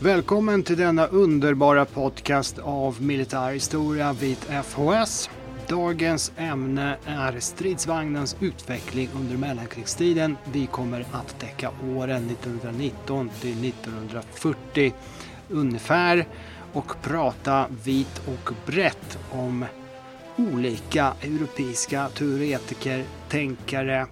Välkommen 0.00 0.62
till 0.62 0.76
denna 0.76 1.06
underbara 1.06 1.84
podcast 1.84 2.58
av 2.58 3.02
militär 3.02 3.52
historia 3.52 4.12
vid 4.12 4.36
FHS. 4.64 5.30
Dagens 5.68 6.32
ämne 6.36 6.96
är 7.06 7.40
stridsvagnens 7.40 8.36
utveckling 8.40 9.08
under 9.14 9.36
mellankrigstiden. 9.36 10.36
Vi 10.52 10.66
kommer 10.66 11.06
att 11.12 11.40
täcka 11.40 11.70
åren 11.96 12.30
1919 12.30 13.30
till 13.40 13.68
1940 13.68 14.94
ungefär 15.48 16.26
och 16.72 17.02
prata 17.02 17.66
vitt 17.84 18.22
och 18.26 18.52
brett 18.66 19.18
om 19.30 19.64
olika 20.36 21.12
europeiska 21.22 22.08
teoretiker, 22.08 23.04
tänkare 23.28 24.06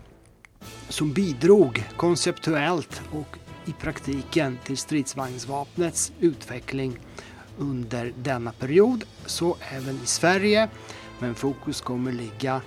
som 0.89 1.12
bidrog 1.12 1.84
konceptuellt 1.97 3.03
och 3.12 3.39
i 3.66 3.73
praktiken 3.73 4.59
till 4.65 4.77
stridsvagnsvapnets 4.77 6.12
utveckling 6.20 6.98
under 7.59 8.12
denna 8.16 8.52
period, 8.52 9.05
så 9.27 9.56
även 9.73 9.95
i 9.95 10.06
Sverige. 10.06 10.69
Men 11.19 11.34
fokus 11.34 11.80
kommer 11.80 12.12
ligga 12.12 12.61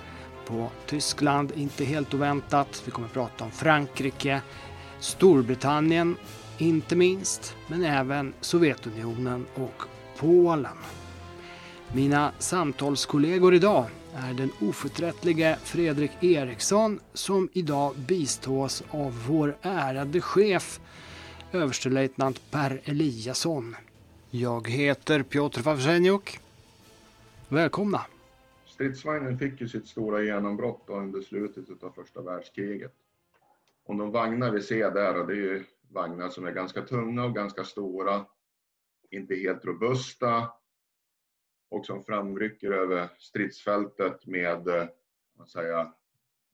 på 0.47 0.69
Tyskland, 0.85 1.51
inte 1.55 1.85
helt 1.85 2.13
oväntat. 2.13 2.83
Vi 2.85 2.91
kommer 2.91 3.07
prata 3.07 3.43
om 3.43 3.51
Frankrike, 3.51 4.41
Storbritannien, 4.99 6.15
inte 6.57 6.95
minst, 6.95 7.55
men 7.67 7.83
även 7.83 8.33
Sovjetunionen 8.41 9.45
och 9.55 9.83
Polen. 10.17 10.77
Mina 11.93 12.31
samtalskollegor 12.39 13.53
idag 13.53 13.85
är 14.15 14.33
den 14.33 14.51
oförträttlige 14.61 15.57
Fredrik 15.63 16.11
Eriksson 16.21 16.99
som 17.13 17.49
idag 17.53 17.95
bistås 17.95 18.83
av 18.91 19.25
vår 19.27 19.57
ärade 19.61 20.21
chef 20.21 20.79
överstelöjtnant 21.51 22.51
Per 22.51 22.81
Eliasson. 22.83 23.75
Jag 24.29 24.69
heter 24.69 25.23
Piotr 25.23 25.61
Wawrzeniuk. 25.61 26.39
Välkomna! 27.49 28.05
Stridsvagnen 28.65 29.39
fick 29.39 29.61
ju 29.61 29.67
sitt 29.67 29.87
stora 29.87 30.23
genombrott 30.23 30.83
under 30.87 31.21
slutet 31.21 31.83
av 31.83 31.91
första 31.91 32.21
världskriget. 32.21 32.93
Och 33.85 33.95
de 33.95 34.11
vagnar 34.11 34.51
vi 34.51 34.61
ser 34.61 34.91
där, 34.91 35.27
det 35.27 35.33
är 35.33 35.37
ju 35.37 35.63
vagnar 35.89 36.29
som 36.29 36.45
är 36.45 36.51
ganska 36.51 36.81
tunga 36.81 37.25
och 37.25 37.35
ganska 37.35 37.63
stora, 37.63 38.25
inte 39.11 39.35
helt 39.35 39.65
robusta 39.65 40.51
och 41.69 41.85
som 41.85 42.03
framrycker 42.03 42.71
över 42.71 43.09
stridsfältet 43.19 44.25
med 44.25 44.67
eh, 44.67 44.87
man 45.37 45.47
säga, 45.47 45.93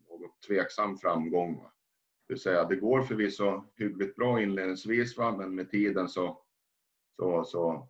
något 0.09 0.41
tveksam 0.47 0.97
framgång. 0.97 1.65
Det 2.27 2.33
vill 2.33 2.41
säga, 2.41 2.65
det 2.65 2.75
går 2.75 3.01
förvisso 3.01 3.63
hyggligt 3.75 4.15
bra 4.15 4.41
inledningsvis, 4.41 5.17
va? 5.17 5.37
men 5.37 5.55
med 5.55 5.71
tiden 5.71 6.09
så, 6.09 6.41
så, 7.15 7.43
så 7.43 7.89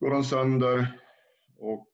går 0.00 0.10
de 0.10 0.24
sönder 0.24 1.00
och 1.56 1.88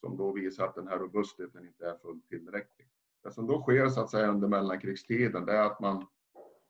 som 0.00 0.16
då 0.16 0.32
visar 0.32 0.64
att 0.64 0.74
den 0.74 0.88
här 0.88 0.98
robustheten 0.98 1.66
inte 1.66 1.86
är 1.86 1.98
fullt 1.98 2.28
tillräcklig. 2.28 2.88
Det 3.22 3.30
som 3.30 3.46
då 3.46 3.62
sker 3.62 3.88
så 3.88 4.00
att 4.00 4.10
säga 4.10 4.28
under 4.28 4.48
mellankrigstiden, 4.48 5.46
det 5.46 5.52
är 5.52 5.62
att 5.62 5.80
man, 5.80 6.06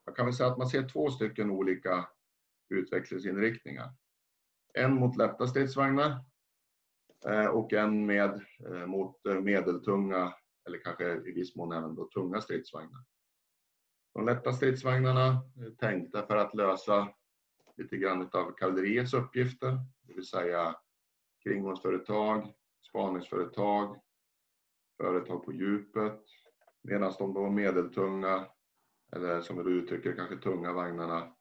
man 0.06 0.14
kan 0.14 0.26
väl 0.26 0.34
säga 0.34 0.48
att 0.48 0.58
man 0.58 0.68
ser 0.68 0.88
två 0.88 1.10
stycken 1.10 1.50
olika 1.50 2.08
utvecklingsinriktningar. 2.68 3.90
En 4.74 4.94
mot 4.94 5.16
lätta 5.16 5.46
stridsvagnar 5.46 6.24
eh, 7.26 7.46
och 7.46 7.72
en 7.72 8.06
med, 8.06 8.44
eh, 8.66 8.86
mot 8.86 9.26
eh, 9.26 9.40
medeltunga 9.40 10.34
eller 10.66 10.78
kanske 10.78 11.12
i 11.12 11.32
viss 11.32 11.56
mån 11.56 11.72
även 11.72 11.94
då 11.94 12.08
tunga 12.08 12.40
stridsvagnar. 12.40 13.04
De 14.18 14.26
lätta 14.26 14.52
stridsvagnarna 14.52 15.42
är 15.56 15.70
tänkta 15.70 16.26
för 16.26 16.36
att 16.36 16.54
lösa 16.54 17.08
lite 17.76 17.96
grann 17.96 18.28
av 18.32 18.52
kavalleriets 18.52 19.14
uppgifter, 19.14 19.78
det 20.02 20.14
vill 20.14 20.26
säga 20.26 20.76
kringgångsföretag, 21.42 22.52
spaningsföretag, 22.88 23.96
företag 24.96 25.44
på 25.44 25.52
djupet, 25.52 26.20
medan 26.82 27.14
de 27.18 27.34
då 27.34 27.50
medeltunga, 27.50 28.46
eller 29.16 29.40
som 29.40 29.64
du 29.64 29.70
uttrycker 29.70 30.16
kanske 30.16 30.36
tunga 30.36 30.72
vagnarna, 30.72 31.36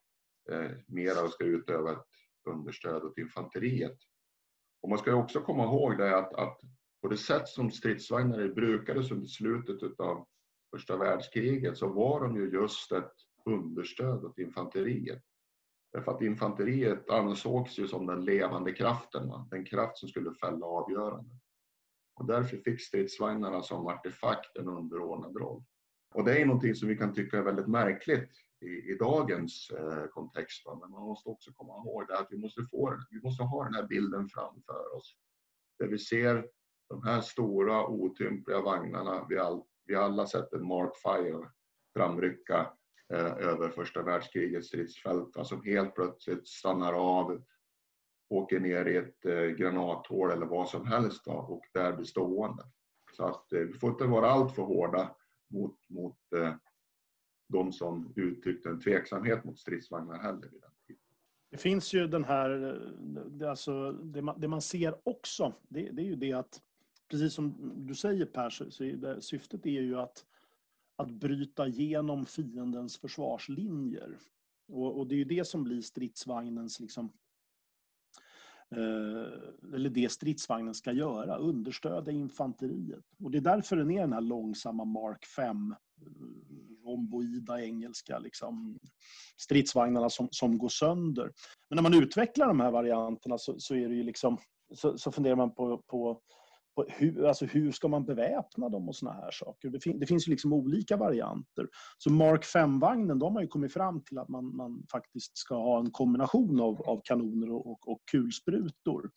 eh, 0.51 0.71
mera 0.87 1.27
ska 1.27 1.43
utöva 1.43 1.91
ett 1.91 2.07
understöd 2.45 3.03
åt 3.03 3.17
infanteriet. 3.17 3.97
Och 4.81 4.89
man 4.89 4.97
ska 4.97 5.15
också 5.15 5.41
komma 5.41 5.63
ihåg 5.63 5.97
det 5.97 6.17
att, 6.17 6.33
att 6.33 6.59
på 7.01 7.07
det 7.07 7.17
sätt 7.17 7.47
som 7.47 7.71
stridsvagnar 7.71 8.47
brukades 8.47 9.11
under 9.11 9.27
slutet 9.27 9.99
av 9.99 10.27
första 10.75 10.97
världskriget 10.97 11.77
så 11.77 11.87
var 11.87 12.21
de 12.21 12.35
ju 12.35 12.51
just 12.51 12.91
ett 12.91 13.13
understöd 13.45 14.25
åt 14.25 14.37
infanteriet. 14.39 15.23
Därför 15.93 16.11
att 16.11 16.21
infanteriet 16.21 17.09
ansågs 17.09 17.79
ju 17.79 17.87
som 17.87 18.05
den 18.05 18.25
levande 18.25 18.73
kraften, 18.73 19.31
den 19.49 19.65
kraft 19.65 19.97
som 19.97 20.09
skulle 20.09 20.33
fälla 20.33 20.65
avgörandet. 20.65 21.41
Och 22.19 22.25
därför 22.25 22.57
fick 22.57 22.81
stridsvagnarna 22.81 23.61
som 23.61 23.87
artefakt 23.87 24.57
en 24.57 24.67
underordnad 24.67 25.37
roll. 25.37 25.63
Och 26.15 26.23
det 26.23 26.41
är 26.41 26.45
någonting 26.45 26.75
som 26.75 26.87
vi 26.87 26.97
kan 26.97 27.13
tycka 27.13 27.37
är 27.37 27.43
väldigt 27.43 27.67
märkligt 27.67 28.31
i, 28.61 28.91
i 28.91 28.97
dagens 28.99 29.69
eh, 29.69 30.07
kontext. 30.07 30.65
Va? 30.65 30.79
Men 30.81 30.91
man 30.91 31.03
måste 31.03 31.29
också 31.29 31.51
komma 31.53 31.73
ihåg 31.73 32.07
det 32.07 32.19
att 32.19 32.27
vi 32.29 32.37
måste, 32.37 32.63
få, 32.63 32.99
vi 33.09 33.21
måste 33.21 33.43
ha 33.43 33.63
den 33.63 33.73
här 33.73 33.87
bilden 33.87 34.29
framför 34.29 34.95
oss. 34.95 35.17
Där 35.79 35.87
vi 35.87 35.99
ser 35.99 36.47
de 36.89 37.03
här 37.03 37.21
stora 37.21 37.87
otympliga 37.87 38.61
vagnarna 38.61 39.25
vi, 39.29 39.37
allt 39.37 39.67
vi 39.87 39.95
har 39.95 40.03
alla 40.03 40.27
sett 40.27 40.53
en 40.53 40.67
Mark 40.67 40.97
Fire 40.97 41.49
framrycka 41.95 42.71
eh, 43.13 43.37
över 43.37 43.69
första 43.69 44.03
världskrigets 44.03 44.67
stridsfält 44.67 45.47
som 45.47 45.63
helt 45.63 45.95
plötsligt 45.95 46.47
stannar 46.47 46.93
av, 46.93 47.43
åker 48.29 48.59
ner 48.59 48.85
i 48.85 48.97
ett 48.97 49.25
eh, 49.25 49.45
granathål 49.45 50.31
eller 50.31 50.45
vad 50.45 50.69
som 50.69 50.87
helst 50.87 51.27
va, 51.27 51.33
och 51.33 51.63
där 51.73 51.93
blir 51.93 52.05
stående. 52.05 52.63
Så 53.17 53.25
att 53.25 53.53
eh, 53.53 53.59
vi 53.59 53.73
får 53.73 53.89
inte 53.89 54.03
vara 54.03 54.29
alltför 54.29 54.61
hårda 54.61 55.15
mot, 55.53 55.89
mot 55.89 56.17
eh, 56.35 56.53
de 57.49 57.73
som 57.73 58.13
uttryckte 58.15 58.69
en 58.69 58.81
tveksamhet 58.81 59.43
mot 59.43 59.59
stridsvagnar 59.59 60.17
heller 60.19 60.49
vid 60.49 60.61
den 60.61 60.71
tiden. 60.87 61.01
Det 61.51 61.57
finns 61.57 61.93
ju 61.93 62.07
den 62.07 62.23
här, 62.23 62.73
eh, 62.73 62.91
det, 63.25 63.49
alltså, 63.49 63.91
det, 63.91 64.21
man, 64.21 64.39
det 64.39 64.47
man 64.47 64.61
ser 64.61 64.99
också, 65.03 65.53
det, 65.69 65.91
det, 65.91 66.01
är 66.01 66.05
ju 66.05 66.15
det 66.15 66.33
att, 66.33 66.61
precis 67.09 67.33
som 67.33 67.73
du 67.87 67.95
säger 67.95 68.25
Per, 68.25 68.49
så, 68.49 68.83
är 68.83 68.93
det, 68.93 69.21
syftet 69.21 69.65
är 69.65 69.81
ju 69.81 69.99
att, 69.99 70.25
att 70.95 71.11
bryta 71.11 71.67
igenom 71.67 72.25
fiendens 72.25 72.97
försvarslinjer. 72.97 74.17
Och, 74.67 74.97
och, 74.97 75.07
det 75.07 75.15
är 75.15 75.17
ju 75.17 75.25
det 75.25 75.47
som 75.47 75.63
blir 75.63 75.81
stridsvagnens, 75.81 76.79
liksom, 76.79 77.11
eh, 78.71 79.73
eller 79.73 79.89
det 79.89 80.11
stridsvagnen 80.11 80.75
ska 80.75 80.91
göra, 80.91 81.37
understödja 81.37 82.13
infanteriet. 82.13 83.05
Och 83.23 83.31
det 83.31 83.37
är 83.37 83.41
därför 83.41 83.75
den 83.75 83.91
är 83.91 84.01
den 84.01 84.13
här 84.13 84.21
långsamma 84.21 84.85
Mark 84.85 85.25
5 85.25 85.71
eh, 85.71 85.77
romboida 86.85 87.61
engelska 87.61 88.19
liksom, 88.19 88.79
stridsvagnarna 89.37 90.09
som, 90.09 90.27
som 90.31 90.57
går 90.57 90.69
sönder. 90.69 91.31
Men 91.69 91.75
när 91.75 91.83
man 91.83 92.03
utvecklar 92.03 92.47
de 92.47 92.59
här 92.59 92.71
varianterna 92.71 93.37
så, 93.37 93.59
så 93.59 93.75
är 93.75 93.89
det 93.89 93.95
ju 93.95 94.03
liksom, 94.03 94.37
så, 94.75 94.97
så 94.97 95.11
funderar 95.11 95.35
man 95.35 95.55
på, 95.55 95.77
på, 95.77 96.21
hur, 96.87 97.25
alltså 97.25 97.45
hur 97.45 97.71
ska 97.71 97.87
man 97.87 98.05
beväpna 98.05 98.69
dem 98.69 98.89
och 98.89 98.95
såna 98.95 99.11
här 99.11 99.31
saker. 99.31 99.69
Det, 99.69 99.79
fin, 99.79 99.99
det 99.99 100.05
finns 100.05 100.27
ju 100.27 100.31
liksom 100.31 100.53
olika 100.53 100.97
varianter. 100.97 101.67
Så 101.97 102.11
Mark 102.11 102.43
5-vagnen, 102.43 103.19
de 103.19 103.35
har 103.35 103.41
ju 103.41 103.47
kommit 103.47 103.73
fram 103.73 104.03
till 104.03 104.17
att 104.17 104.29
man, 104.29 104.55
man 104.55 104.85
faktiskt 104.91 105.37
ska 105.37 105.55
ha 105.55 105.79
en 105.79 105.91
kombination 105.91 106.59
av, 106.59 106.81
av 106.81 107.01
kanoner 107.03 107.51
och, 107.51 107.71
och, 107.71 107.87
och 107.87 108.01
kulsprutor. 108.11 109.11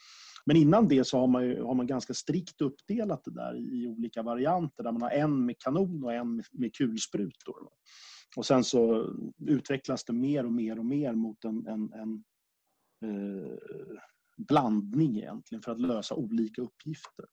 Men 0.47 0.57
innan 0.57 0.89
det 0.89 1.05
så 1.05 1.19
har 1.19 1.27
man, 1.27 1.45
ju, 1.45 1.63
har 1.63 1.75
man 1.75 1.87
ganska 1.87 2.15
strikt 2.15 2.61
uppdelat 2.61 3.25
det 3.25 3.35
där 3.35 3.57
i, 3.57 3.87
olika 3.87 4.23
varianter 4.23 4.85
där 4.85 4.93
man 4.93 5.03
har 5.03 5.11
en 5.11 5.47
med 5.47 5.59
kanon 5.59 6.05
och 6.05 6.15
en 6.15 6.37
med, 6.37 6.45
med 6.53 6.75
kulsprutor. 6.75 7.69
Och 8.37 8.47
sen 8.47 8.65
så 8.65 9.13
utvecklas 9.47 10.05
det 10.05 10.13
mer 10.13 10.47
och 10.47 10.53
mer 10.53 10.79
och 10.79 10.85
mer 10.85 11.13
mot 11.13 11.45
en, 11.45 11.67
en, 11.67 11.93
en 11.93 12.25
eh, 13.05 13.59
blandning 14.37 15.17
egentligen 15.17 15.63
för 15.63 15.73
att 15.73 15.81
lösa 15.81 16.15
olika 16.15 16.63
uppgifter. 16.63 17.25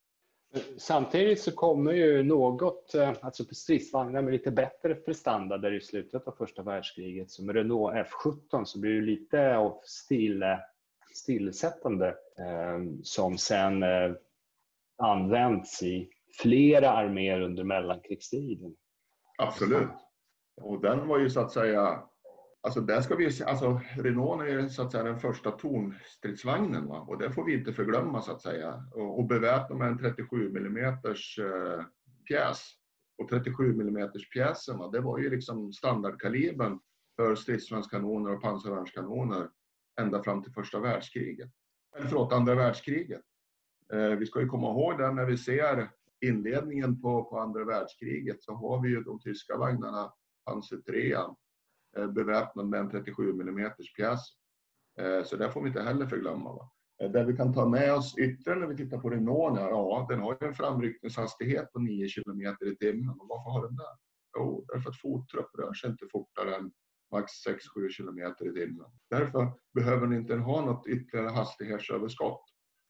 Samtidigt 0.77 1.41
så 1.41 1.51
kommer 1.51 1.91
ju 1.91 2.23
något, 2.23 2.95
eh, 2.95 3.13
alltså 3.21 3.43
stridsvagnar 3.43 4.21
med 4.21 4.33
lite 4.33 4.51
bättre 4.51 4.95
prestanda 4.95 5.57
där 5.57 5.73
i 5.73 5.81
slutet 5.81 6.27
av 6.27 6.31
första 6.31 6.63
världskriget 6.63 7.31
som 7.31 7.53
Renault 7.53 7.95
F17 7.95 8.63
så 8.65 8.79
blir 8.79 8.93
det 8.93 9.01
lite 9.01 9.57
av 9.57 9.79
stil, 9.83 10.43
stillsättande 11.15 12.07
eh, 12.39 12.79
som 13.03 13.37
sen 13.37 13.83
eh, 13.83 14.11
används 14.97 15.83
i 15.83 16.09
flera 16.41 16.91
arméer 16.91 17.41
under 17.41 17.63
mellankrigstiden. 17.63 18.75
Absolut. 19.37 19.89
Och 20.61 20.81
den 20.81 21.07
var 21.07 21.19
ju 21.19 21.29
så 21.29 21.39
att 21.39 21.51
säga 21.51 22.03
Alltså 22.67 22.81
där 22.81 23.01
ska 23.01 23.15
vi 23.15 23.43
alltså 23.45 23.81
Renault 23.95 24.41
är 24.41 24.67
så 24.67 24.81
att 24.81 24.91
säga 24.91 25.03
den 25.03 25.19
första 25.19 25.51
tonstridsvagnen 25.51 26.87
va? 26.87 26.99
och 26.99 27.17
det 27.17 27.31
får 27.31 27.45
vi 27.45 27.53
inte 27.53 27.73
förglömma 27.73 28.21
så 28.21 28.31
att 28.31 28.41
säga. 28.41 28.83
Och, 28.95 29.19
och 29.19 29.27
beväpna 29.27 29.75
med 29.75 29.87
en 29.87 29.97
37 29.97 30.49
mm 30.49 30.77
eh, 30.77 30.93
pjäs. 32.27 32.73
Och 33.17 33.29
37 33.29 33.71
mm 33.71 34.09
pjäsen 34.33 34.77
va? 34.77 34.89
det 34.91 34.99
var 34.99 35.19
ju 35.19 35.29
liksom 35.29 35.73
standardkalibern 35.73 36.79
för 37.15 37.35
stridsvagnskanoner 37.35 38.33
och 38.33 38.41
pansarvärnskanoner 38.41 39.49
ända 40.01 40.23
fram 40.23 40.43
till 40.43 40.53
första 40.53 40.79
världskriget. 40.79 41.51
Eller 41.97 42.07
förlåt, 42.07 42.33
andra 42.33 42.55
världskriget. 42.55 43.21
Eh, 43.93 44.09
vi 44.09 44.25
ska 44.25 44.41
ju 44.41 44.47
komma 44.47 44.67
ihåg 44.67 44.97
det 44.97 45.11
när 45.11 45.25
vi 45.25 45.37
ser 45.37 45.89
inledningen 46.25 47.01
på, 47.01 47.23
på 47.23 47.39
andra 47.39 47.65
världskriget 47.65 48.43
så 48.43 48.53
har 48.53 48.81
vi 48.81 48.89
ju 48.89 49.03
de 49.03 49.19
tyska 49.19 49.57
vagnarna, 49.57 50.13
Panzer 50.45 50.77
3, 50.77 51.17
Eh, 51.97 52.07
beväpnad 52.07 52.67
med 52.67 52.79
en 52.79 52.89
37 52.89 53.29
mm 53.29 53.71
pjäs. 53.97 54.19
Eh, 54.99 55.23
så 55.23 55.35
det 55.35 55.51
får 55.51 55.61
vi 55.61 55.67
inte 55.67 55.81
heller 55.81 56.07
förglömma. 56.07 56.53
Va? 56.53 56.71
Där 56.99 57.09
det 57.09 57.25
vi 57.25 57.37
kan 57.37 57.53
ta 57.53 57.69
med 57.69 57.93
oss 57.93 58.17
ytterligare 58.17 58.59
när 58.59 58.67
vi 58.67 58.77
tittar 58.77 58.97
på 58.97 59.09
Renault, 59.09 59.59
ja 59.59 60.05
den 60.09 60.19
har 60.19 60.37
ju 60.41 60.47
en 60.47 60.53
framryckningshastighet 60.53 61.71
på 61.73 61.79
9 61.79 62.07
km 62.09 62.41
i 62.41 62.75
timmen. 62.75 63.09
Och 63.09 63.27
varför 63.29 63.51
har 63.51 63.67
den 63.67 63.75
det? 63.75 63.97
Jo, 64.37 64.65
därför 64.67 64.89
att 64.89 65.01
fottrupp 65.01 65.49
rör 65.59 65.73
sig 65.73 65.89
inte 65.89 66.05
fortare 66.11 66.55
än 66.55 66.71
max 67.11 67.31
6-7 67.47 67.89
km 67.97 68.33
i 68.41 68.59
timmen. 68.59 68.85
Därför 69.09 69.53
behöver 69.73 70.07
den 70.07 70.19
inte 70.19 70.35
ha 70.35 70.65
något 70.65 70.87
ytterligare 70.87 71.29
hastighetsöverskott. 71.29 72.43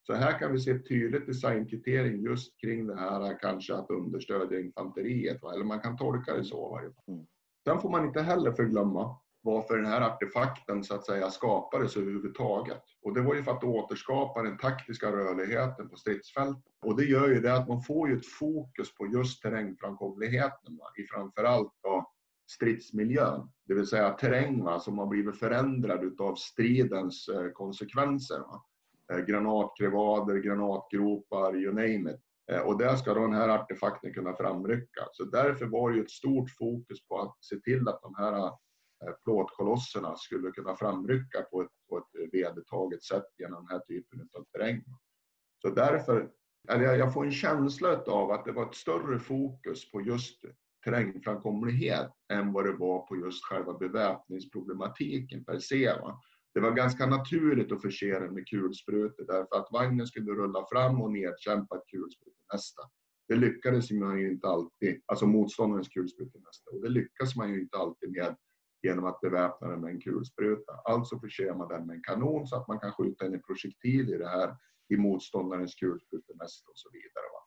Så 0.03 0.13
här 0.13 0.39
kan 0.39 0.51
vi 0.51 0.59
se 0.59 0.71
ett 0.71 0.87
tydligt 0.87 1.27
designkriterium 1.27 2.25
just 2.25 2.59
kring 2.61 2.87
det 2.87 2.95
här 2.95 3.39
kanske 3.39 3.75
att 3.75 3.89
understödja 3.89 4.59
infanteriet. 4.59 5.43
Eller 5.43 5.65
man 5.65 5.79
kan 5.79 5.97
tolka 5.97 6.33
det 6.33 6.43
så. 6.43 6.69
Varje 6.69 6.93
fall. 6.93 7.03
Mm. 7.07 7.25
Sen 7.67 7.79
får 7.79 7.89
man 7.89 8.05
inte 8.05 8.21
heller 8.21 8.51
förglömma 8.51 9.17
varför 9.41 9.77
den 9.77 9.85
här 9.85 10.01
artefakten 10.01 10.83
så 10.83 10.95
att 10.95 11.05
säga 11.05 11.29
skapades 11.29 11.97
överhuvudtaget. 11.97 12.83
Och 13.01 13.13
det 13.13 13.21
var 13.21 13.35
ju 13.35 13.43
för 13.43 13.51
att 13.51 13.63
återskapa 13.63 14.41
den 14.41 14.57
taktiska 14.57 15.11
rörligheten 15.11 15.89
på 15.89 15.95
stridsfältet. 15.95 16.73
Och 16.85 16.97
det 16.97 17.05
gör 17.05 17.27
ju 17.27 17.41
det 17.41 17.53
att 17.53 17.67
man 17.67 17.81
får 17.81 18.09
ju 18.09 18.17
ett 18.17 18.25
fokus 18.25 18.95
på 18.95 19.07
just 19.07 19.41
terrängframkomligheten 19.41 20.79
i 20.97 21.03
framförallt 21.03 21.73
då 21.83 22.11
stridsmiljön. 22.51 23.51
Det 23.65 23.73
vill 23.73 23.87
säga 23.87 24.09
terräng 24.09 24.63
va? 24.63 24.79
som 24.79 24.97
har 24.97 25.07
blivit 25.07 25.39
förändrad 25.39 26.03
utav 26.03 26.35
stridens 26.35 27.27
eh, 27.27 27.51
konsekvenser. 27.51 28.39
Va? 28.39 28.63
Eh, 29.13 29.19
Granatkrevader, 29.19 30.35
granatgropar, 30.35 31.55
you 31.55 31.73
name 31.73 32.11
it. 32.11 32.26
Eh, 32.51 32.59
och 32.59 32.77
där 32.77 32.95
ska 32.95 33.13
då 33.13 33.21
den 33.21 33.33
här 33.33 33.49
artefakten 33.49 34.13
kunna 34.13 34.35
framrycka. 34.35 35.07
Så 35.11 35.23
därför 35.23 35.65
var 35.65 35.89
det 35.89 35.95
ju 35.95 36.03
ett 36.03 36.11
stort 36.11 36.49
fokus 36.49 37.07
på 37.07 37.21
att 37.21 37.37
se 37.39 37.55
till 37.59 37.87
att 37.87 38.01
de 38.01 38.15
här 38.15 38.45
eh, 38.45 39.13
plåtkolosserna 39.23 40.15
skulle 40.15 40.51
kunna 40.51 40.75
framrycka 40.75 41.41
på 41.41 41.61
ett, 41.61 41.71
på 41.89 41.97
ett 41.97 42.31
vedertaget 42.31 43.03
sätt 43.03 43.25
genom 43.37 43.65
den 43.65 43.71
här 43.71 43.85
typen 43.85 44.29
av 44.33 44.43
terräng. 44.43 44.83
Så 45.61 45.69
därför, 45.69 46.29
eller 46.69 46.95
jag 46.95 47.13
får 47.13 47.25
en 47.25 47.31
känsla 47.31 48.03
av 48.07 48.31
att 48.31 48.45
det 48.45 48.51
var 48.51 48.65
ett 48.69 48.75
större 48.75 49.19
fokus 49.19 49.91
på 49.91 50.01
just 50.01 50.45
terrängframkomlighet 50.83 52.11
än 52.33 52.53
vad 52.53 52.65
det 52.65 52.73
var 52.73 53.07
på 53.07 53.17
just 53.17 53.45
själva 53.45 53.73
beväpningsproblematiken 53.73 55.45
per 55.45 55.59
se. 55.59 55.93
Va? 55.93 56.21
Det 56.57 56.61
var 56.61 56.71
ganska 56.71 57.05
naturligt 57.05 57.71
att 57.71 57.81
förse 57.81 58.19
den 58.19 58.33
med 58.33 58.47
kulsprutor 58.47 59.25
därför 59.25 59.55
att 59.55 59.67
vagnen 59.71 60.07
skulle 60.07 60.31
rulla 60.31 60.65
fram 60.71 61.01
och 61.01 61.11
nedkämpa 61.11 61.75
ett 61.75 61.87
kulsprutenästa. 61.87 62.81
Det 63.27 63.35
lyckades 63.35 63.91
man 63.91 64.19
ju 64.19 64.31
inte 64.31 64.47
alltid, 64.47 65.01
alltså 65.05 65.25
motståndarens 65.25 65.89
kulsprutenästa, 65.89 66.71
och 66.71 66.81
det 66.81 66.89
lyckas 66.89 67.35
man 67.35 67.53
ju 67.53 67.61
inte 67.61 67.77
alltid 67.77 68.11
med 68.11 68.35
genom 68.83 69.05
att 69.05 69.21
beväpna 69.21 69.67
den 69.67 69.81
med 69.81 69.89
en 69.89 70.01
kulspruta. 70.01 70.71
Alltså 70.85 71.19
förser 71.19 71.53
man 71.53 71.67
den 71.67 71.87
med 71.87 71.95
en 71.95 72.03
kanon 72.03 72.47
så 72.47 72.55
att 72.55 72.67
man 72.67 72.79
kan 72.79 72.91
skjuta 72.91 73.25
en 73.25 73.41
projektil 73.41 74.13
i 74.13 74.17
det 74.17 74.29
här 74.29 74.55
i 74.93 74.97
motståndarens 74.97 75.75
kulsprutenästa 75.75 76.69
och 76.71 76.77
så 76.77 76.89
vidare. 76.91 77.27
Va? 77.33 77.41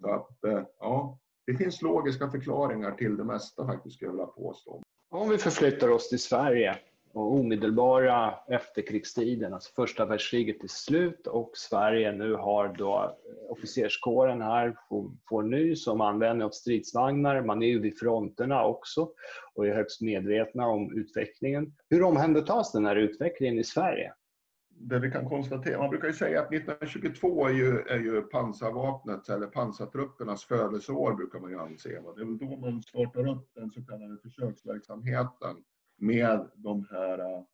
Så 0.00 0.08
att, 0.14 0.44
eh, 0.44 0.68
ja, 0.78 1.18
det 1.46 1.56
finns 1.56 1.82
logiska 1.82 2.30
förklaringar 2.30 2.92
till 2.92 3.16
det 3.16 3.24
mesta 3.24 3.66
faktiskt, 3.66 3.96
skulle 3.96 4.08
jag 4.08 4.12
vilja 4.12 4.26
påstå. 4.26 4.82
Om 5.10 5.28
vi 5.28 5.38
förflyttar 5.38 5.88
oss 5.88 6.08
till 6.08 6.22
Sverige 6.22 6.78
och 7.18 7.32
omedelbara 7.32 8.34
efterkrigstiden, 8.48 9.54
alltså 9.54 9.72
första 9.74 10.06
världskriget 10.06 10.64
är 10.64 10.68
slut 10.68 11.26
och 11.26 11.50
Sverige 11.54 12.12
nu 12.12 12.34
har 12.34 12.68
då 12.78 12.94
eh, 13.04 13.52
officerskåren 13.52 14.42
här, 14.42 14.76
får, 14.88 15.10
får 15.28 15.74
som 15.74 15.92
om 15.92 16.00
användning 16.00 16.44
av 16.44 16.50
stridsvagnar. 16.50 17.42
Man 17.42 17.62
är 17.62 17.66
ju 17.66 17.80
vid 17.80 17.98
fronterna 17.98 18.64
också 18.64 19.08
och 19.54 19.66
är 19.66 19.74
högst 19.74 20.00
medvetna 20.00 20.66
om 20.66 20.98
utvecklingen. 20.98 21.74
Hur 21.90 22.02
omhändertas 22.02 22.72
den 22.72 22.86
här 22.86 22.96
utvecklingen 22.96 23.58
i 23.58 23.64
Sverige? 23.64 24.12
Det 24.80 24.98
vi 24.98 25.10
kan 25.10 25.28
konstatera, 25.28 25.78
man 25.78 25.90
brukar 25.90 26.08
ju 26.08 26.14
säga 26.14 26.40
att 26.40 26.52
1922 26.52 27.46
är 27.46 27.52
ju, 27.52 27.78
är 27.78 27.98
ju 27.98 28.22
pansarvapnet 28.22 29.28
eller 29.28 29.46
pansartruppernas 29.46 30.44
födelseår 30.44 31.14
brukar 31.14 31.38
man 31.38 31.50
ju 31.50 31.58
anse. 31.58 31.88
Det 31.88 32.20
är 32.20 32.24
väl 32.24 32.38
då 32.38 32.56
man 32.56 32.82
startar 32.82 33.28
upp 33.28 33.50
den 33.54 33.70
så 33.70 33.84
kallade 33.84 34.18
försöksverksamheten 34.22 35.56
med 35.98 36.50
de 36.54 36.86
här 36.90 37.44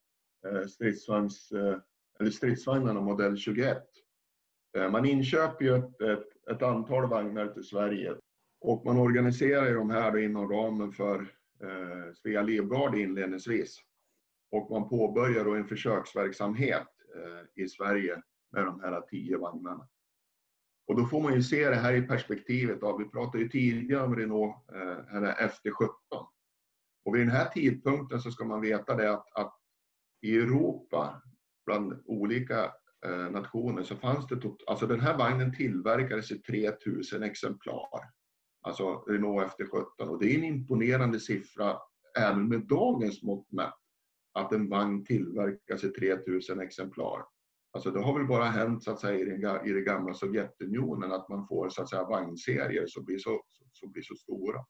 eh, 0.47 0.67
stridsvagns, 0.67 1.53
eh, 1.53 1.79
eller 2.21 2.31
stridsvagnarna 2.31 3.01
modell 3.01 3.37
21. 3.37 3.79
Eh, 4.77 4.91
man 4.91 5.05
inköper 5.05 5.65
ju 5.65 5.77
ett, 5.77 6.01
ett, 6.01 6.49
ett, 6.51 6.63
antal 6.63 7.09
vagnar 7.09 7.49
till 7.49 7.65
Sverige 7.65 8.15
och 8.61 8.85
man 8.85 8.99
organiserar 8.99 9.69
ju 9.69 9.75
de 9.75 9.91
här 9.91 10.19
inom 10.19 10.53
ramen 10.53 10.93
för 10.93 11.21
eh, 11.63 12.13
Svea 12.15 12.43
Livgard 12.43 12.95
inledningsvis. 12.95 13.79
Och 14.51 14.71
man 14.71 14.89
påbörjar 14.89 15.45
då 15.45 15.55
en 15.55 15.69
försöksverksamhet 15.69 16.89
eh, 17.17 17.65
i 17.65 17.69
Sverige 17.69 18.23
med 18.53 18.65
de 18.65 18.81
här 18.81 19.01
tio 19.01 19.39
vagnarna. 19.39 19.89
Och 20.87 20.97
då 20.97 21.07
får 21.07 21.23
man 21.23 21.35
ju 21.35 21.43
se 21.43 21.71
det 21.71 21.77
här 21.77 21.93
i 21.93 22.03
perspektivet 22.03 22.83
av, 22.83 22.99
vi 22.99 23.05
pratade 23.05 23.39
ju 23.39 23.49
tidigare 23.49 24.05
om 24.05 24.17
Renault 24.17 24.55
eh, 24.73 25.49
FT17 25.49 26.27
och 27.05 27.15
vid 27.15 27.23
den 27.23 27.37
här 27.37 27.49
tidpunkten 27.49 28.21
så 28.21 28.31
ska 28.31 28.45
man 28.45 28.61
veta 28.61 28.97
det 28.97 29.13
att, 29.13 29.27
att 29.35 29.55
i 30.23 30.37
Europa, 30.37 31.23
bland 31.67 32.03
olika 32.05 32.73
eh, 33.07 33.31
nationer, 33.31 33.83
så 33.83 33.97
fanns 33.97 34.27
det... 34.27 34.37
Tot, 34.37 34.63
alltså 34.67 34.87
den 34.87 35.01
här 35.01 35.19
vagnen 35.19 35.57
tillverkades 35.57 36.31
i 36.31 36.39
3000 36.39 37.23
exemplar. 37.23 37.89
Alltså 38.61 39.05
Renault 39.07 39.47
efter 39.47 39.65
17 39.65 40.09
Och 40.09 40.19
det 40.21 40.35
är 40.35 40.39
en 40.39 40.45
imponerande 40.45 41.21
siffra 41.21 41.79
även 42.19 42.49
med 42.49 42.61
dagens 42.61 43.23
mått 43.23 43.53
mätt. 43.53 43.75
Att 44.33 44.53
en 44.53 44.69
vagn 44.69 45.05
tillverkas 45.05 45.85
i 45.85 45.89
3000 45.89 46.61
exemplar. 46.61 47.25
Alltså 47.73 47.91
det 47.91 48.01
har 48.01 48.19
väl 48.19 48.27
bara 48.27 48.45
hänt 48.45 48.85
så 48.85 48.91
att 48.91 49.01
säga, 49.01 49.19
i, 49.19 49.25
den, 49.25 49.67
i 49.67 49.73
det 49.73 49.81
gamla 49.81 50.15
Sovjetunionen 50.15 51.13
att 51.13 51.29
man 51.29 51.47
får 51.49 51.69
så 51.69 51.83
att 51.83 51.91
säga, 51.91 52.05
vagnserier 52.05 52.87
som 52.87 53.05
blir 53.05 53.19
så, 53.19 53.43
så, 53.73 53.89
blir 53.89 54.03
så 54.03 54.15
stora. 54.15 54.65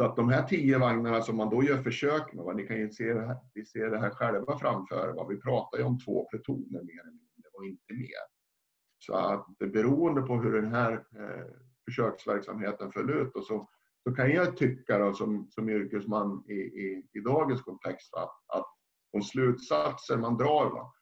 Så 0.00 0.06
att 0.06 0.16
de 0.16 0.28
här 0.28 0.42
tio 0.42 0.78
vagnarna 0.78 1.22
som 1.22 1.36
man 1.36 1.50
då 1.50 1.62
gör 1.62 1.82
försök 1.82 2.32
med, 2.32 2.44
va, 2.44 2.52
ni 2.52 2.66
kan 2.66 2.76
ju 2.76 2.90
se 2.90 3.12
det 3.12 3.26
här, 3.26 3.36
ni 3.54 3.64
ser 3.64 3.90
det 3.90 3.98
här 3.98 4.10
själva 4.10 4.58
framför 4.58 5.12
va, 5.12 5.26
vi 5.28 5.40
pratar 5.40 5.78
ju 5.78 5.84
om 5.84 5.98
två 5.98 6.28
plutoner 6.30 6.82
mer 6.82 7.00
eller 7.00 7.10
mindre 7.10 7.50
och 7.52 7.64
inte 7.64 7.94
mer. 7.94 8.22
Så 8.98 9.14
att 9.14 9.46
beroende 9.58 10.22
på 10.22 10.36
hur 10.36 10.52
den 10.52 10.72
här 10.72 10.92
eh, 10.92 11.54
försöksverksamheten 11.84 12.92
föll 12.92 13.10
ut 13.10 13.36
och 13.36 13.44
så, 13.44 13.68
så 14.04 14.14
kan 14.14 14.30
jag 14.30 14.56
tycka 14.56 14.98
då, 14.98 15.14
som, 15.14 15.48
som 15.50 15.68
yrkesman 15.68 16.44
i, 16.48 16.54
i, 16.54 17.08
i 17.12 17.20
dagens 17.20 17.62
kontext 17.62 18.12
va, 18.12 18.30
att 18.46 18.66
de 19.12 19.22
slutsatser 19.22 20.16
man 20.16 20.36
drar, 20.36 20.70
va, 20.70 20.92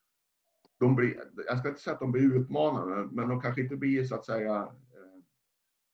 de 0.80 0.96
blir, 0.96 1.22
jag 1.46 1.58
ska 1.58 1.68
inte 1.68 1.80
säga 1.80 1.94
att 1.94 2.00
de 2.00 2.12
blir 2.12 2.34
utmanande, 2.34 3.08
men 3.12 3.28
de 3.28 3.40
kanske 3.40 3.60
inte 3.60 3.76
blir 3.76 4.04
så 4.04 4.14
att 4.14 4.26
säga 4.26 4.68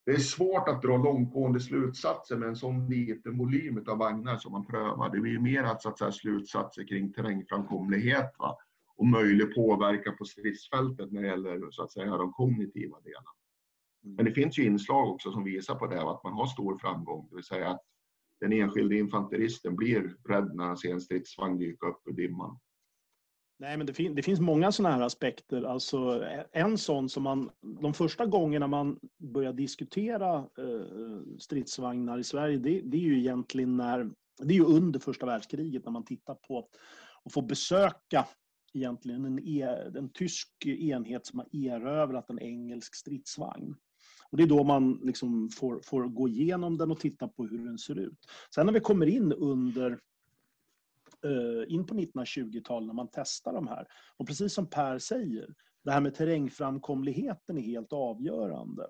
det 0.06 0.12
är 0.12 0.18
svårt 0.18 0.68
att 0.68 0.82
dra 0.82 0.96
långtgående 0.96 1.60
slutsatser 1.60 2.36
med 2.36 2.48
en 2.48 2.56
sån 2.56 2.88
liten 2.88 3.38
volym 3.38 3.84
av 3.88 3.98
vagnar 3.98 4.36
som 4.36 4.52
man 4.52 4.66
prövar. 4.66 5.10
Det 5.10 5.20
blir 5.20 5.38
mer 5.38 5.62
att, 5.62 5.82
så 5.82 5.88
att 5.88 5.98
säga, 5.98 6.12
slutsatser 6.12 6.86
kring 6.86 7.12
terrängframkomlighet 7.12 8.34
va? 8.38 8.56
och 8.96 9.06
möjlig 9.06 9.54
påverkan 9.54 10.16
på 10.16 10.24
stridsfältet 10.24 11.12
när 11.12 11.22
det 11.22 11.28
gäller 11.28 11.70
så 11.70 11.82
att 11.82 11.92
säga, 11.92 12.16
de 12.16 12.32
kognitiva 12.32 13.00
delarna. 13.00 13.30
Mm. 14.04 14.16
Men 14.16 14.24
det 14.24 14.32
finns 14.32 14.58
ju 14.58 14.64
inslag 14.64 15.10
också 15.10 15.32
som 15.32 15.44
visar 15.44 15.74
på 15.74 15.86
det, 15.86 16.02
att 16.02 16.24
man 16.24 16.32
har 16.32 16.46
stor 16.46 16.78
framgång. 16.78 17.26
Det 17.30 17.36
vill 17.36 17.44
säga 17.44 17.70
att 17.70 17.82
den 18.40 18.52
enskilde 18.52 18.96
infanteristen 18.96 19.76
blir 19.76 20.16
rädd 20.28 20.54
när 20.54 20.64
han 20.64 20.76
ser 20.76 20.92
en 20.92 21.00
stridsvagn 21.00 21.58
dyka 21.58 21.86
upp 21.86 22.02
ur 22.04 22.12
dimman. 22.12 22.58
Nej, 23.58 23.76
men 23.76 23.86
det, 23.86 23.92
fin 23.94 24.14
det 24.14 24.22
finns 24.22 24.40
många 24.40 24.72
sådana 24.72 24.96
här 24.96 25.02
aspekter. 25.02 25.62
Alltså, 25.62 26.24
eh, 26.24 26.44
en 26.52 26.78
sån 26.78 27.08
som 27.08 27.22
man, 27.22 27.50
de 27.82 27.94
första 27.94 28.26
gångerna 28.26 28.66
man 28.66 28.98
börjar 29.18 29.52
diskutera 29.52 30.36
eh, 30.38 31.36
stridsvagnar 31.38 32.18
i 32.18 32.24
Sverige, 32.24 32.58
det, 32.58 32.80
det, 32.80 32.96
är 32.96 33.00
ju 33.00 33.18
egentligen 33.18 33.76
när, 33.76 34.10
det 34.38 34.54
är 34.54 34.58
ju 34.58 34.64
under 34.64 35.00
första 35.00 35.26
världskriget 35.26 35.84
när 35.84 35.92
man 35.92 36.04
tittar 36.04 36.34
på 36.34 36.68
och 37.24 37.32
får 37.32 37.42
besöka 37.42 38.26
egentligen 38.72 39.24
en, 39.24 39.38
e, 39.38 39.62
en 39.96 40.08
tysk 40.08 40.66
enhet 40.66 41.26
som 41.26 41.38
har 41.38 41.48
erövrat 41.52 42.30
en 42.30 42.38
engelsk 42.38 42.94
stridsvagn. 42.94 43.74
Och 44.30 44.36
det 44.36 44.42
är 44.42 44.46
då 44.46 44.64
man 44.64 45.00
liksom 45.02 45.48
får, 45.48 45.80
får 45.84 46.04
gå 46.04 46.28
igenom 46.28 46.78
den 46.78 46.90
och 46.90 47.00
titta 47.00 47.28
på 47.28 47.46
hur 47.46 47.64
den 47.64 47.78
ser 47.78 47.98
ut. 47.98 48.18
Sen 48.54 48.66
när 48.66 48.72
vi 48.72 48.80
kommer 48.80 49.06
in 49.06 49.32
under 49.32 49.98
Eh, 51.24 51.74
in 51.74 51.86
på 51.86 51.94
1920-talet 51.94 52.86
när 52.86 52.94
man 52.94 53.08
testar 53.12 53.52
de 53.52 53.68
här. 53.68 53.86
Och 54.16 54.26
precis 54.26 54.54
som 54.54 54.70
Per 54.70 54.98
säger, 54.98 55.54
det 55.84 55.90
här 55.90 56.00
med 56.00 56.14
terrängframkomligheten 56.14 57.58
är 57.58 57.62
helt 57.62 57.92
avgörande. 57.92 58.86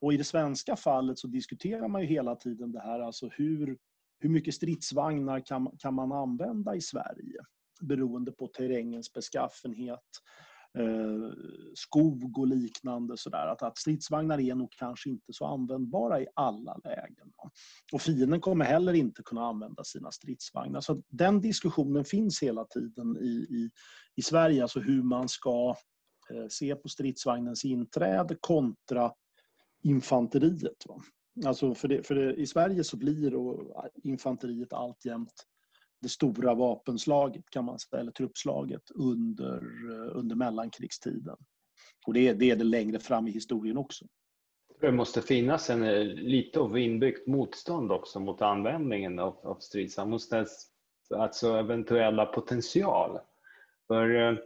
Och 0.00 0.12
i 0.12 0.16
det 0.16 0.24
svenska 0.24 0.76
fallet 0.76 1.18
så 1.18 1.26
diskuterar 1.26 1.88
man 1.88 2.00
ju 2.00 2.06
hela 2.06 2.36
tiden 2.36 2.72
det 2.72 2.80
här, 2.80 3.00
alltså 3.00 3.28
hur, 3.28 3.78
hur 4.18 4.30
mycket 4.30 4.54
stridsvagnar 4.54 5.40
kan, 5.40 5.70
kan 5.78 5.94
man 5.94 6.12
använda 6.12 6.76
i 6.76 6.80
Sverige? 6.80 7.40
beroende 7.80 8.32
på 8.32 8.46
terrängens 8.46 9.12
beskaffenhet, 9.12 10.08
eh, 10.78 11.32
skog 11.74 12.38
och 12.38 12.46
liknande. 12.46 13.16
Sådär. 13.16 13.46
Att, 13.46 13.62
att 13.62 13.78
stridsvagnar 13.78 14.40
är 14.40 14.54
nog 14.54 14.72
kanske 14.72 15.10
inte 15.10 15.32
så 15.32 15.46
användbara 15.46 16.20
i 16.20 16.26
alla 16.34 16.80
lägen. 16.84 17.32
Och 17.92 18.02
fienden 18.02 18.40
kommer 18.40 18.64
heller 18.64 18.92
inte 18.92 19.22
kunna 19.22 19.46
använda 19.46 19.84
sina 19.84 20.10
stridsvagnar. 20.10 20.80
Så 20.80 21.02
den 21.08 21.40
diskussionen 21.40 22.04
finns 22.04 22.42
hela 22.42 22.64
tiden 22.64 23.16
i, 23.16 23.28
i, 23.28 23.70
i 24.16 24.22
Sverige, 24.22 24.62
alltså 24.62 24.80
hur 24.80 25.02
man 25.02 25.28
ska 25.28 25.76
eh, 26.30 26.46
se 26.48 26.74
på 26.74 26.88
stridsvagnens 26.88 27.64
inträde 27.64 28.36
kontra 28.40 29.12
infanteriet. 29.82 30.86
Va? 30.88 31.02
Alltså 31.46 31.74
för 31.74 31.88
det, 31.88 32.06
för 32.06 32.14
det, 32.14 32.34
I 32.34 32.46
Sverige 32.46 32.84
så 32.84 32.96
blir 32.96 33.34
infanteriet 34.02 34.72
alltjämt 34.72 35.46
det 36.00 36.08
stora 36.08 36.54
vapenslaget, 36.54 37.50
kan 37.50 37.64
man 37.64 37.78
säga, 37.78 38.00
eller 38.00 38.12
truppslaget 38.12 38.90
under, 38.94 39.56
eh, 39.56 40.16
under 40.16 40.36
mellankrigstiden. 40.36 41.36
Och 42.06 42.14
det 42.14 42.28
är, 42.28 42.34
det 42.34 42.50
är 42.50 42.56
det 42.56 42.64
längre 42.64 42.98
fram 42.98 43.28
i 43.28 43.30
historien 43.30 43.76
också. 43.76 44.04
Det 44.80 44.92
måste 44.92 45.22
finnas 45.22 45.70
en 45.70 45.82
eh, 45.82 46.04
lite 46.04 46.60
av 46.60 46.78
inbyggt 46.78 47.26
motstånd 47.26 47.92
också 47.92 48.20
mot 48.20 48.42
användningen 48.42 49.18
av, 49.18 49.36
av 49.46 49.58
stridsvagn, 49.60 50.18
alltså 51.16 51.54
eventuella 51.54 52.26
potential. 52.26 53.18
För 53.86 54.14
eh, 54.14 54.38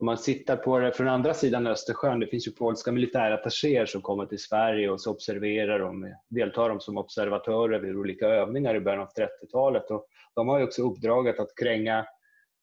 om 0.00 0.06
man 0.06 0.16
tittar 0.16 0.56
på 0.56 0.78
det 0.78 0.92
från 0.92 1.08
andra 1.08 1.34
sidan 1.34 1.66
Östersjön, 1.66 2.20
det 2.20 2.26
finns 2.26 2.48
ju 2.48 2.52
polska 2.52 2.92
militärattachéer 2.92 3.86
som 3.86 4.02
kommer 4.02 4.26
till 4.26 4.38
Sverige 4.38 4.90
och 4.90 5.00
så 5.00 5.10
observerar 5.10 5.78
de, 5.78 6.14
deltar 6.30 6.68
de 6.68 6.80
som 6.80 6.98
observatörer 6.98 7.80
vid 7.80 7.96
olika 7.96 8.26
övningar 8.26 8.74
i 8.74 8.80
början 8.80 9.00
av 9.00 9.08
30-talet. 9.08 9.90
Och 9.90 10.06
de 10.34 10.48
har 10.48 10.58
ju 10.58 10.64
också 10.64 10.82
uppdraget 10.82 11.40
att 11.40 11.56
kränga 11.60 12.06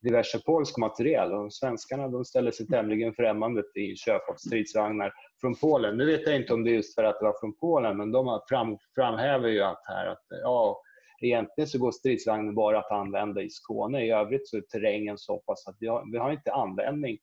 diverse 0.01 0.39
polsk 0.39 0.77
materiel 0.77 1.33
och 1.33 1.53
svenskarna 1.53 2.07
de 2.07 2.25
ställer 2.25 2.51
sig 2.51 2.67
tämligen 2.67 3.13
främmande 3.13 3.63
till 3.73 3.97
köp 3.97 4.29
av 4.29 4.35
stridsvagnar 4.35 5.13
från 5.41 5.55
Polen. 5.55 5.97
Nu 5.97 6.05
vet 6.05 6.27
jag 6.27 6.35
inte 6.35 6.53
om 6.53 6.63
det 6.63 6.69
är 6.69 6.75
just 6.75 6.95
för 6.95 7.03
att 7.03 7.19
det 7.19 7.25
var 7.25 7.39
från 7.39 7.55
Polen, 7.55 7.97
men 7.97 8.11
de 8.11 8.41
fram, 8.49 8.77
framhäver 8.95 9.49
ju 9.49 9.61
att, 9.61 9.83
här, 9.85 10.07
att 10.07 10.25
ja, 10.29 10.81
egentligen 11.27 11.67
så 11.67 11.79
går 11.79 11.91
stridsvagnen 11.91 12.55
bara 12.55 12.79
att 12.79 12.91
använda 12.91 13.41
i 13.41 13.49
Skåne. 13.49 14.05
I 14.05 14.11
övrigt 14.11 14.47
så 14.47 14.57
är 14.57 14.61
terrängen 14.61 15.17
så 15.17 15.39
pass 15.39 15.67
att 15.67 15.75
vi 15.79 15.87
har, 15.87 16.11
vi 16.11 16.17
har 16.17 16.31
inte 16.31 16.53
användning 16.53 17.17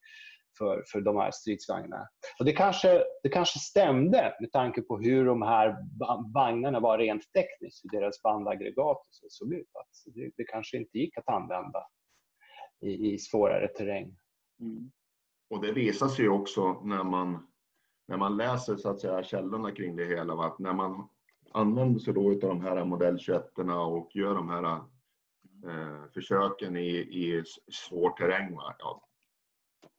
för, 0.59 0.85
för 0.93 1.01
de 1.01 1.17
här 1.17 1.31
stridsvagnarna. 1.31 2.09
Och 2.39 2.45
det, 2.45 2.53
kanske, 2.53 3.03
det 3.23 3.29
kanske 3.29 3.59
stämde 3.59 4.37
med 4.41 4.53
tanke 4.53 4.83
på 4.83 4.99
hur 4.99 5.27
de 5.27 5.43
här 5.43 5.77
vagnarna 6.35 6.81
var 6.81 6.99
rent 6.99 7.23
tekniskt, 7.33 7.85
hur 7.85 8.01
deras 8.01 8.23
bandaggregat 8.23 8.99
såg 9.29 9.55
ut. 9.55 9.69
Att 9.75 10.15
det, 10.15 10.31
det 10.37 10.45
kanske 10.45 10.77
inte 10.77 10.99
gick 10.99 11.19
att 11.19 11.29
använda 11.29 11.83
i, 12.81 13.15
i 13.15 13.19
svårare 13.19 13.69
terräng. 13.69 14.17
Mm. 14.61 14.91
Och 15.51 15.63
det 15.63 15.73
visar 15.73 16.09
sig 16.09 16.29
också 16.29 16.81
när 16.85 17.05
man, 17.05 17.49
när 18.09 18.17
man 18.17 18.37
läser 18.37 18.77
så 18.77 18.91
att 18.91 19.01
säga, 19.01 19.23
källorna 19.23 19.73
kring 19.73 19.97
det 19.97 20.05
hela. 20.05 20.47
Att 20.47 20.59
när 20.59 20.73
man 20.73 21.09
använder 21.53 22.01
sig 22.01 22.15
då 22.15 22.31
av 22.31 22.39
de 22.39 22.61
här 22.61 22.85
modell 22.85 23.19
21 23.19 23.59
och 23.87 24.11
gör 24.17 24.35
de 24.35 24.49
här 24.49 24.65
eh, 25.67 26.11
försöken 26.15 26.77
i, 26.77 26.91
i 26.97 27.43
svår 27.73 28.11
terräng. 28.11 28.55
Ja, 28.79 29.05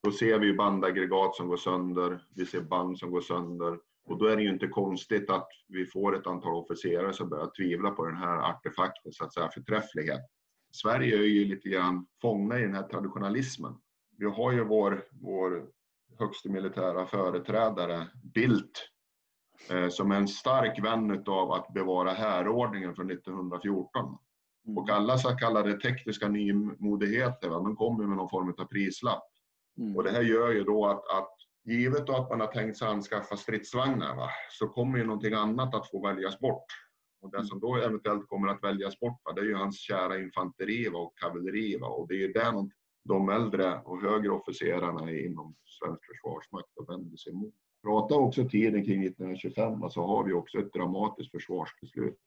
då 0.03 0.11
ser 0.11 0.39
vi 0.39 0.53
bandaggregat 0.53 1.35
som 1.35 1.47
går 1.47 1.57
sönder, 1.57 2.25
vi 2.35 2.45
ser 2.45 2.61
band 2.61 2.99
som 2.99 3.11
går 3.11 3.21
sönder 3.21 3.79
och 4.09 4.17
då 4.17 4.25
är 4.25 4.35
det 4.35 4.43
ju 4.43 4.49
inte 4.49 4.67
konstigt 4.67 5.29
att 5.29 5.47
vi 5.67 5.85
får 5.85 6.15
ett 6.15 6.27
antal 6.27 6.55
officerare 6.55 7.13
som 7.13 7.29
börjar 7.29 7.51
tvivla 7.57 7.91
på 7.91 8.05
den 8.05 8.17
här 8.17 8.49
artefakten, 8.49 9.13
så 9.13 9.23
att 9.23 9.33
säga, 9.33 9.49
förträfflighet. 9.49 10.21
Sverige 10.71 11.17
är 11.17 11.23
ju 11.23 11.45
lite 11.45 11.69
grann 11.69 12.05
fångna 12.21 12.59
i 12.59 12.61
den 12.61 12.73
här 12.73 12.87
traditionalismen. 12.87 13.75
Vi 14.17 14.25
har 14.25 14.51
ju 14.51 14.63
vår, 14.63 15.03
vår 15.11 15.69
högste 16.19 16.49
militära 16.49 17.05
företrädare 17.05 18.07
Bildt 18.33 18.88
som 19.89 20.11
är 20.11 20.15
en 20.15 20.27
stark 20.27 20.83
vän 20.83 21.23
av 21.27 21.51
att 21.51 21.73
bevara 21.73 22.11
härordningen 22.11 22.95
från 22.95 23.11
1914. 23.11 24.17
Mm. 24.67 24.77
Och 24.77 24.89
alla 24.89 25.17
så 25.17 25.29
kallade 25.29 25.79
tekniska 25.79 26.27
nymodigheter, 26.27 27.49
de 27.49 27.75
kommer 27.75 28.07
med 28.07 28.17
någon 28.17 28.29
form 28.29 28.55
av 28.57 28.65
prislapp. 28.65 29.23
Mm. 29.77 29.95
Och 29.95 30.03
det 30.03 30.11
här 30.11 30.21
gör 30.21 30.51
ju 30.51 30.63
då 30.63 30.85
att, 30.85 31.17
att 31.17 31.35
givet 31.65 32.09
att 32.09 32.29
man 32.29 32.39
har 32.39 32.47
tänkt 32.47 32.77
sig 32.77 32.87
anskaffa 32.87 33.37
stridsvagnar 33.37 34.15
va, 34.15 34.29
så 34.49 34.67
kommer 34.67 34.97
ju 34.97 35.03
någonting 35.03 35.33
annat 35.33 35.75
att 35.75 35.89
få 35.89 36.07
väljas 36.07 36.39
bort. 36.39 36.65
Och 37.21 37.31
det 37.31 37.37
mm. 37.37 37.47
som 37.47 37.59
då 37.59 37.75
eventuellt 37.75 38.27
kommer 38.27 38.47
att 38.47 38.63
väljas 38.63 38.99
bort 38.99 39.21
va, 39.25 39.33
det 39.33 39.41
är 39.41 39.45
ju 39.45 39.55
hans 39.55 39.79
kära 39.79 40.19
infanteri 40.19 40.89
va, 40.89 40.99
och 40.99 41.17
kavalleri. 41.17 41.77
Va, 41.77 41.87
och 41.87 42.07
det 42.07 42.13
är 42.13 42.19
ju 42.19 42.33
det 42.33 42.53
de 43.03 43.29
äldre 43.29 43.79
och 43.79 44.01
högre 44.01 44.29
officerarna 44.29 45.11
inom 45.11 45.55
svensk 45.65 46.01
försvarsmakt 46.05 46.69
vänder 46.87 47.17
sig 47.17 47.31
emot 47.31 47.53
pratar 47.83 48.15
också 48.15 48.49
tiden 48.49 48.85
kring 48.85 49.03
1925 49.03 49.89
så 49.89 50.05
har 50.07 50.23
vi 50.23 50.33
också 50.33 50.57
ett 50.59 50.73
dramatiskt 50.73 51.31
försvarsbeslut. 51.31 52.17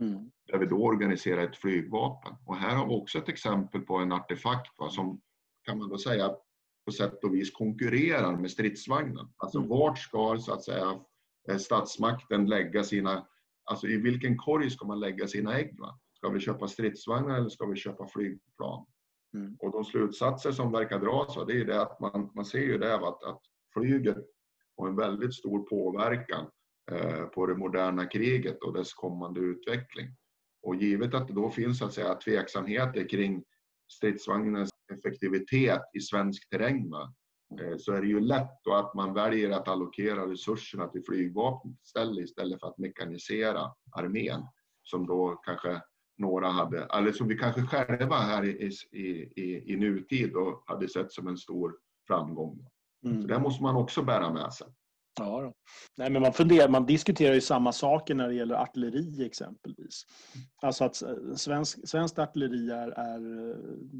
Mm. 0.00 0.30
Där 0.46 0.58
vi 0.58 0.66
då 0.66 0.84
organiserar 0.84 1.42
ett 1.42 1.56
flygvapen. 1.56 2.36
Och 2.46 2.56
här 2.56 2.76
har 2.76 2.86
vi 2.86 2.94
också 2.94 3.18
ett 3.18 3.28
exempel 3.28 3.80
på 3.80 3.96
en 3.96 4.12
artefakt 4.12 4.78
va, 4.78 4.90
som 4.90 5.20
kan 5.64 5.78
man 5.78 5.88
då 5.88 5.98
säga 5.98 6.36
på 6.84 6.92
sätt 6.92 7.24
och 7.24 7.34
vis 7.34 7.50
konkurrerar 7.50 8.36
med 8.36 8.50
stridsvagnen. 8.50 9.28
Alltså 9.36 9.58
mm. 9.58 9.68
vart 9.68 9.98
ska 9.98 10.38
så 10.40 10.52
att 10.52 10.64
säga 10.64 11.00
eh, 11.48 11.56
statsmakten 11.56 12.46
lägga 12.46 12.84
sina, 12.84 13.26
alltså 13.64 13.86
i 13.86 13.96
vilken 13.96 14.38
korg 14.38 14.70
ska 14.70 14.86
man 14.86 15.00
lägga 15.00 15.26
sina 15.26 15.58
ägg? 15.58 15.80
Va? 15.80 15.98
Ska 16.12 16.28
vi 16.28 16.40
köpa 16.40 16.68
stridsvagnar 16.68 17.36
eller 17.36 17.48
ska 17.48 17.66
vi 17.66 17.76
köpa 17.76 18.06
flygplan? 18.06 18.86
Mm. 19.34 19.56
Och 19.60 19.72
de 19.72 19.84
slutsatser 19.84 20.52
som 20.52 20.72
verkar 20.72 20.98
dras, 20.98 21.46
det 21.46 21.60
är 21.60 21.64
det 21.64 21.82
att 21.82 22.00
man, 22.00 22.30
man 22.34 22.44
ser 22.44 22.58
ju 22.58 22.78
det 22.78 22.94
att, 22.94 23.24
att 23.24 23.40
flyget 23.74 24.16
och 24.76 24.88
en 24.88 24.96
väldigt 24.96 25.34
stor 25.34 25.62
påverkan 25.62 26.46
eh, 26.90 27.24
på 27.24 27.46
det 27.46 27.54
moderna 27.54 28.06
kriget 28.06 28.62
och 28.62 28.72
dess 28.72 28.94
kommande 28.94 29.40
utveckling. 29.40 30.16
Och 30.62 30.76
givet 30.76 31.14
att 31.14 31.28
det 31.28 31.34
då 31.34 31.50
finns 31.50 31.78
så 31.78 31.84
att 31.84 31.94
säga, 31.94 32.14
tveksamheter 32.14 33.08
kring 33.08 33.44
stridsvagnens 33.92 34.70
effektivitet 34.92 35.82
i 35.94 36.00
svensk 36.00 36.48
terräng 36.48 36.90
va? 36.90 37.14
Eh, 37.60 37.76
så 37.78 37.92
är 37.92 38.00
det 38.00 38.08
ju 38.08 38.20
lätt 38.20 38.60
då 38.64 38.74
att 38.74 38.94
man 38.94 39.14
väljer 39.14 39.50
att 39.50 39.68
allokera 39.68 40.30
resurserna 40.30 40.88
till 40.88 41.02
flygvapnet 41.04 41.76
istället, 41.84 42.24
istället 42.24 42.60
för 42.60 42.66
att 42.66 42.78
mekanisera 42.78 43.74
armén 43.92 44.42
som 44.82 45.06
då 45.06 45.36
kanske 45.36 45.82
några 46.18 46.48
hade, 46.48 46.84
eller 46.84 47.12
som 47.12 47.28
vi 47.28 47.38
kanske 47.38 47.62
själva 47.62 48.16
här 48.16 48.44
i, 48.44 48.72
i, 48.92 49.02
i, 49.42 49.72
i 49.72 49.76
nutid 49.76 50.32
då 50.32 50.62
hade 50.66 50.88
sett 50.88 51.12
som 51.12 51.26
en 51.26 51.36
stor 51.36 51.78
framgång. 52.06 52.66
Mm. 53.04 53.22
Så 53.22 53.28
det 53.28 53.38
måste 53.38 53.62
man 53.62 53.76
också 53.76 54.02
bära 54.02 54.32
med 54.32 54.52
sig. 54.52 54.66
Ja, 55.20 55.40
då. 55.40 55.52
Nej, 55.96 56.10
men 56.10 56.22
man, 56.22 56.32
funderar, 56.32 56.68
man 56.68 56.86
diskuterar 56.86 57.34
ju 57.34 57.40
samma 57.40 57.72
saker 57.72 58.14
när 58.14 58.28
det 58.28 58.34
gäller 58.34 58.54
artilleri 58.54 59.26
exempelvis. 59.26 60.02
Alltså 60.62 60.84
att 60.84 61.02
eh, 61.02 61.34
svensk, 61.36 61.88
svenskt 61.88 62.18
artilleri 62.18 62.70
är, 62.70 62.88
är 62.88 63.50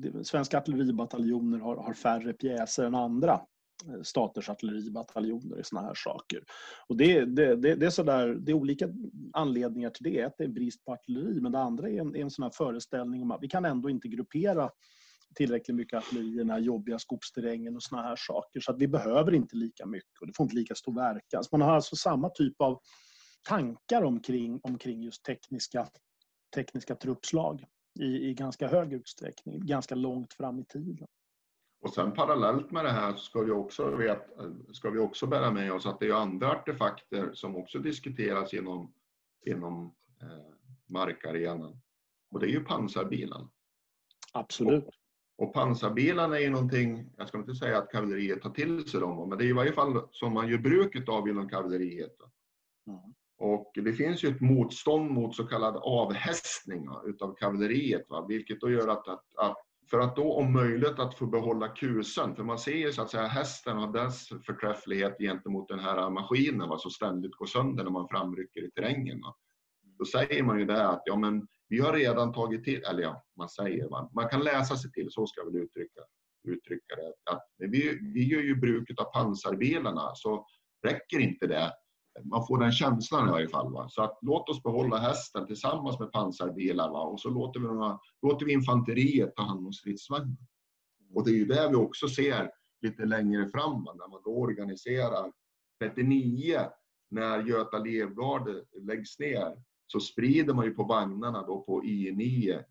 eh, 0.06 0.23
svenska 0.23 0.59
artilleribataljoner 0.59 1.59
har, 1.59 1.76
har 1.76 1.94
färre 1.94 2.32
pjäser 2.32 2.85
än 2.85 2.94
andra 2.94 3.32
eh, 3.87 4.02
staters 4.02 4.49
artilleribataljoner 4.49 5.61
i 5.61 5.64
såna 5.64 5.82
här 5.82 5.94
saker. 5.94 6.44
Och 6.88 6.97
det, 6.97 7.25
det, 7.25 7.56
det, 7.56 7.75
det, 7.75 7.87
är 7.87 7.90
sådär, 7.90 8.28
det 8.28 8.52
är 8.52 8.56
olika 8.56 8.88
anledningar 9.32 9.90
till 9.90 10.04
det. 10.04 10.21
Ett 10.21 10.40
är 10.40 10.49
brist 10.49 10.85
på 10.85 10.92
artilleri, 10.92 11.40
men 11.40 11.52
det 11.52 11.61
andra 11.61 11.88
är 11.88 12.00
en, 12.00 12.16
en 12.16 12.30
sån 12.30 12.42
här 12.42 12.52
föreställning 12.54 13.23
om 13.23 13.30
att 13.30 13.42
vi 13.42 13.49
kan 13.49 13.64
ändå 13.64 13.90
inte 13.90 14.09
gruppera 14.09 14.71
tillräckligt 15.34 15.76
mycket 15.76 15.98
artilleri 15.98 16.34
i 16.34 16.38
den 16.38 16.50
här 16.50 16.58
jobbiga 16.58 16.98
skogsterrängen 16.98 17.76
och 17.76 17.82
såna 17.82 18.02
här 18.02 18.16
saker. 18.18 18.60
Så 18.60 18.72
att 18.72 18.78
vi 18.78 18.88
behöver 18.88 19.34
inte 19.34 19.56
lika 19.56 19.86
mycket 19.86 20.20
och 20.20 20.26
det 20.26 20.32
får 20.36 20.44
inte 20.44 20.56
lika 20.56 20.74
stor 20.74 20.94
verkan. 20.94 21.44
Så 21.44 21.56
man 21.58 21.68
har 21.68 21.74
alltså 21.74 21.96
samma 21.96 22.28
typ 22.28 22.60
av 22.60 22.80
tankar 23.48 24.02
omkring, 24.02 24.60
omkring 24.62 25.02
just 25.02 25.24
tekniska, 25.24 25.88
tekniska 26.54 26.94
truppslag 26.94 27.64
i, 28.00 28.28
i 28.28 28.34
ganska 28.34 28.68
hög 28.68 28.92
utsträckning, 28.92 29.66
ganska 29.66 29.94
långt 29.94 30.32
fram 30.32 30.58
i 30.58 30.64
tiden. 30.64 31.06
Och 31.82 31.94
sen 31.94 32.12
parallellt 32.12 32.70
med 32.70 32.84
det 32.84 32.90
här 32.90 33.16
ska 33.16 33.42
vi 33.42 33.50
också, 33.50 33.96
vet, 33.96 34.22
ska 34.72 34.90
vi 34.90 34.98
också 34.98 35.26
bära 35.26 35.50
med 35.50 35.72
oss 35.72 35.86
att 35.86 36.00
det 36.00 36.08
är 36.08 36.14
andra 36.14 36.50
artefakter 36.50 37.30
som 37.34 37.56
också 37.56 37.78
diskuteras 37.78 38.54
inom, 38.54 38.94
inom 39.46 39.94
eh, 40.22 40.54
markarenan. 40.88 41.80
Och 42.30 42.40
det 42.40 42.46
är 42.46 42.50
ju 42.50 42.64
pansarbilen. 42.64 43.48
Absolut. 44.32 44.84
Och, 44.84 44.94
och 45.42 45.54
pansarbilarna 45.54 46.37
är 46.37 46.40
ju 46.40 46.50
någonting, 46.50 47.11
jag 47.16 47.28
ska 47.28 47.38
inte 47.38 47.54
säga 47.54 47.78
att 47.78 47.90
kavalleriet 47.90 48.42
tar 48.42 48.50
till 48.50 48.88
sig 48.88 49.00
dem, 49.00 49.28
men 49.28 49.38
det 49.38 49.44
är 49.44 49.49
i 49.49 49.52
varje 49.52 49.72
fall 49.72 50.08
som 50.11 50.34
man 50.34 50.49
gör 50.49 50.58
bruket 50.58 51.08
av 51.08 51.28
inom 51.28 51.49
kavalleriet. 51.49 52.16
Mm. 52.87 53.00
Och 53.38 53.72
det 53.75 53.92
finns 53.92 54.25
ju 54.25 54.28
ett 54.28 54.40
motstånd 54.40 55.11
mot 55.11 55.37
så 55.37 55.44
kallad 55.44 55.76
avhästning 55.76 56.88
utav 57.06 57.34
kavalleriet, 57.34 58.06
va? 58.08 58.26
vilket 58.28 58.61
då 58.61 58.70
gör 58.70 58.88
att, 58.88 59.08
att, 59.08 59.37
att, 59.37 59.56
för 59.90 59.99
att 59.99 60.16
då 60.16 60.32
om 60.32 60.52
möjligt 60.52 60.99
att 60.99 61.18
få 61.18 61.26
behålla 61.26 61.68
kusen, 61.68 62.37
för 62.37 62.44
man 62.44 62.58
ser 62.58 62.76
ju 62.76 62.92
så 62.92 63.02
att 63.02 63.11
säga 63.11 63.26
hästen 63.26 63.78
och 63.78 63.92
dess 63.92 64.28
förträfflighet 64.28 65.18
gentemot 65.18 65.68
den 65.68 65.78
här 65.78 66.11
maskinen 66.11 66.68
va? 66.68 66.78
som 66.78 66.90
ständigt 66.90 67.34
går 67.34 67.46
sönder 67.46 67.84
när 67.84 67.90
man 67.90 68.08
framrycker 68.08 68.64
i 68.64 68.70
terrängen. 68.70 69.20
Va? 69.20 69.34
då 69.99 70.04
säger 70.04 70.42
man 70.42 70.58
ju 70.58 70.64
det 70.64 70.88
att 70.88 71.02
ja, 71.04 71.16
men 71.16 71.46
vi 71.73 71.79
har 71.79 71.93
redan 71.93 72.33
tagit 72.33 72.64
till, 72.64 72.83
eller 72.83 73.02
ja, 73.02 73.25
man 73.37 73.49
säger, 73.49 73.88
man, 73.88 74.11
man 74.14 74.29
kan 74.29 74.45
läsa 74.45 74.76
sig 74.76 74.93
till, 74.93 75.11
så 75.11 75.26
ska 75.26 75.41
jag 75.41 75.52
väl 75.52 75.62
uttrycka, 75.62 76.00
uttrycka 76.49 76.97
det, 76.97 77.33
att 77.33 77.47
vi, 77.59 77.99
vi 78.14 78.25
gör 78.29 78.41
ju 78.43 78.57
bruket 78.57 78.99
av 78.99 79.05
pansarbilarna, 79.05 80.11
så 80.14 80.47
räcker 80.87 81.19
inte 81.19 81.47
det. 81.47 81.73
Man 82.25 82.47
får 82.47 82.59
den 82.59 82.73
känslan 82.73 83.29
i 83.29 83.31
varje 83.31 83.49
fall. 83.49 83.73
Va? 83.73 83.88
Så 83.88 84.02
att 84.02 84.19
låt 84.23 84.49
oss 84.49 84.62
behålla 84.62 84.97
hästen 84.97 85.47
tillsammans 85.47 86.00
med 86.00 86.12
pansarbilar 86.12 86.91
va? 86.91 87.00
och 87.02 87.21
så 87.21 87.31
låter 87.31 87.61
vi, 87.61 87.67
låter 88.29 88.47
vi 88.47 88.52
infanteriet 88.52 89.37
ta 89.37 89.43
hand 89.43 89.67
om 89.67 89.73
stridsvagnen. 89.73 90.37
Och 91.14 91.25
det 91.25 91.31
är 91.31 91.37
ju 91.37 91.45
det 91.45 91.69
vi 91.69 91.75
också 91.75 92.09
ser 92.09 92.50
lite 92.83 93.05
längre 93.05 93.49
fram 93.49 93.85
när 93.85 94.09
man 94.09 94.23
då 94.25 94.37
organiserar 94.37 95.33
39 95.83 96.61
när 97.11 97.43
Göta 97.43 97.79
Livgarde 97.79 98.64
läggs 98.83 99.19
ner 99.19 99.57
så 99.92 100.00
sprider 100.00 100.54
man 100.54 100.64
ju 100.64 100.75
på 100.75 100.84
vagnarna 100.84 101.46
då 101.46 101.61
på 101.62 101.82
I9 101.82 102.64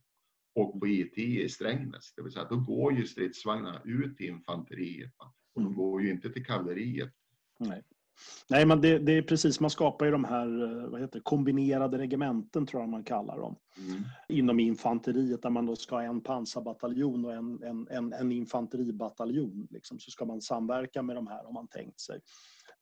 och 0.55 0.79
på 0.79 0.85
I10 0.87 1.19
i 1.19 1.49
Strängnäs. 1.49 2.13
Det 2.15 2.21
vill 2.21 2.31
säga 2.31 2.47
då 2.49 2.59
går 2.59 2.93
ju 2.93 3.07
stridsvagnarna 3.07 3.81
ut 3.85 4.17
till 4.17 4.25
infanteriet 4.25 5.11
och 5.53 5.61
de 5.61 5.73
går 5.73 6.01
ju 6.01 6.11
inte 6.11 6.29
till 6.29 6.45
kavalleriet. 6.45 7.13
Nej. 7.59 7.83
Nej, 8.49 8.65
men 8.65 8.81
det, 8.81 8.99
det, 8.99 9.17
är 9.17 9.21
precis, 9.21 9.59
man 9.59 9.69
skapar 9.69 10.05
ju 10.05 10.11
de 10.11 10.23
här 10.23 10.63
eh, 10.63 10.89
vad 10.89 11.01
heter 11.01 11.19
kombinerade 11.19 11.97
regementen, 11.97 12.65
tror 12.65 12.81
jag 12.81 12.89
man 12.89 13.03
kallar 13.03 13.37
dem, 13.37 13.55
mm. 13.77 14.03
inom 14.29 14.59
infanteriet, 14.59 15.41
där 15.41 15.49
man 15.49 15.65
då 15.65 15.75
ska 15.75 15.95
ha 15.95 16.03
en 16.03 16.21
pansarbataljon 16.21 17.25
och 17.25 17.33
en, 17.33 17.63
en, 17.63 17.87
en, 17.89 18.13
en 18.13 18.31
infanteribataljon. 18.31 19.67
Liksom, 19.71 19.99
så 19.99 20.11
ska 20.11 20.25
man 20.25 20.41
samverka 20.41 21.01
med 21.01 21.15
de 21.15 21.27
här, 21.27 21.43
har 21.43 21.53
man 21.53 21.67
tänkt 21.67 21.99
sig. 21.99 22.19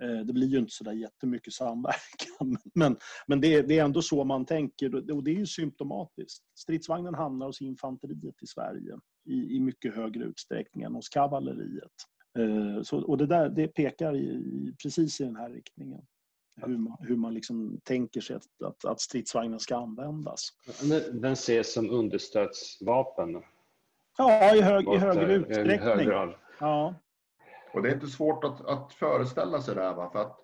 Eh, 0.04 0.26
det 0.26 0.34
blir 0.34 0.48
ju 0.48 0.58
inte 0.58 0.74
så 0.74 0.84
där 0.84 0.94
jättemycket 0.94 1.54
samverkan, 1.54 2.58
men, 2.76 2.98
men 3.28 3.42
det, 3.42 3.62
det, 3.62 3.80
är 3.80 3.84
ändå 3.84 4.02
så 4.02 4.24
man 4.24 4.46
tänker 4.46 5.12
och 5.12 5.24
det 5.24 5.32
är 5.32 5.40
ju 5.40 5.46
symptomatiskt. 5.46 6.44
Stridsvagnen 6.56 7.16
hamnar 7.16 7.46
hos 7.46 7.62
infanteriet 7.62 8.44
i 8.44 8.48
Sverige 8.48 9.00
i, 9.26 9.56
i 9.56 9.60
mycket 9.60 9.96
högre 9.96 10.24
utsträckning 10.24 10.84
än 10.84 10.96
hos 10.96 11.10
kavalleriet. 11.10 11.94
Eh, 12.38 12.82
så, 12.84 13.02
och 13.02 13.18
det, 13.18 13.26
där, 13.26 13.50
det 13.50 13.68
pekar 13.68 14.16
i, 14.16 14.74
precis 14.84 15.22
i 15.22 15.24
den 15.24 15.36
här 15.36 15.50
riktningen. 15.50 16.02
Hur 16.62 16.78
man, 16.78 16.98
hur 17.00 17.16
man 17.16 17.34
liksom 17.34 17.80
tänker 17.84 18.22
sig 18.22 18.36
att, 18.36 18.64
att, 18.64 18.86
att 18.86 19.02
stridsvagnen 19.02 19.60
ska 19.60 19.78
användas. 19.78 20.50
Den 21.12 21.34
ses 21.34 21.74
som 21.74 21.90
understödsvapen? 21.90 23.42
Ja, 24.18 24.56
i, 24.56 24.62
hög, 24.62 24.88
i 24.94 24.98
högre 24.98 25.34
utsträckning. 25.34 26.10
Ja. 26.60 26.96
Och 27.74 27.82
det 27.82 27.90
är 27.90 27.94
inte 27.94 28.08
svårt 28.08 28.44
att, 28.44 28.66
att 28.66 28.94
föreställa 28.94 29.62
sig 29.62 29.76
det 29.76 29.82
här. 29.82 29.94
Va? 29.94 30.10
För 30.12 30.22
att, 30.22 30.38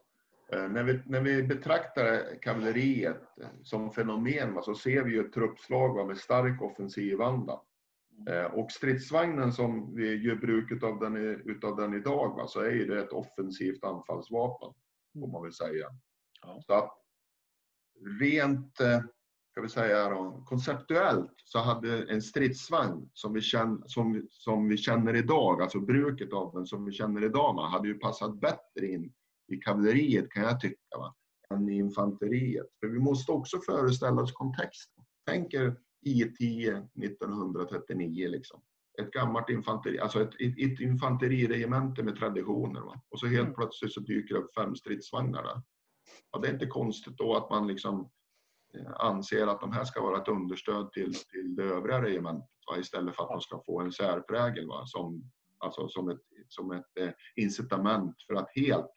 eh, 0.53 0.69
när, 0.69 0.83
vi, 0.83 0.99
när 1.05 1.21
vi 1.21 1.43
betraktar 1.43 2.41
kavalleriet 2.41 3.21
som 3.63 3.91
fenomen 3.91 4.53
va, 4.53 4.61
så 4.61 4.75
ser 4.75 5.03
vi 5.03 5.11
ju 5.11 5.25
ett 5.25 5.33
truppslag 5.33 5.95
va, 5.95 6.05
med 6.05 6.17
stark 6.17 6.61
offensivanda. 6.61 7.53
Eh, 7.53 7.59
och 8.51 8.71
stridsvagnen 8.71 9.53
som 9.53 9.95
vi 9.95 10.15
gör 10.15 10.35
bruket 10.35 10.83
av 10.83 10.99
den, 10.99 11.15
utav 11.45 11.75
den 11.75 11.93
idag 11.93 12.35
va, 12.35 12.47
så 12.47 12.59
är 12.59 12.71
ju 12.71 12.85
det 12.85 12.99
ett 12.99 13.11
offensivt 13.11 13.83
anfallsvapen. 13.83 14.73
Får 15.13 15.27
man 15.27 15.43
väl 15.43 15.53
säga. 15.53 15.87
Ja. 16.41 16.61
Så 16.65 16.73
att 16.73 16.91
rent 18.19 18.79
eh, 18.79 18.99
ska 19.51 19.61
vi 19.61 19.69
säga 19.69 20.09
då, 20.09 20.43
konceptuellt 20.45 21.33
så 21.43 21.59
hade 21.59 22.03
en 22.03 22.21
stridsvagn 22.21 23.09
som 23.13 23.33
vi, 23.33 23.41
känner, 23.41 23.87
som, 23.87 24.27
som 24.29 24.67
vi 24.67 24.77
känner 24.77 25.15
idag, 25.15 25.61
alltså 25.61 25.79
bruket 25.79 26.33
av 26.33 26.53
den 26.53 26.65
som 26.65 26.85
vi 26.85 26.91
känner 26.91 27.23
idag, 27.23 27.55
man 27.55 27.71
hade 27.71 27.87
ju 27.87 27.99
passat 27.99 28.39
bättre 28.39 28.87
in 28.87 29.13
i 29.47 29.57
kavalleriet 29.57 30.29
kan 30.29 30.43
jag 30.43 30.59
tycka, 30.59 30.97
va? 30.97 31.15
än 31.49 31.69
i 31.69 31.77
infanteriet. 31.77 32.67
För 32.79 32.87
vi 32.87 32.99
måste 32.99 33.31
också 33.31 33.59
föreställa 33.59 34.21
oss 34.21 34.31
kontexten. 34.31 35.03
Tänk 35.25 35.53
er 35.53 35.77
I10 36.05 36.87
1939 37.03 38.27
liksom. 38.27 38.61
Ett 39.01 39.11
gammalt 39.11 39.49
infanteri, 39.49 39.99
alltså 39.99 40.21
ett, 40.21 40.33
ett, 40.39 40.79
infanteriregemente 40.79 42.03
med 42.03 42.15
traditioner. 42.15 42.81
Va? 42.81 43.01
Och 43.09 43.19
så 43.19 43.27
helt 43.27 43.47
mm. 43.47 43.55
plötsligt 43.55 43.93
så 43.93 43.99
dyker 43.99 44.35
det 44.35 44.41
upp 44.41 44.53
fem 44.53 44.75
stridsvagnar 44.75 45.43
där. 45.43 45.61
Ja, 46.31 46.39
det 46.39 46.47
är 46.47 46.53
inte 46.53 46.65
konstigt 46.65 47.17
då 47.17 47.35
att 47.35 47.49
man 47.49 47.67
liksom 47.67 48.09
Eh, 48.75 48.91
anser 48.95 49.47
att 49.47 49.61
de 49.61 49.71
här 49.71 49.83
ska 49.83 50.01
vara 50.01 50.21
ett 50.21 50.27
understöd 50.27 50.91
till, 50.91 51.13
till 51.13 51.55
det 51.55 51.63
övriga 51.63 52.01
regementet 52.01 52.49
istället 52.79 53.15
för 53.15 53.23
att 53.23 53.29
de 53.29 53.41
ska 53.41 53.61
få 53.65 53.81
en 53.81 53.91
särprägel 53.91 54.67
va, 54.67 54.83
som, 54.85 55.31
alltså 55.57 55.87
som 55.87 56.09
ett, 56.09 56.21
som 56.47 56.71
ett 56.71 56.97
eh, 56.99 57.09
incitament 57.35 58.15
för 58.27 58.33
att 58.33 58.49
helt 58.55 58.91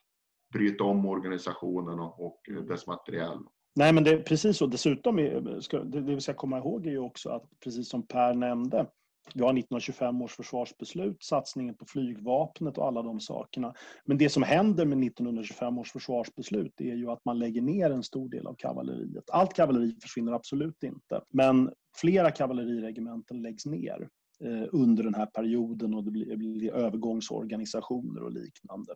bryta 0.52 0.84
om 0.84 1.06
organisationen 1.06 2.00
och, 2.00 2.26
och 2.26 2.42
dess 2.68 2.86
materiell. 2.86 3.38
Nej, 3.78 3.92
men 3.92 4.04
det 4.04 4.10
är 4.10 4.22
precis 4.22 4.56
så. 4.56 4.66
Dessutom, 4.66 5.18
är, 5.18 5.60
ska, 5.60 5.78
det, 5.78 6.00
det 6.00 6.14
vi 6.14 6.20
ska 6.20 6.34
komma 6.34 6.58
ihåg 6.58 6.86
är 6.86 6.90
ju 6.90 6.98
också 6.98 7.30
att 7.30 7.42
precis 7.64 7.88
som 7.88 8.06
Per 8.06 8.34
nämnde, 8.34 8.86
vi 9.34 9.42
har 9.42 9.50
1925 9.50 10.22
års 10.22 10.36
försvarsbeslut, 10.36 11.24
satsningen 11.24 11.74
på 11.74 11.86
flygvapnet 11.86 12.78
och 12.78 12.86
alla 12.86 13.02
de 13.02 13.20
sakerna. 13.20 13.74
Men 14.04 14.18
det 14.18 14.28
som 14.28 14.42
händer 14.42 14.84
med 14.84 15.06
1925 15.06 15.78
års 15.78 15.92
försvarsbeslut 15.92 16.80
är 16.80 16.94
ju 16.94 17.10
att 17.10 17.24
man 17.24 17.38
lägger 17.38 17.62
ner 17.62 17.90
en 17.90 18.02
stor 18.02 18.28
del 18.28 18.46
av 18.46 18.54
kavalleriet. 18.54 19.30
Allt 19.32 19.54
kavalleri 19.54 19.96
försvinner 20.02 20.32
absolut 20.32 20.82
inte, 20.82 21.20
men 21.28 21.70
flera 21.96 22.30
kavalleriregementen 22.30 23.42
läggs 23.42 23.66
ner 23.66 24.08
eh, 24.44 24.68
under 24.72 25.04
den 25.04 25.14
här 25.14 25.26
perioden 25.26 25.94
och 25.94 26.04
det 26.04 26.10
blir 26.10 26.74
övergångsorganisationer 26.74 28.22
och 28.22 28.32
liknande. 28.32 28.94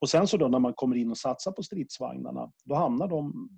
Och 0.00 0.08
sen 0.08 0.26
så 0.26 0.36
då 0.36 0.48
när 0.48 0.58
man 0.58 0.74
kommer 0.74 0.96
in 0.96 1.10
och 1.10 1.18
satsar 1.18 1.52
på 1.52 1.62
stridsvagnarna, 1.62 2.52
då 2.64 2.74
hamnar 2.74 3.08
de 3.08 3.48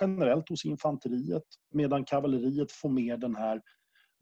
generellt 0.00 0.48
hos 0.48 0.64
infanteriet 0.64 1.44
medan 1.72 2.04
kavalleriet 2.04 2.72
får 2.72 2.88
mer 2.88 3.16
den 3.16 3.36
här 3.36 3.60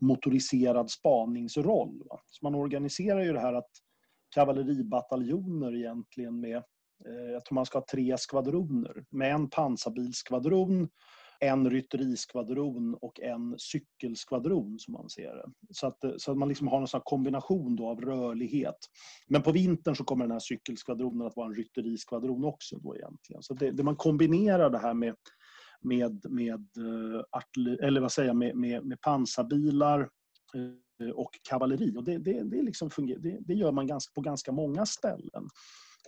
motoriserad 0.00 0.90
spaningsroll. 0.90 2.02
Va? 2.10 2.20
Så 2.26 2.44
man 2.46 2.54
organiserar 2.54 3.24
ju 3.24 3.32
det 3.32 3.40
här 3.40 3.52
att 3.52 3.70
kavalleribataljoner 4.34 5.76
egentligen 5.76 6.40
med, 6.40 6.56
eh, 7.06 7.30
jag 7.32 7.44
tror 7.44 7.54
man 7.54 7.66
ska 7.66 7.78
ha 7.78 7.87
tre 7.90 8.18
skvadroner, 8.18 9.04
med 9.10 9.34
en 9.34 9.50
pansarbilskvadron, 9.50 10.88
en 11.44 11.70
rytteriskvadron 11.70 12.94
och 13.00 13.20
en 13.20 13.54
cykelskvadron 13.59 14.78
som 14.78 14.92
man 14.92 15.11
ser 15.11 15.35
det. 15.35 15.52
Så 15.70 15.87
att, 15.87 16.04
så 16.16 16.30
att 16.30 16.38
man 16.38 16.48
liksom 16.48 16.68
har 16.68 16.80
en 16.80 16.87
sån 16.87 17.00
kombination 17.04 17.76
då 17.76 17.88
av 17.88 18.00
rörlighet. 18.00 18.78
Men 19.28 19.42
på 19.42 19.52
vintern 19.52 19.96
så 19.96 20.04
kommer 20.04 20.24
den 20.24 20.33
här 20.33 20.38
cykelskvadronen 20.38 21.26
att 21.26 21.37
vara 21.37 21.46
en 21.46 21.54
rytteriskvadron 21.54 22.44
också 22.44 22.78
då 22.78 22.96
egentligen. 22.96 23.42
Så 23.42 23.54
det, 23.54 23.70
det 23.70 23.83
man 23.83 23.96
kombinerar 23.96 24.70
det 24.70 24.78
här 24.78 24.94
med 24.94 25.14
med, 25.85 26.26
med, 26.30 26.66
eh, 26.76 27.87
eller 27.87 28.00
vad 28.00 28.12
säger 28.12 28.28
jag, 28.28 28.37
med, 28.37 28.57
med, 28.57 28.85
med 28.85 29.00
pansarbilar 29.00 30.00
eh, 31.00 31.09
och 31.14 31.30
kavalleri. 31.48 31.96
Och 31.96 32.04
det, 32.04 32.18
det, 32.18 32.42
det, 32.42 32.62
liksom 32.62 32.90
funger, 32.90 33.18
det, 33.18 33.38
det 33.40 33.54
gör 33.54 33.72
man 33.72 33.87
ganska, 33.87 34.12
på 34.14 34.20
ganska 34.20 34.52
många 34.52 34.87
ställen 34.87 35.48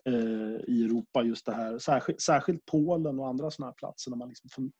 eh, 0.05 0.61
i 0.67 0.85
Europa. 0.85 1.23
just 1.23 1.47
det 1.47 1.53
här. 1.53 1.79
Särskilt, 1.79 2.21
särskilt 2.21 2.65
Polen 2.67 3.19
och 3.19 3.29
andra 3.29 3.51
sådana 3.51 3.71
här 3.71 3.75
platser. 3.75 4.11
Där 4.11 4.19
man 4.19 4.29
liksom, 4.29 4.73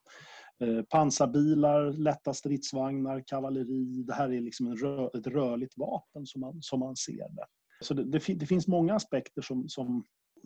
Eh, 0.59 0.81
pansarbilar, 0.81 1.91
lätta 1.91 2.33
stridsvagnar, 2.33 3.23
kavalleri. 3.27 4.03
Det 4.03 4.13
här 4.13 4.33
är 4.33 4.41
liksom 4.41 4.75
rör, 4.75 5.17
ett 5.17 5.27
rörligt 5.27 5.77
vapen 5.77 6.25
som 6.25 6.41
man, 6.41 6.61
som 6.61 6.79
man 6.79 6.95
ser 6.95 7.29
det. 7.35 7.45
Så 7.81 7.93
det, 7.93 8.03
det, 8.03 8.33
det 8.33 8.45
finns 8.45 8.67
många 8.67 8.95
aspekter 8.95 9.41
som, 9.41 9.69
som 9.69 10.03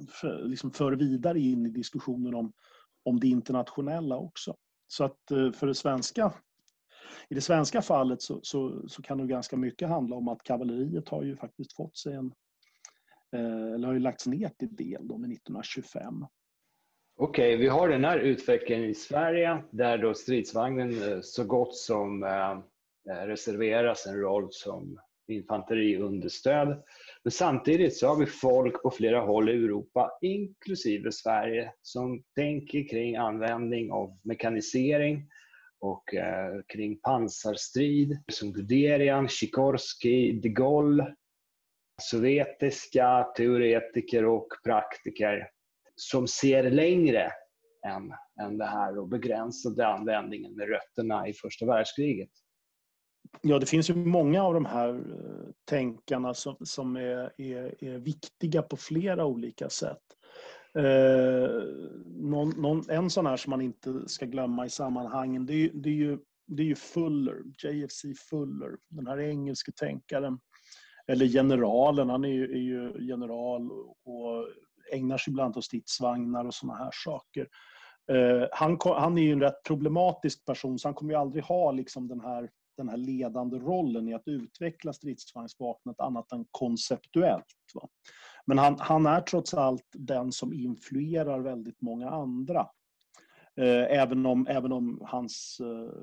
för, 0.10 0.44
liksom 0.44 0.72
för 0.72 0.92
vidare 0.92 1.40
in 1.40 1.66
i 1.66 1.70
diskussionen 1.70 2.36
om 2.36 2.54
om 3.04 3.20
det 3.20 3.28
internationella 3.28 4.18
också. 4.18 4.56
Så 4.88 5.04
att 5.04 5.32
eh, 5.32 5.52
för 5.52 5.68
det 5.68 5.76
svenska, 5.76 6.34
i 7.30 7.36
det 7.36 7.42
svenska 7.42 7.82
fallet 7.82 8.22
så, 8.22 8.40
så, 8.44 8.90
så, 8.90 9.02
kan 9.02 9.18
det 9.18 9.28
ganska 9.28 9.58
mycket 9.58 9.90
handla 9.90 10.16
om 10.16 10.28
att 10.28 10.44
kavalleriet 10.44 11.10
har 11.10 11.24
ju 11.24 11.38
faktiskt 11.38 11.74
fått 11.74 11.98
sig 11.98 12.14
en, 12.14 12.34
eh, 13.36 13.74
eller 13.74 13.88
har 13.88 13.94
ju 13.94 14.00
lagts 14.00 14.28
ner 14.28 14.50
till 14.50 14.76
del 14.76 15.08
då 15.08 15.18
med 15.18 15.32
1925. 15.32 16.26
Okej, 17.24 17.58
vi 17.58 17.68
har 17.68 17.90
den 17.90 18.06
här 18.06 18.20
utvecklingen 18.20 18.90
i 18.90 18.94
Sverige 18.94 19.64
där 19.72 19.98
då 19.98 20.14
stridsvagnen 20.14 21.12
eh, 21.12 21.20
så 21.22 21.44
gott 21.44 21.76
som 21.76 22.24
eh, 22.24 22.52
eh, 23.10 23.26
reserveras 23.28 24.08
en 24.08 24.20
roll 24.20 24.48
som 24.52 25.00
infanteriunderstöd. 25.28 26.84
Men 27.24 27.32
samtidigt 27.32 27.98
så 27.98 28.08
har 28.08 28.16
vi 28.16 28.26
folk 28.26 28.82
på 28.82 28.92
flera 28.92 29.20
håll 29.20 29.50
i 29.50 29.52
Europa, 29.52 30.12
inklusive 30.22 31.12
Sverige, 31.12 31.74
som 31.82 32.24
tänker 32.36 32.88
kring 32.88 33.16
användning 33.16 33.92
av 33.92 34.20
mekanisering 34.24 35.30
och 35.80 36.14
eh, 36.14 36.62
kring 36.68 37.00
pansarstrid 37.00 38.24
som 38.32 38.54
Guderian, 38.54 39.30
Sikorski, 39.30 40.32
de 40.32 40.50
Gaulle, 40.50 41.16
sovjetiska 42.02 43.28
teoretiker 43.36 44.26
och 44.26 44.48
praktiker 44.64 45.50
som 45.96 46.28
ser 46.28 46.72
längre 46.72 47.32
än, 47.88 48.14
än 48.46 48.58
det 48.58 48.66
här 48.66 48.98
och 48.98 49.08
begränsade 49.08 49.88
användningen 49.88 50.56
med 50.56 50.70
rötterna 50.70 51.28
i 51.28 51.34
första 51.34 51.66
världskriget. 51.66 52.30
Ja, 53.42 53.60
det 53.60 53.66
finns 53.66 53.90
ju 53.90 53.96
många 53.96 54.44
av 54.44 54.54
de 54.54 54.66
här 54.66 54.90
eh, 54.90 55.52
tänkarna 55.66 56.34
som, 56.34 56.56
som 56.60 56.96
är, 56.96 57.42
är, 57.42 57.84
är 57.84 57.98
viktiga 57.98 58.62
på 58.62 58.78
flera 58.78 59.26
olika 59.26 59.70
sätt. 59.70 60.02
Eh, 60.78 61.64
någon, 62.06 62.50
någon, 62.50 62.90
en 62.90 63.10
sån 63.10 63.26
här 63.26 63.38
som 63.38 63.50
man 63.50 63.62
inte 63.62 64.10
ska 64.10 64.26
glömma 64.26 64.66
i 64.66 64.70
sammanhangen, 64.70 65.46
det 65.46 65.54
är, 65.54 65.70
det 65.74 65.90
är, 65.90 65.94
ju, 65.94 66.18
det 66.48 66.64
är 66.64 66.68
ju 66.68 66.76
Fuller, 66.76 67.44
JFC 67.64 68.06
Fuller, 68.30 68.78
den 68.90 69.08
här 69.08 69.20
engelske 69.20 69.72
tänkaren. 69.72 70.40
Eller 71.08 71.26
generalen, 71.26 72.10
han 72.10 72.26
är 72.26 72.30
ju, 72.30 72.52
är 72.52 72.60
ju 72.60 72.94
general 73.00 73.72
och 74.06 74.48
ägnar 74.92 75.18
sig 75.18 75.32
ibland 75.32 75.58
åt 75.58 75.66
stridsvagnar 75.66 76.46
och 76.46 76.54
såna 76.54 76.76
här 76.76 76.92
saker. 76.94 77.48
Eh, 78.12 78.48
han, 78.52 78.78
han 78.84 79.18
är 79.18 79.22
ju 79.22 79.32
en 79.32 79.42
rätt 79.42 79.64
problematisk 79.64 80.46
person, 80.46 80.80
så 80.80 80.88
han 80.88 80.96
kommer 80.96 81.14
ju 81.14 81.20
aldrig 81.20 81.44
ha 81.44 81.72
liksom 81.72 82.08
den 82.08 82.22
här 82.22 82.50
den 82.78 82.90
här 82.90 82.98
ledande 82.98 83.58
rollen 83.58 84.08
i 84.08 84.14
att 84.14 84.28
utveckla 84.28 84.94
stridsvagnsvapnet 84.94 86.00
annat 86.00 86.32
än 86.32 86.46
konceptuellt. 86.52 87.46
Va? 87.74 87.88
Men 88.46 88.58
han, 88.58 88.76
han, 88.80 89.06
är 89.06 89.22
trots 89.22 89.54
allt 89.54 89.88
den 89.94 90.32
som 90.32 90.54
influerar 90.54 91.40
väldigt 91.40 91.82
många 91.82 92.10
andra. 92.10 92.68
Eh, 93.58 94.00
även 94.02 94.26
om, 94.26 94.48
även 94.48 94.72
om 94.72 95.02
hans, 95.06 95.58
eh, 95.62 95.94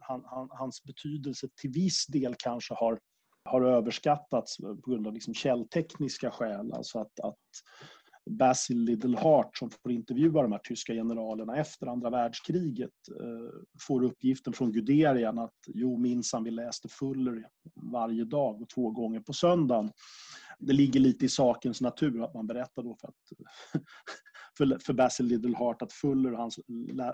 han, 0.00 0.22
han, 0.26 0.48
hans 0.50 0.84
betydelse 0.84 1.48
till 1.60 1.70
viss 1.70 2.06
del 2.06 2.34
kanske 2.38 2.74
har, 2.74 2.98
har 3.44 3.62
överskattats 3.62 4.56
på 4.56 4.90
grund 4.90 5.06
av 5.06 5.12
liksom 5.12 5.34
källtekniska 5.34 6.30
skäl. 6.30 6.72
Alltså 6.72 6.98
att, 6.98 7.20
att 7.20 7.38
Basil 8.30 8.84
Liddelhart 8.84 9.58
som 9.58 9.70
får 9.70 9.92
intervjua 9.92 10.42
de 10.42 10.52
här 10.52 10.60
tyska 10.64 10.94
generalerna 10.94 11.56
efter 11.56 11.86
andra 11.86 12.10
världskriget 12.10 12.90
eh, 13.20 13.60
får 13.80 14.04
uppgiften 14.04 14.52
från 14.52 14.72
Guderian 14.72 15.38
att 15.38 15.54
jo 15.66 15.98
minsann 15.98 16.44
vi 16.44 16.50
läste 16.50 16.88
Fuller 16.88 17.48
varje 17.92 18.24
dag 18.24 18.62
och 18.62 18.68
två 18.68 18.90
gånger 18.90 19.20
på 19.20 19.32
söndagen. 19.32 19.92
Det 20.58 20.72
ligger 20.72 21.00
lite 21.00 21.24
i 21.24 21.28
sakens 21.28 21.80
natur 21.80 22.24
att 22.24 22.34
man 22.34 22.46
berättar 22.46 22.82
då 22.82 22.96
för, 23.00 23.08
att, 23.08 23.14
för, 24.58 24.78
för 24.78 24.92
Basil 24.92 25.26
Liddelhart 25.26 25.82
att 25.82 25.92
Fuller 25.92 26.32
och 26.32 26.38
hans 26.38 26.60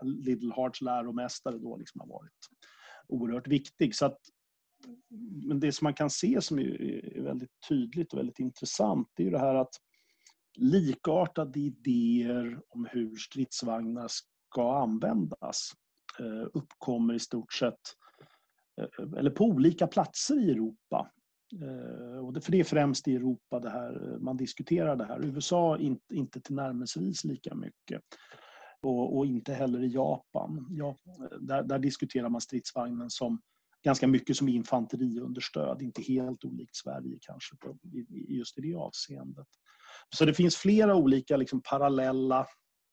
Littlehearts 0.03 0.81
läromästare 0.81 1.59
då 1.59 1.77
liksom 1.77 2.01
har 2.01 2.09
varit 2.09 2.49
oerhört 3.09 3.49
viktig. 3.49 3.95
Så 3.95 4.07
att, 4.07 4.19
men 5.45 5.61
det 5.61 5.73
som 5.73 5.85
man 5.85 5.95
kan 5.95 6.11
se 6.11 6.41
som 6.41 6.59
är 6.59 7.23
väldigt 7.23 7.51
tydligt 7.69 8.13
och 8.13 8.19
väldigt 8.19 8.39
intressant 8.39 9.09
det 9.17 9.23
är 9.23 9.25
ju 9.25 9.31
det 9.31 9.39
här 9.39 9.55
att 9.55 9.75
likartade 10.59 11.61
idéer 11.61 12.61
om 12.69 12.89
hur 12.91 13.17
stridsvagnar 13.17 14.09
ska 14.09 14.83
användas 14.83 15.71
eh, 16.19 16.49
uppkommer 16.53 17.15
i 17.15 17.19
stort 17.19 17.53
sett 17.53 17.81
eh, 18.81 19.19
eller 19.19 19.31
på 19.31 19.45
olika 19.45 19.87
platser 19.87 20.41
i 20.41 20.51
Europa. 20.51 21.11
Eh, 21.53 22.41
för 22.41 22.53
det 22.53 22.61
är 22.61 22.65
främst 22.65 23.09
i 23.09 23.17
Europa 23.17 23.61
det 23.61 23.71
här, 23.71 24.19
man 24.21 24.37
diskuterar 24.37 24.97
det 24.97 25.05
här. 25.05 25.25
USA 25.25 25.79
inte, 25.79 26.15
inte 26.15 26.41
tillnärmelsevis 26.41 27.25
lika 27.25 27.55
mycket. 27.55 28.03
Och, 28.83 29.17
och, 29.17 29.27
inte 29.27 29.55
heller 29.55 29.83
i 29.83 29.89
Japan. 29.89 30.67
Ja, 30.71 30.97
där, 31.41 31.63
där, 31.63 31.79
diskuterar 31.79 32.29
man 32.29 32.41
stridsvagnen 32.41 33.11
som 33.11 33.41
ganska 33.85 34.07
mycket 34.07 34.37
som 34.37 34.49
infanteriunderstöd, 34.49 35.83
inte 35.83 36.03
helt 36.03 36.45
olikt 36.45 36.77
Sverige 36.77 37.19
kanske 37.21 37.57
på, 37.57 37.79
just 38.29 38.59
i 38.59 38.61
det 38.61 38.75
avseendet. 38.75 39.47
Så 40.17 40.25
det 40.25 40.35
finns 40.35 40.57
flera 40.57 40.95
olika 40.95 41.37
liksom, 41.37 41.63
parallella 41.63 42.47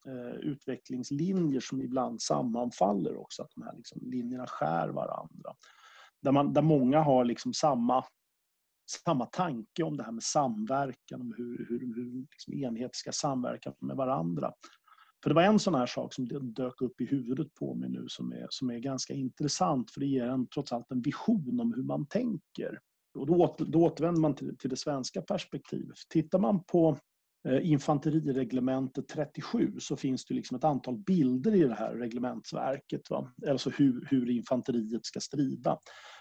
eh, 0.08 0.36
utvecklingslinjer 0.39 1.60
som 1.60 1.82
ibland 1.82 2.21
sammanfaller 2.21 3.17
också, 3.17 3.43
att 3.43 3.52
de 3.56 3.63
här 3.63 3.76
liksom, 3.76 4.02
linjerna 4.02 4.48
skär 4.48 4.89
varandra. 4.89 5.56
Där, 6.21 6.32
man, 6.32 6.54
där 6.54 6.62
många 6.62 7.02
har 7.02 7.26
liksom 7.26 7.54
samma, 7.54 8.06
samma 9.06 9.26
tanke 9.26 9.84
om 9.84 9.98
det 9.98 10.04
här 10.04 10.12
med 10.12 10.24
samverkan, 10.24 11.21
om 11.21 11.34
hur, 11.38 11.65
hur, 11.69 11.80
hur 11.80 12.28
liksom, 12.32 12.54
enheter 12.54 12.95
ska 12.98 13.12
samverka 13.12 13.74
med 13.80 13.95
varandra. 13.95 14.54
För 15.23 15.30
det 15.30 15.34
var 15.34 15.43
en 15.43 15.60
sån 15.60 15.75
här 15.75 15.86
sak 15.86 16.13
som 16.13 16.54
dök 16.54 16.82
upp 16.82 17.01
i 17.01 17.06
huvudet 17.06 17.54
på 17.54 17.75
mig 17.75 17.89
nu 17.89 18.06
som 18.08 18.32
är, 18.32 18.47
som 18.49 18.69
är 18.69 18.80
ganska 18.80 19.13
intressant, 19.13 19.91
för 19.91 19.99
det 19.99 20.06
ger 20.06 20.28
en, 20.28 20.47
trots 20.47 20.71
allt 20.71 20.91
en 20.91 21.01
vision 21.01 21.60
om 21.60 21.73
hur 21.73 21.84
man 21.84 22.08
tänker. 22.08 22.80
Och 23.15 23.28
då, 23.28 23.56
då 23.60 23.80
återvänder 23.80 24.21
man 24.21 24.36
till, 24.36 24.58
till 24.58 24.69
det 24.69 24.78
svenska 24.78 25.21
perspektivet. 25.21 25.97
Tittar 26.10 26.39
man 26.39 26.63
på 26.63 26.97
eh, 27.47 27.71
infanterireglementet 27.71 29.08
37 29.08 29.75
så 29.80 29.95
finns 29.95 30.25
det 30.25 30.34
liksom 30.34 30.58
ett 30.58 30.63
antal 30.63 30.97
bilder 30.97 31.56
i 31.56 31.63
det 31.63 31.73
här 31.73 31.95
reglementsverket. 31.95 33.10
Va? 33.10 33.34
Alltså 33.47 33.69
hur, 33.69 34.08
hur 34.10 34.30
infanteriet 34.30 35.06
ska 35.06 35.19
strida. 35.19 35.80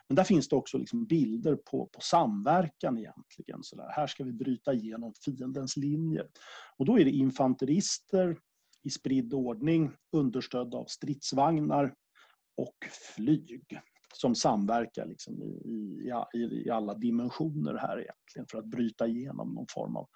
Men 0.08 0.16
där 0.16 0.24
finns 0.24 0.48
det 0.48 0.56
också 0.56 0.78
liksom 0.78 1.06
bilder 1.06 1.56
på, 1.70 1.88
på 1.92 2.00
samverkan 2.00 2.98
egentligen. 2.98 3.62
Så 3.62 3.76
där. 3.76 3.88
Här 3.88 4.06
ska 4.06 4.24
vi 4.24 4.32
bryta 4.32 4.74
igenom 4.74 5.12
fiendens 5.24 5.76
linjer. 5.76 6.26
Och 6.76 6.84
då 6.84 6.98
är 6.98 7.04
det 7.04 7.10
infanterister 7.10 8.36
i 8.84 8.90
spridd 8.90 9.34
ordning 9.34 9.92
understödd 10.12 10.74
av 10.74 10.84
stridsvagnar 10.84 11.94
och 12.56 12.76
flyg 13.16 13.80
som 14.14 14.34
samverkar 14.34 15.06
liksom 15.06 15.42
i, 15.42 15.46
i, 16.34 16.38
i, 16.38 16.70
alla 16.70 16.94
dimensioner 16.94 17.74
här 17.74 18.00
egentligen 18.00 18.46
för 18.50 18.58
att 18.58 18.66
bryta 18.66 19.06
igenom 19.06 19.54
någon 19.54 19.66
form 19.70 19.96
av 19.96 20.08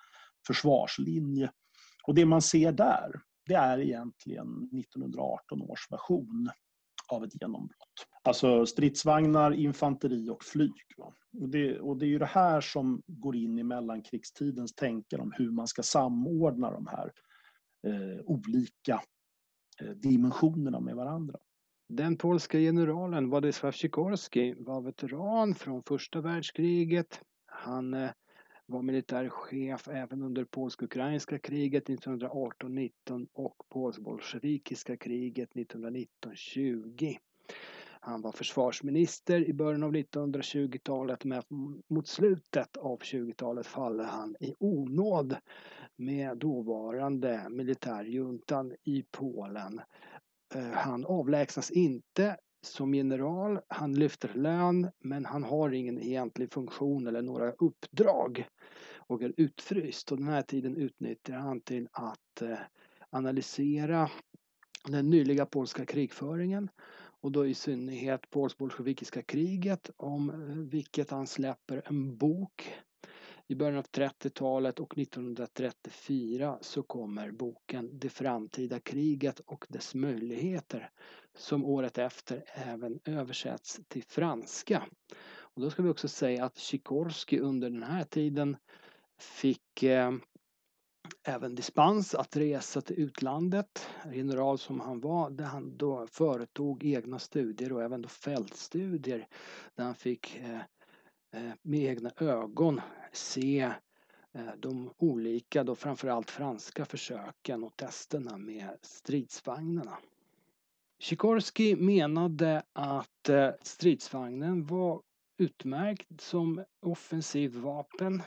försvarslinje. 0.46 1.50
Och 2.06 2.14
det 2.14 2.26
man 2.26 2.42
ser 2.42 2.72
där, 2.72 3.12
det 3.46 3.54
är 3.54 3.80
egentligen 3.80 4.68
1918 4.78 5.62
års 5.62 5.90
version 5.90 6.50
av 7.08 7.24
ett 7.24 7.42
genombrott. 7.42 8.06
Alltså 8.22 8.66
stridsvagnar, 8.66 9.52
infanteri 9.52 10.30
och 10.30 10.44
flyg. 10.44 10.72
Och 11.40 11.48
det, 11.48 11.80
och 11.80 11.96
det 11.96 12.06
är 12.06 12.08
ju 12.08 12.18
det 12.18 12.26
här 12.26 12.60
som 12.60 13.02
går 13.06 13.36
in 13.36 13.58
i 13.58 13.62
mellankrigstidens 13.62 14.74
tänkande 14.74 15.22
om 15.22 15.32
hur 15.36 15.50
man 15.50 15.66
ska 15.66 15.82
samordna 15.82 16.70
de 16.70 16.86
här 16.86 17.04
eh, 17.06 17.27
Eh, 17.82 18.20
olika 18.24 19.02
eh, 19.80 19.90
dimensionerna 19.90 20.80
med 20.80 20.96
varandra. 20.96 21.38
Den 21.88 22.16
polska 22.16 22.58
generalen 22.58 23.30
Władysław 23.30 23.72
Sikorski 23.72 24.54
var 24.58 24.80
veteran 24.80 25.54
från 25.54 25.82
första 25.82 26.20
världskriget. 26.20 27.20
Han 27.46 27.94
eh, 27.94 28.10
var 28.66 28.82
militärchef 28.82 29.88
även 29.88 30.22
under 30.22 30.44
polsk-ukrainska 30.44 31.38
kriget 31.38 31.88
1918-19 31.88 32.90
och 33.32 33.56
polsk-bolsjevikiska 33.68 34.96
kriget 34.96 35.50
1919-20. 35.54 37.18
Han 38.08 38.22
var 38.22 38.32
försvarsminister 38.32 39.48
i 39.48 39.52
början 39.52 39.82
av 39.82 39.92
1920-talet 39.94 41.24
men 41.24 41.42
mot 41.88 42.08
slutet 42.08 42.76
av 42.76 42.98
20-talet 42.98 43.66
faller 43.66 44.04
han 44.04 44.36
i 44.40 44.54
onåd 44.58 45.36
med 45.96 46.38
dåvarande 46.38 47.46
militärjuntan 47.50 48.74
i 48.84 49.04
Polen 49.10 49.80
eh, 50.54 50.62
han 50.62 51.04
avlägsnas 51.04 51.70
inte 51.70 52.36
som 52.62 52.94
general, 52.94 53.60
han 53.68 53.94
lyfter 53.94 54.34
lön 54.34 54.90
men 54.98 55.24
han 55.24 55.44
har 55.44 55.70
ingen 55.70 55.98
egentlig 55.98 56.52
funktion 56.52 57.06
eller 57.06 57.22
några 57.22 57.52
uppdrag 57.52 58.48
och 58.96 59.22
är 59.22 59.32
utfryst. 59.36 60.12
Och 60.12 60.18
den 60.18 60.28
här 60.28 60.42
tiden 60.42 60.76
utnyttjar 60.76 61.34
han 61.34 61.60
till 61.60 61.88
att 61.92 62.42
eh, 62.42 62.58
analysera 63.10 64.10
den 64.84 65.10
nyliga 65.10 65.46
polska 65.46 65.86
krigföringen 65.86 66.70
och 67.20 67.32
då 67.32 67.46
i 67.46 67.54
synnerhet 67.54 68.30
polsk-bolsjevikiska 68.30 69.22
kriget 69.22 69.90
om 69.96 70.30
eh, 70.30 70.36
vilket 70.56 71.10
han 71.10 71.26
släpper 71.26 71.82
en 71.84 72.16
bok 72.16 72.72
i 73.46 73.54
början 73.54 73.78
av 73.78 73.84
30-talet 73.84 74.78
och 74.78 74.98
1934 74.98 76.58
så 76.60 76.82
kommer 76.82 77.30
boken 77.30 77.98
Det 77.98 78.08
framtida 78.08 78.80
kriget 78.80 79.40
och 79.40 79.66
dess 79.68 79.94
möjligheter 79.94 80.90
som 81.34 81.64
året 81.64 81.98
efter 81.98 82.44
även 82.54 83.00
översätts 83.04 83.80
till 83.88 84.02
franska. 84.02 84.86
Och 85.36 85.62
då 85.62 85.70
ska 85.70 85.82
vi 85.82 85.88
också 85.88 86.08
säga 86.08 86.44
att 86.44 86.56
Sikorski 86.56 87.38
under 87.38 87.70
den 87.70 87.82
här 87.82 88.04
tiden 88.04 88.56
fick 89.18 89.82
eh, 89.82 90.12
även 91.22 91.54
dispens 91.54 92.14
att 92.14 92.36
resa 92.36 92.80
till 92.80 93.00
utlandet. 93.00 93.88
General 94.12 94.58
som 94.58 94.80
han 94.80 95.00
var, 95.00 95.30
där 95.30 95.44
han 95.44 95.76
då 95.76 96.06
företog 96.06 96.84
egna 96.84 97.18
studier 97.18 97.72
och 97.72 97.82
även 97.82 98.02
då 98.02 98.08
fältstudier 98.08 99.28
där 99.74 99.84
han 99.84 99.94
fick 99.94 100.36
eh, 100.36 100.60
eh, 101.32 101.52
med 101.62 101.80
egna 101.80 102.10
ögon 102.16 102.80
se 103.12 103.60
eh, 104.32 104.54
de 104.58 104.90
olika, 104.96 105.64
då 105.64 105.74
framförallt 105.74 106.30
franska 106.30 106.84
försöken 106.84 107.64
och 107.64 107.76
testerna 107.76 108.36
med 108.36 108.68
stridsvagnarna. 108.82 109.98
Sikorski 111.00 111.76
menade 111.76 112.62
att 112.72 113.30
stridsvagnen 113.62 114.66
var 114.66 115.02
utmärkt 115.38 116.20
som 116.20 116.64
offensiv 116.82 117.56
vapen 117.56 118.22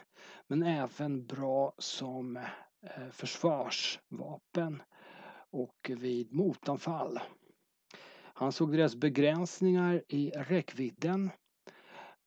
men 0.48 0.64
även 0.64 1.26
bra 1.26 1.74
som 1.78 2.40
Eh, 2.84 3.10
försvarsvapen 3.12 4.82
och 5.50 5.92
vid 5.98 6.34
motanfall. 6.34 7.20
Han 8.34 8.52
såg 8.52 8.72
deras 8.72 8.96
begränsningar 8.96 10.04
i 10.08 10.30
räckvidden 10.30 11.30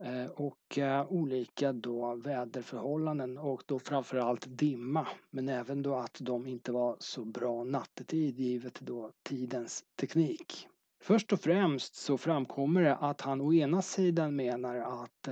eh, 0.05 0.27
och 0.27 0.79
eh, 0.79 1.13
olika 1.13 1.73
då 1.73 2.15
väderförhållanden 2.15 3.39
och 3.39 3.63
då 3.67 3.79
framförallt 3.79 4.45
dimma 4.49 5.07
men 5.31 5.49
även 5.49 5.83
då 5.83 5.95
att 5.95 6.19
de 6.21 6.47
inte 6.47 6.73
var 6.73 6.97
så 6.99 7.25
bra 7.25 7.65
nattetid 7.65 8.39
givet 8.39 8.81
då 8.81 9.13
tidens 9.23 9.85
teknik. 9.97 10.69
Först 11.03 11.33
och 11.33 11.41
främst 11.41 11.95
så 11.95 12.19
framkommer 12.19 12.83
det 12.83 12.97
att 12.97 13.21
han 13.21 13.41
å 13.41 13.53
ena 13.53 13.83
sidan 13.83 14.37
menar 14.37 14.77
att 14.77 15.29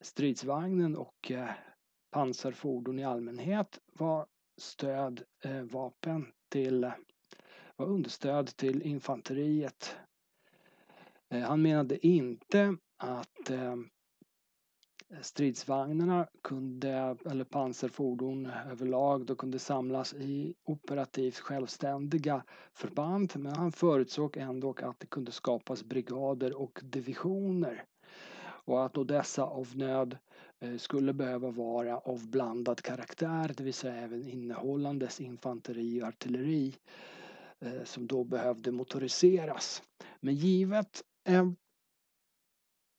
stridsvagnen 0.00 0.96
och 0.96 1.32
pansarfordon 2.12 2.98
i 2.98 3.04
allmänhet 3.04 3.80
var 3.92 4.26
stödvapen 4.56 6.22
eh, 6.22 6.28
till 6.48 6.90
var 7.76 7.86
understöd 7.86 8.46
till 8.46 8.82
infanteriet. 8.82 9.96
Eh, 11.28 11.40
han 11.40 11.62
menade 11.62 12.06
inte 12.06 12.76
att 12.96 13.50
eh, 13.50 13.76
stridsvagnarna 15.20 16.28
kunde, 16.42 17.16
eller 17.30 17.44
pansarfordon 17.44 18.46
överlag, 18.70 19.26
då 19.26 19.34
kunde 19.34 19.58
samlas 19.58 20.14
i 20.14 20.54
operativt 20.64 21.38
självständiga 21.38 22.44
förband 22.74 23.32
men 23.36 23.56
han 23.56 23.72
förutsåg 23.72 24.36
ändå 24.36 24.74
att 24.82 25.00
det 25.00 25.06
kunde 25.06 25.32
skapas 25.32 25.84
brigader 25.84 26.60
och 26.60 26.80
divisioner 26.82 27.84
och 28.64 28.84
att 28.84 28.94
då 28.94 29.04
dessa 29.04 29.42
av 29.42 29.76
nöd 29.76 30.18
Eh, 30.62 30.76
skulle 30.76 31.12
behöva 31.12 31.50
vara 31.50 31.98
av 31.98 32.30
blandad 32.30 32.82
karaktär, 32.82 33.54
det 33.56 33.64
vill 33.64 33.74
säga 33.74 33.96
även 33.96 34.28
innehållandes 34.28 35.20
infanteri 35.20 36.02
och 36.02 36.06
artilleri 36.06 36.74
eh, 37.60 37.84
som 37.84 38.06
då 38.06 38.24
behövde 38.24 38.72
motoriseras. 38.72 39.82
Men 40.20 40.34
givet 40.34 41.02
eh, 41.28 41.50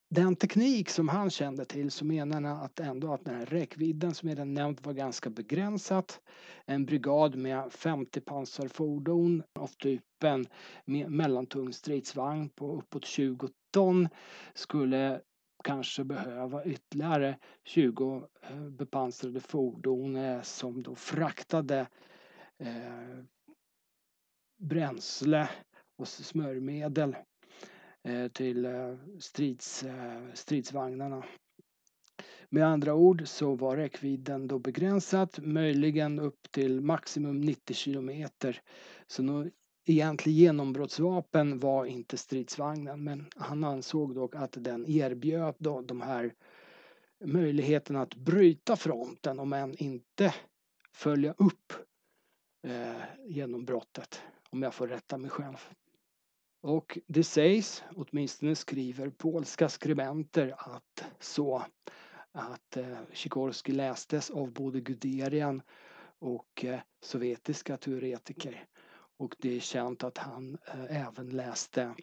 den 0.09 0.35
teknik 0.35 0.89
som 0.89 1.07
han 1.07 1.29
kände 1.29 1.65
till 1.65 1.91
så 1.91 2.05
menar 2.05 2.41
han 2.41 2.45
att 2.45 2.79
ändå 2.79 3.13
att 3.13 3.25
den 3.25 3.35
här 3.35 3.45
räckvidden 3.45 4.13
som 4.13 4.29
redan 4.29 4.53
nämnt 4.53 4.85
var 4.85 4.93
ganska 4.93 5.29
begränsat. 5.29 6.21
En 6.65 6.85
brigad 6.85 7.35
med 7.35 7.71
50 7.71 8.21
pansarfordon 8.21 9.43
av 9.59 9.67
typen 9.67 10.47
mellantung 11.07 11.73
stridsvagn 11.73 12.49
på 12.49 12.77
uppåt 12.77 13.05
20 13.05 13.49
ton 13.71 14.09
skulle 14.53 15.21
kanske 15.63 16.03
behöva 16.03 16.65
ytterligare 16.65 17.37
20 17.63 18.27
eh, 18.41 18.69
bepansrade 18.69 19.39
fordon 19.39 20.15
eh, 20.15 20.41
som 20.41 20.83
då 20.83 20.95
fraktade 20.95 21.87
eh, 22.59 23.23
bränsle 24.59 25.49
och 25.97 26.07
smörjmedel 26.07 27.15
eh, 28.03 28.27
till 28.27 28.67
strids, 29.19 29.83
eh, 29.83 30.21
stridsvagnarna. 30.33 31.23
Med 32.49 32.67
andra 32.67 32.93
ord 32.93 33.27
så 33.27 33.55
var 33.55 33.77
räckvidden 33.77 34.47
då 34.47 34.59
begränsat, 34.59 35.39
möjligen 35.41 36.19
upp 36.19 36.51
till 36.51 36.81
maximum 36.81 37.41
90 37.41 37.73
kilometer. 37.73 38.61
Så 39.07 39.23
något 39.23 39.53
egentlig 39.85 40.33
genombrottsvapen 40.33 41.59
var 41.59 41.85
inte 41.85 42.17
stridsvagnen 42.17 43.03
men 43.03 43.25
han 43.35 43.63
ansåg 43.63 44.15
dock 44.15 44.35
att 44.35 44.55
den 44.59 44.85
erbjöd 44.85 45.55
då 45.57 45.81
de 45.81 46.01
här 46.01 46.33
möjligheten 47.25 47.95
att 47.95 48.15
bryta 48.15 48.75
fronten 48.75 49.39
om 49.39 49.53
än 49.53 49.75
inte 49.75 50.33
följa 50.91 51.33
upp 51.37 51.73
eh, 52.67 53.01
genombrottet 53.25 54.21
om 54.49 54.61
jag 54.61 54.73
får 54.73 54.87
rätta 54.87 55.17
mig 55.17 55.29
själv. 55.29 55.67
Och 56.61 56.99
det 57.07 57.23
sägs, 57.23 57.83
åtminstone 57.95 58.55
skriver 58.55 59.09
polska 59.09 59.69
skribenter, 59.69 60.55
att 60.57 61.05
så 61.19 61.63
att 62.31 62.77
eh, 62.77 62.97
Sikorski 63.13 63.71
lästes 63.71 64.31
av 64.31 64.51
både 64.51 64.81
Guderian 64.81 65.61
och 66.19 66.65
eh, 66.65 66.79
sovjetiska 67.01 67.77
teoretiker. 67.77 68.65
Och 69.17 69.35
det 69.39 69.55
är 69.55 69.59
känt 69.59 70.03
att 70.03 70.17
han 70.17 70.57
eh, 70.67 71.07
även 71.07 71.29
läste 71.29 71.95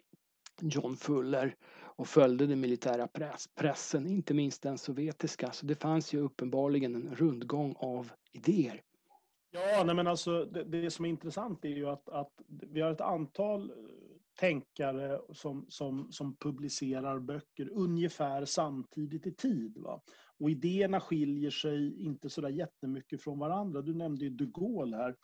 John 0.61 0.95
Fuller 0.95 1.55
och 2.01 2.07
följde 2.07 2.47
den 2.47 2.59
militära 2.59 3.07
press, 3.07 3.47
pressen, 3.55 4.07
inte 4.07 4.33
minst 4.33 4.63
den 4.63 4.77
sovjetiska. 4.77 5.51
Så 5.51 5.65
det 5.65 5.75
fanns 5.75 6.13
ju 6.13 6.19
uppenbarligen 6.19 6.95
en 6.95 7.15
rundgång 7.15 7.75
av 7.79 8.11
idéer. 8.31 8.81
Ja, 9.51 9.83
nej 9.85 9.95
men 9.95 10.07
alltså 10.07 10.45
det, 10.45 10.63
det, 10.63 10.91
som 10.91 11.05
är 11.05 11.09
intressant 11.09 11.65
är 11.65 11.69
ju 11.69 11.89
att, 11.89 12.09
att 12.09 12.31
vi 12.47 12.81
har 12.81 12.91
ett 12.91 13.01
antal 13.01 13.69
eh, 13.69 13.75
tänkare 14.39 15.19
som, 15.33 15.65
som, 15.69 16.11
som 16.11 16.35
publicerar 16.35 17.19
böcker 17.19 17.69
ungefär 17.71 18.45
samtidigt 18.45 19.27
i 19.27 19.31
tid. 19.31 19.77
Va? 19.77 20.01
Och 20.39 20.49
idéerna 20.49 20.99
skiljer 20.99 21.51
sig 21.51 22.01
inte 22.01 22.29
sådär 22.29 22.49
jättemycket 22.49 23.21
från 23.21 23.39
varandra. 23.39 23.81
Du 23.81 23.93
nämnde 23.93 24.25
ju 24.25 24.29
de 24.29 24.45
Gaulle 24.45 24.97
här. 24.97 25.15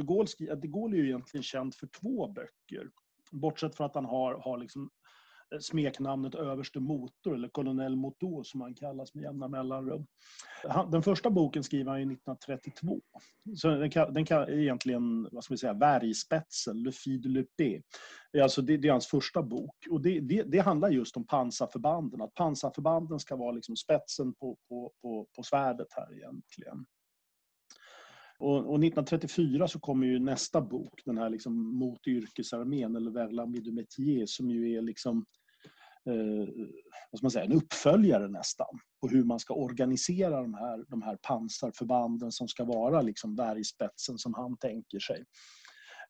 De 0.00 0.06
Gaulle, 0.06 0.54
de 0.54 0.68
Gaulle 0.68 0.96
är 0.96 0.98
ju 0.98 1.06
egentligen 1.06 1.42
känd 1.42 1.74
för 1.74 1.86
två 1.86 2.28
böcker. 2.28 2.90
Bortsett 3.30 3.76
från 3.76 3.86
att 3.86 3.94
han 3.94 4.04
har, 4.04 4.34
har 4.34 4.58
liksom 4.58 4.90
eh, 5.54 5.58
smeknamnet 5.58 6.34
överste 6.34 6.80
motor 6.80 7.34
eller 7.34 7.48
kolonel 7.48 7.96
Motor 7.96 8.42
som 8.42 8.60
han 8.60 8.74
kallas 8.74 9.14
med 9.14 9.22
jämna 9.22 9.48
mellanrum. 9.48 10.06
Den 10.90 11.02
första 11.02 11.30
boken 11.30 11.64
skriver 11.64 11.90
han 11.90 12.00
1932. 12.00 13.00
Så 13.56 13.68
den, 13.68 13.90
kan, 13.90 14.14
den 14.14 14.24
kan 14.24 14.48
egentligen, 14.48 15.28
vad 15.32 15.44
ska 15.44 15.54
vi 15.54 15.58
säga, 15.58 15.72
Värjspetsen, 15.72 16.82
Le 16.82 16.92
Fide 16.92 17.28
Le 17.28 17.44
P. 17.58 17.82
Alltså 18.42 18.62
det, 18.62 18.76
det, 18.76 18.88
är 18.88 18.92
hans 18.92 19.06
första 19.06 19.42
bok. 19.42 19.76
Och 19.90 20.02
det, 20.02 20.20
det, 20.20 20.42
det, 20.42 20.58
handlar 20.58 20.90
just 20.90 21.16
om 21.16 21.26
pansarförbanden. 21.26 22.22
Att 22.22 22.34
pansarförbanden 22.34 23.20
ska 23.20 23.36
vara 23.36 23.52
liksom 23.52 23.76
spetsen 23.76 24.34
på, 24.34 24.56
på, 24.68 24.92
på, 25.02 25.26
på 25.36 25.42
svärdet 25.42 25.88
här 25.90 26.14
egentligen. 26.14 26.86
Och, 28.40 28.56
och, 28.56 28.84
1934 28.84 29.68
så 29.68 29.80
kommer 29.80 30.06
ju 30.06 30.18
nästa 30.18 30.60
bok, 30.60 31.00
den 31.04 31.18
här 31.18 31.30
liksom 31.30 31.78
mot 31.78 32.06
yrkesarmén, 32.06 32.96
eller 32.96 33.10
Verla 33.10 33.46
du 33.46 33.72
métier, 33.72 34.26
som 34.26 34.50
ju 34.50 34.76
är 34.76 34.82
liksom 34.82 35.24
eh, 36.10 36.48
vad 37.10 37.18
ska 37.18 37.24
man 37.24 37.30
säga, 37.30 37.44
en 37.44 37.52
uppföljare 37.52 38.28
nästan 38.28 38.80
på 39.00 39.08
hur 39.08 39.24
man 39.24 39.40
ska 39.40 39.54
organisera 39.54 40.42
de 40.42 40.54
här, 40.54 40.84
de 40.88 41.02
här 41.02 41.18
pansarförbanden 41.22 42.32
som 42.32 42.48
ska 42.48 42.64
vara 42.64 43.02
liksom 43.02 43.36
bergspetsen 43.36 44.18
som 44.18 44.34
han 44.34 44.56
tänker 44.56 44.98
sig. 44.98 45.24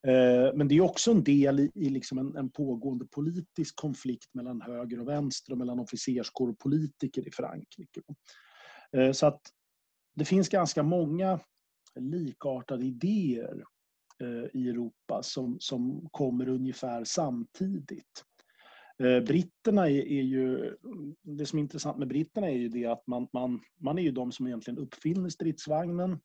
Eh, 0.07 0.55
men 0.55 0.69
det 0.69 0.75
är 0.75 0.81
också 0.81 1.11
en 1.11 1.25
del 1.25 1.61
i, 1.61 1.71
i 1.75 1.89
liksom 1.89 2.19
en, 2.19 2.37
en, 2.37 2.51
pågående 2.51 3.07
politisk 3.07 3.77
konflikt 3.77 4.35
mellan 4.35 4.61
höger 4.61 5.01
och 5.01 5.09
vänster 5.09 5.53
och 5.53 5.59
mellan 5.59 5.81
officerskår 5.81 6.49
och 6.49 6.59
politiker 6.59 7.29
i 7.29 7.31
Frankrike. 7.31 8.01
Eh, 8.97 9.13
så 9.13 9.27
att 9.27 9.41
det 10.15 10.25
finns 10.25 10.49
ganska 10.49 10.83
många 10.83 11.41
likartade 11.99 12.85
idéer 12.85 13.65
eh, 14.21 14.61
i 14.61 14.69
Europa 14.69 15.23
som, 15.23 15.57
som 15.61 16.09
kommer 16.11 16.49
ungefär 16.49 17.05
samtidigt. 17.05 18.25
Eh, 19.03 19.21
britterna 19.21 19.89
är, 19.89 20.01
är, 20.01 20.23
ju, 20.23 20.77
det 21.23 21.47
som 21.47 21.59
är 21.59 21.63
intressant 21.63 21.99
med 21.99 22.09
britterna 22.09 22.51
är 22.51 22.57
ju 22.57 22.69
det 22.69 22.87
att 22.87 23.07
man, 23.07 23.29
man, 23.33 23.61
man 23.81 23.99
är 23.99 24.03
ju 24.03 24.11
de 24.11 24.33
som 24.33 24.47
egentligen 24.47 24.79
uppfinner 24.79 25.29
stridsvagnen 25.29 26.21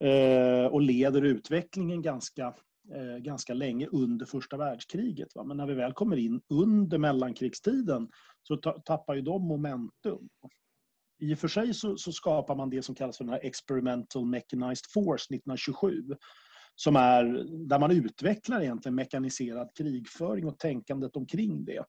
eh, 0.00 0.66
och 0.66 0.80
leder 0.80 1.22
utvecklingen 1.22 2.02
ganska, 2.02 2.54
eh, 2.94 3.18
ganska 3.18 3.54
länge 3.54 3.86
under 3.86 4.26
första 4.26 4.56
världskriget. 4.56 5.34
Va? 5.34 5.44
Men 5.44 5.56
när 5.56 5.66
vi 5.66 5.74
väl 5.74 5.92
kommer 5.92 6.16
in 6.16 6.40
under 6.48 6.98
mellankrigstiden 6.98 8.08
så 8.42 8.56
tappar 8.56 9.14
ju 9.14 9.20
de 9.20 9.42
momentum. 9.42 10.28
I 11.20 11.34
och 11.34 11.38
för 11.38 11.48
sig 11.48 11.74
så, 11.74 11.96
så, 11.96 12.12
skapar 12.12 12.56
man 12.56 12.70
det 12.70 12.82
som 12.82 12.94
kallas 12.94 13.16
för 13.16 13.24
den 13.24 13.32
här 13.32 13.44
Experimental 13.44 14.26
Mechanized 14.26 14.86
Force 14.94 15.34
1927 15.34 16.02
som 16.74 16.96
är 16.96 17.24
där 17.68 17.78
man 17.78 17.90
utvecklar 17.90 18.60
egentligen 18.60 18.94
mekaniserad 18.94 19.70
krigföring 19.76 20.46
och 20.46 20.58
tänkandet 20.58 21.16
omkring 21.16 21.64
det. 21.64 21.84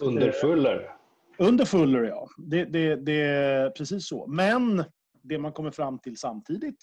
Under 0.00 0.32
Fuller? 0.32 0.96
Under 1.38 1.64
Fuller, 1.64 2.02
ja. 2.02 2.28
Det, 2.38 2.64
det, 2.64 2.96
det, 2.96 3.74
precis 3.76 4.08
så. 4.08 4.26
Men 4.26 4.84
det 5.22 5.38
man 5.38 5.52
kommer 5.52 5.70
fram 5.70 5.98
till 5.98 6.16
samtidigt 6.16 6.78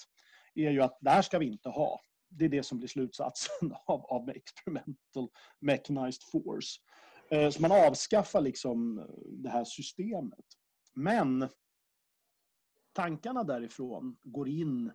är 0.55 0.71
ju 0.71 0.81
att 0.81 0.97
det 1.01 1.09
här 1.09 1.21
ska 1.21 1.39
vi 1.39 1.45
inte 1.45 1.69
ha. 1.69 1.99
Det 2.29 2.45
är 2.45 2.49
det 2.49 2.63
som 2.63 2.77
blir 2.77 2.87
slutsatsen 2.87 3.71
av, 3.85 4.05
av 4.05 4.29
Experimental 4.29 5.29
Mechanized 5.61 6.23
Force. 6.31 6.79
Eh, 7.31 7.49
så 7.49 7.61
man 7.61 7.71
avskaffar 7.71 8.41
liksom 8.41 9.07
det 9.43 9.49
här 9.49 9.63
systemet. 9.63 10.45
Men 10.95 11.49
tankarna 12.93 13.43
därifrån 13.43 14.17
går 14.23 14.49
in 14.49 14.91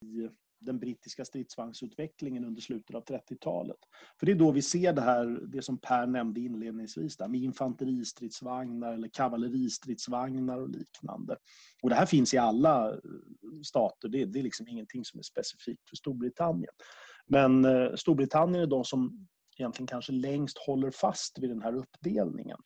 i 0.00 0.28
den 0.64 0.78
brittiska 0.78 1.24
stridsvagnsutvecklingen 1.24 2.44
under 2.44 2.62
slutet 2.62 2.96
av 2.96 3.04
30-talet. 3.04 3.76
För 4.18 4.26
det 4.26 4.32
är 4.32 4.36
då 4.36 4.50
vi 4.50 4.62
ser 4.62 4.92
det 4.92 5.00
här, 5.00 5.40
det 5.52 5.62
som 5.62 5.78
Per 5.78 6.06
nämnde 6.06 6.40
inledningsvis, 6.40 7.16
där, 7.16 7.28
med 7.28 7.40
infanteristridsvagnar 7.40 8.92
eller 8.92 9.08
kavalleristridsvagnar 9.08 10.60
och 10.60 10.68
liknande. 10.68 11.36
Och 11.82 11.90
det 11.90 11.96
här 11.96 12.06
finns 12.06 12.34
i 12.34 12.38
alla 12.38 13.00
stater, 13.64 14.08
det, 14.08 14.24
det 14.24 14.38
är 14.38 14.42
liksom 14.42 14.68
ingenting 14.68 15.04
som 15.04 15.18
är 15.18 15.22
specifikt 15.22 15.88
för 15.88 15.96
Storbritannien. 15.96 16.72
Men 17.26 17.64
eh, 17.64 17.94
Storbritannien 17.94 18.62
är 18.62 18.66
de 18.66 18.84
som 18.84 19.26
egentligen 19.58 19.86
kanske 19.86 20.12
längst 20.12 20.58
håller 20.58 20.90
fast 20.90 21.38
vid 21.38 21.50
den 21.50 21.62
här 21.62 21.74
uppdelningen. 21.74 22.58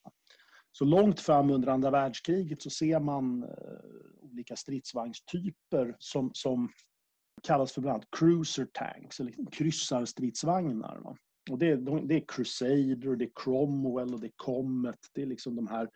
Så 0.79 0.85
långt 0.85 1.21
fram 1.21 1.51
under 1.51 1.69
andra 1.69 1.91
världskriget 1.91 2.62
så 2.62 2.71
ser 2.71 3.01
man 3.01 3.43
eh, 3.43 3.49
olika 4.23 4.57
stridsvagnstyper 4.57 5.97
som, 5.99 6.31
som 6.35 6.69
kallas 7.43 7.73
för 7.73 7.81
bland 7.81 7.95
annat 7.95 8.09
cruiser 8.19 8.69
tanks, 8.73 9.21
eller 9.21 9.27
liksom 9.27 9.47
kryssarstridsvagnar. 9.47 10.99
Va? 10.99 11.17
Och 11.51 11.59
det, 11.59 11.67
är, 11.67 12.07
det 12.09 12.14
är 12.14 12.25
Crusader, 12.29 13.17
det 13.17 13.25
är 13.25 13.31
Cromwell 13.35 14.14
och 14.14 14.21
det 14.21 14.27
är 14.27 14.33
Comet. 14.37 14.99
Det 15.14 15.23
är 15.23 15.27
liksom 15.27 15.57
de 15.57 15.67
här 15.67 15.88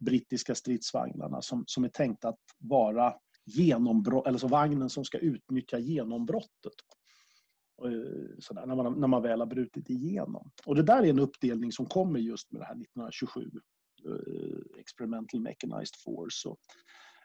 brittiska 0.00 0.54
stridsvagnarna 0.54 1.42
som, 1.42 1.64
som 1.66 1.84
är 1.84 1.88
tänkta 1.88 2.28
att 2.28 2.40
vara 2.58 3.14
genombrott, 3.44 4.26
eller 4.26 4.38
så 4.38 4.48
vagnen 4.48 4.90
som 4.90 5.04
ska 5.04 5.18
utnyttja 5.18 5.78
genombrottet. 5.78 6.74
Eh, 7.84 8.38
sådär, 8.38 8.66
när, 8.66 8.74
man, 8.74 9.00
när 9.00 9.08
man 9.08 9.22
väl 9.22 9.40
har 9.40 9.46
brutit 9.46 9.90
igenom. 9.90 10.50
Och 10.66 10.74
det 10.74 10.82
där 10.82 11.02
är 11.02 11.10
en 11.10 11.18
uppdelning 11.18 11.72
som 11.72 11.86
kommer 11.86 12.18
just 12.18 12.52
med 12.52 12.60
det 12.60 12.66
här 12.66 12.74
1927, 12.74 13.50
Eh, 14.06 14.80
Experimental 14.80 15.40
Mechanized 15.40 15.96
Force, 16.04 16.48
och 16.48 16.58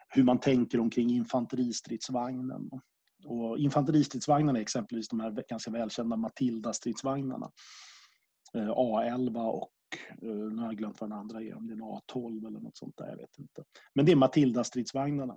hur 0.09 0.23
man 0.23 0.39
tänker 0.39 0.79
omkring 0.79 1.09
infanteristridsvagnen. 1.09 2.69
Och 3.25 3.59
infanteristridsvagnarna 3.59 4.59
är 4.59 4.61
exempelvis 4.61 5.07
de 5.07 5.19
här 5.19 5.43
ganska 5.49 5.71
välkända 5.71 6.15
Matilda-stridsvagnarna. 6.15 7.51
Eh, 8.53 8.69
A11 8.69 9.45
och 9.45 9.71
eh, 10.21 10.35
nu 10.35 10.57
har 10.57 10.65
jag 10.65 10.77
glömt 10.77 11.01
vad 11.01 11.09
den 11.09 11.19
andra 11.19 11.41
är, 11.41 11.57
om 11.57 11.67
det 11.67 11.73
är 11.73 11.75
en 11.75 11.83
A12 11.83 12.47
eller 12.47 12.59
något 12.59 12.77
sånt 12.77 12.97
där, 12.97 13.07
jag 13.07 13.17
vet 13.17 13.39
inte. 13.39 13.63
Men 13.93 14.05
det 14.05 14.11
är 14.11 14.15
Matilda-stridsvagnarna 14.15 15.35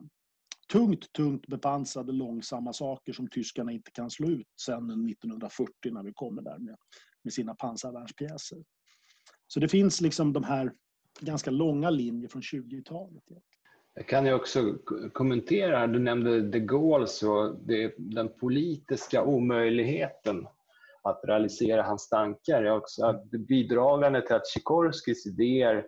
tungt, 0.72 1.12
tungt 1.12 1.46
bepansrade 1.46 2.12
långsamma 2.12 2.72
saker 2.72 3.12
som 3.12 3.28
tyskarna 3.28 3.72
inte 3.72 3.90
kan 3.90 4.11
slå 4.11 4.31
ut 4.31 4.48
sen 4.61 5.09
1940 5.11 5.72
när 5.92 6.02
vi 6.02 6.12
kommer 6.12 6.42
där 6.42 6.59
med, 6.59 6.76
med 7.22 7.33
sina 7.33 7.55
pansarvärnspjäser. 7.55 8.64
Så 9.46 9.61
det 9.61 9.68
finns 9.68 10.00
liksom 10.00 10.33
de 10.33 10.44
här 10.44 10.72
ganska 11.20 11.51
långa 11.51 11.90
linjer 11.90 12.29
från 12.29 12.42
20-talet. 12.42 13.22
Jag 13.94 14.09
kan 14.09 14.27
ju 14.27 14.33
också 14.33 14.75
kommentera, 15.12 15.87
du 15.87 15.98
nämnde 15.98 16.40
de 16.40 16.61
Gaulle, 16.61 17.07
så 17.07 17.48
det, 17.48 17.94
den 17.98 18.29
politiska 18.29 19.25
omöjligheten 19.25 20.46
att 21.03 21.20
realisera 21.25 21.83
hans 21.83 22.09
tankar 22.09 22.62
är 22.62 22.77
också 22.77 23.22
bidragande 23.48 24.27
till 24.27 24.37
att 24.37 24.46
Sikorskis 24.46 25.27
idéer 25.27 25.87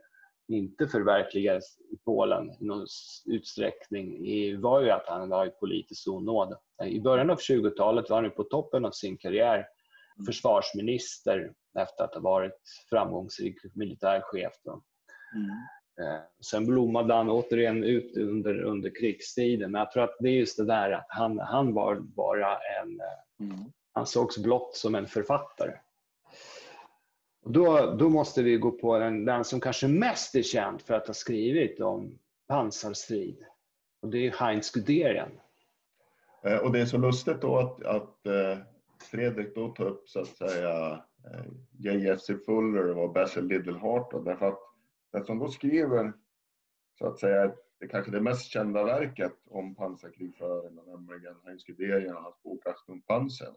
inte 0.48 0.86
förverkligades 0.86 1.64
i 1.78 1.96
Polen 2.04 2.50
i 2.60 2.64
någon 2.64 2.86
utsträckning 3.26 4.20
var 4.60 4.82
ju 4.82 4.90
att 4.90 5.06
han 5.06 5.28
var 5.28 5.46
i 5.46 5.50
politisk 5.50 6.08
onåd. 6.08 6.54
I 6.84 7.00
början 7.00 7.30
av 7.30 7.38
20-talet 7.38 8.10
var 8.10 8.22
han 8.22 8.30
på 8.30 8.44
toppen 8.44 8.84
av 8.84 8.90
sin 8.90 9.16
karriär 9.16 9.66
försvarsminister 10.26 11.52
efter 11.78 12.04
att 12.04 12.14
ha 12.14 12.20
varit 12.20 12.60
framgångsrik 12.90 13.56
militärchef. 13.74 14.52
Mm. 15.34 15.50
Eh, 16.00 16.20
sen 16.40 16.66
blommade 16.66 17.14
han 17.14 17.30
återigen 17.30 17.84
ut 17.84 18.16
under, 18.16 18.62
under 18.62 18.90
krigstiden. 18.94 19.70
Men 19.72 19.78
jag 19.78 19.90
tror 19.90 20.04
att 20.04 20.16
det 20.20 20.28
är 20.28 20.32
just 20.32 20.56
det 20.56 20.64
där 20.64 20.90
att 20.90 21.06
han, 21.08 21.38
han 21.38 21.74
var 21.74 21.96
bara 21.96 22.56
en... 22.56 23.00
Eh, 23.00 23.46
mm. 23.46 23.64
Han 23.92 24.06
sågs 24.06 24.38
blott 24.38 24.76
som 24.76 24.94
en 24.94 25.06
författare. 25.06 25.72
Då, 27.44 27.94
då 27.98 28.08
måste 28.08 28.42
vi 28.42 28.56
gå 28.56 28.70
på 28.70 28.98
den, 28.98 29.24
den 29.24 29.44
som 29.44 29.60
kanske 29.60 29.88
mest 29.88 30.34
är 30.34 30.42
känd 30.42 30.82
för 30.82 30.94
att 30.94 31.06
ha 31.06 31.14
skrivit 31.14 31.80
om 31.80 32.18
pansarstrid. 32.48 33.44
Och 34.02 34.08
det 34.08 34.26
är 34.26 34.30
Heinz 34.30 34.70
Guderian. 34.70 35.30
Eh, 36.44 36.56
och 36.56 36.72
det 36.72 36.80
är 36.80 36.86
så 36.86 36.98
lustigt 36.98 37.40
då 37.40 37.58
att, 37.58 37.84
att 37.84 38.18
Fredrik 39.10 39.54
då 39.54 39.68
tar 39.68 39.84
upp 39.84 40.08
så 40.08 40.20
att 40.20 40.28
säga 40.28 41.02
J.F.C. 41.78 42.34
Fuller 42.46 42.98
och 42.98 43.12
Basil 43.12 43.64
då, 44.10 44.22
därför 44.24 44.48
att 44.48 44.63
den 45.14 45.24
som 45.24 45.38
då 45.38 45.48
skriver 45.48 46.12
så 46.98 47.06
att 47.06 47.18
säga 47.18 47.54
det 47.80 47.88
kanske 47.88 48.12
det 48.12 48.20
mest 48.20 48.46
kända 48.46 48.84
verket 48.84 49.32
om 49.50 49.74
pansarkrigföringen, 49.74 50.84
nämligen 50.86 51.36
Heinz 51.44 51.64
Guderian 51.64 52.16
och 52.16 52.22
hans 52.22 52.42
bok 52.42 52.66
Achtung 52.66 53.02
Panzer. 53.02 53.54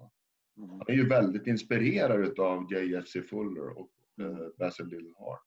Mm. 0.58 0.70
Han 0.70 0.84
är 0.88 0.94
ju 0.94 1.08
väldigt 1.08 1.48
inspirerad 1.48 2.40
av 2.40 2.74
J.F.C. 2.74 3.22
Fuller 3.22 3.70
och 3.78 3.92
eh, 4.22 4.48
Basil 4.60 4.88
Littlehart. 4.88 5.44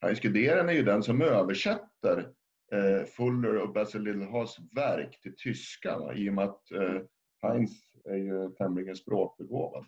Heinz 0.00 0.20
Guderian 0.20 0.68
är 0.68 0.72
ju 0.72 0.82
den 0.82 1.02
som 1.02 1.22
översätter 1.22 2.32
eh, 2.72 3.04
Fuller 3.06 3.56
och 3.56 3.72
Basil 3.72 4.02
Littleharts 4.02 4.56
verk 4.76 5.20
till 5.20 5.36
tyska 5.36 5.98
va? 5.98 6.14
i 6.14 6.30
och 6.30 6.34
med 6.34 6.44
att 6.44 6.70
eh, 6.70 7.02
Heinz 7.42 7.94
är 8.04 8.16
ju 8.16 8.50
tämligen 8.50 8.96
språkbegåvad. 8.96 9.86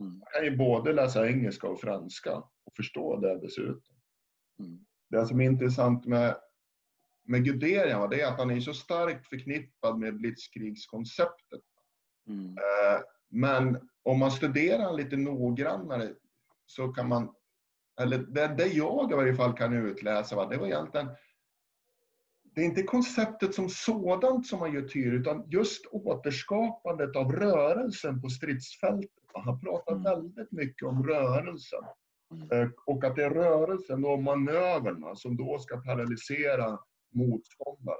Mm. 0.00 0.12
Han 0.12 0.32
kan 0.32 0.44
ju 0.44 0.56
både 0.56 0.92
läsa 0.92 1.28
engelska 1.28 1.68
och 1.68 1.80
franska 1.80 2.36
och 2.36 2.76
förstå 2.76 3.20
det 3.20 3.38
dessutom. 3.38 3.96
Mm. 4.58 4.85
Det 5.10 5.26
som 5.26 5.40
är 5.40 5.44
intressant 5.44 6.06
med, 6.06 6.36
med 7.24 7.44
Guderian 7.44 8.10
det 8.10 8.20
är 8.20 8.26
att 8.26 8.38
han 8.38 8.50
är 8.50 8.60
så 8.60 8.74
starkt 8.74 9.26
förknippad 9.26 9.98
med 9.98 10.16
blitzkrigskonceptet. 10.16 11.62
Mm. 12.28 12.50
Eh, 12.50 13.00
men 13.28 13.88
om 14.02 14.18
man 14.18 14.30
studerar 14.30 14.92
lite 14.92 15.16
noggrannare 15.16 16.14
så 16.66 16.88
kan 16.88 17.08
man, 17.08 17.34
eller 18.00 18.18
det, 18.18 18.46
det 18.46 18.66
jag 18.66 19.12
i 19.12 19.14
varje 19.14 19.34
fall 19.34 19.52
kan 19.52 19.72
utläsa, 19.72 20.36
va, 20.36 20.46
det 20.46 20.56
var 20.56 20.66
egentligen 20.66 21.08
det 22.56 22.62
är 22.62 22.64
inte 22.64 22.82
konceptet 22.82 23.54
som 23.54 23.68
sådant 23.68 24.46
som 24.46 24.58
man 24.58 24.72
gör 24.72 24.88
tydligt, 24.88 25.20
utan 25.20 25.44
just 25.50 25.86
återskapandet 25.86 27.16
av 27.16 27.32
rörelsen 27.32 28.22
på 28.22 28.28
stridsfältet. 28.28 29.10
Han 29.34 29.60
pratar 29.60 29.92
mm. 29.92 30.04
väldigt 30.04 30.52
mycket 30.52 30.88
om 30.88 31.06
rörelsen. 31.06 31.84
Mm. 32.30 32.50
Eh, 32.50 32.68
och 32.86 33.04
att 33.04 33.16
det 33.16 33.24
är 33.24 33.30
rörelsen, 33.30 34.04
och 34.04 34.22
manöverna, 34.22 35.16
som 35.16 35.36
då 35.36 35.58
ska 35.58 35.76
paralysera 35.76 36.78
motståndaren. 37.14 37.98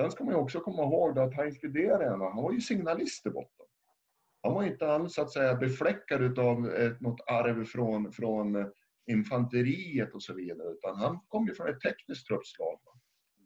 Sen 0.00 0.10
ska 0.10 0.24
man 0.24 0.34
ju 0.34 0.40
också 0.40 0.60
komma 0.60 0.82
ihåg 0.82 1.18
att 1.18 1.34
Heinz 1.34 1.58
Guderian, 1.58 2.20
han 2.20 2.42
var 2.42 2.52
ju 2.52 2.60
signalist 2.60 3.26
i 3.26 3.30
botten 3.30 3.66
han 4.42 4.54
var 4.54 4.64
inte 4.64 4.92
alls 4.92 5.14
så 5.14 5.22
att 5.22 5.32
säga 5.32 5.54
befläckad 5.54 6.38
av 6.38 6.70
eh, 6.70 6.92
något 7.00 7.20
arv 7.26 7.64
från, 7.64 8.12
från 8.12 8.72
infanteriet 9.10 10.14
och 10.14 10.22
så 10.22 10.34
vidare, 10.34 10.68
utan 10.68 10.96
han 10.96 11.20
kom 11.28 11.46
ju 11.46 11.54
från 11.54 11.68
ett 11.68 11.80
tekniskt 11.80 12.26
truppslag. 12.26 12.78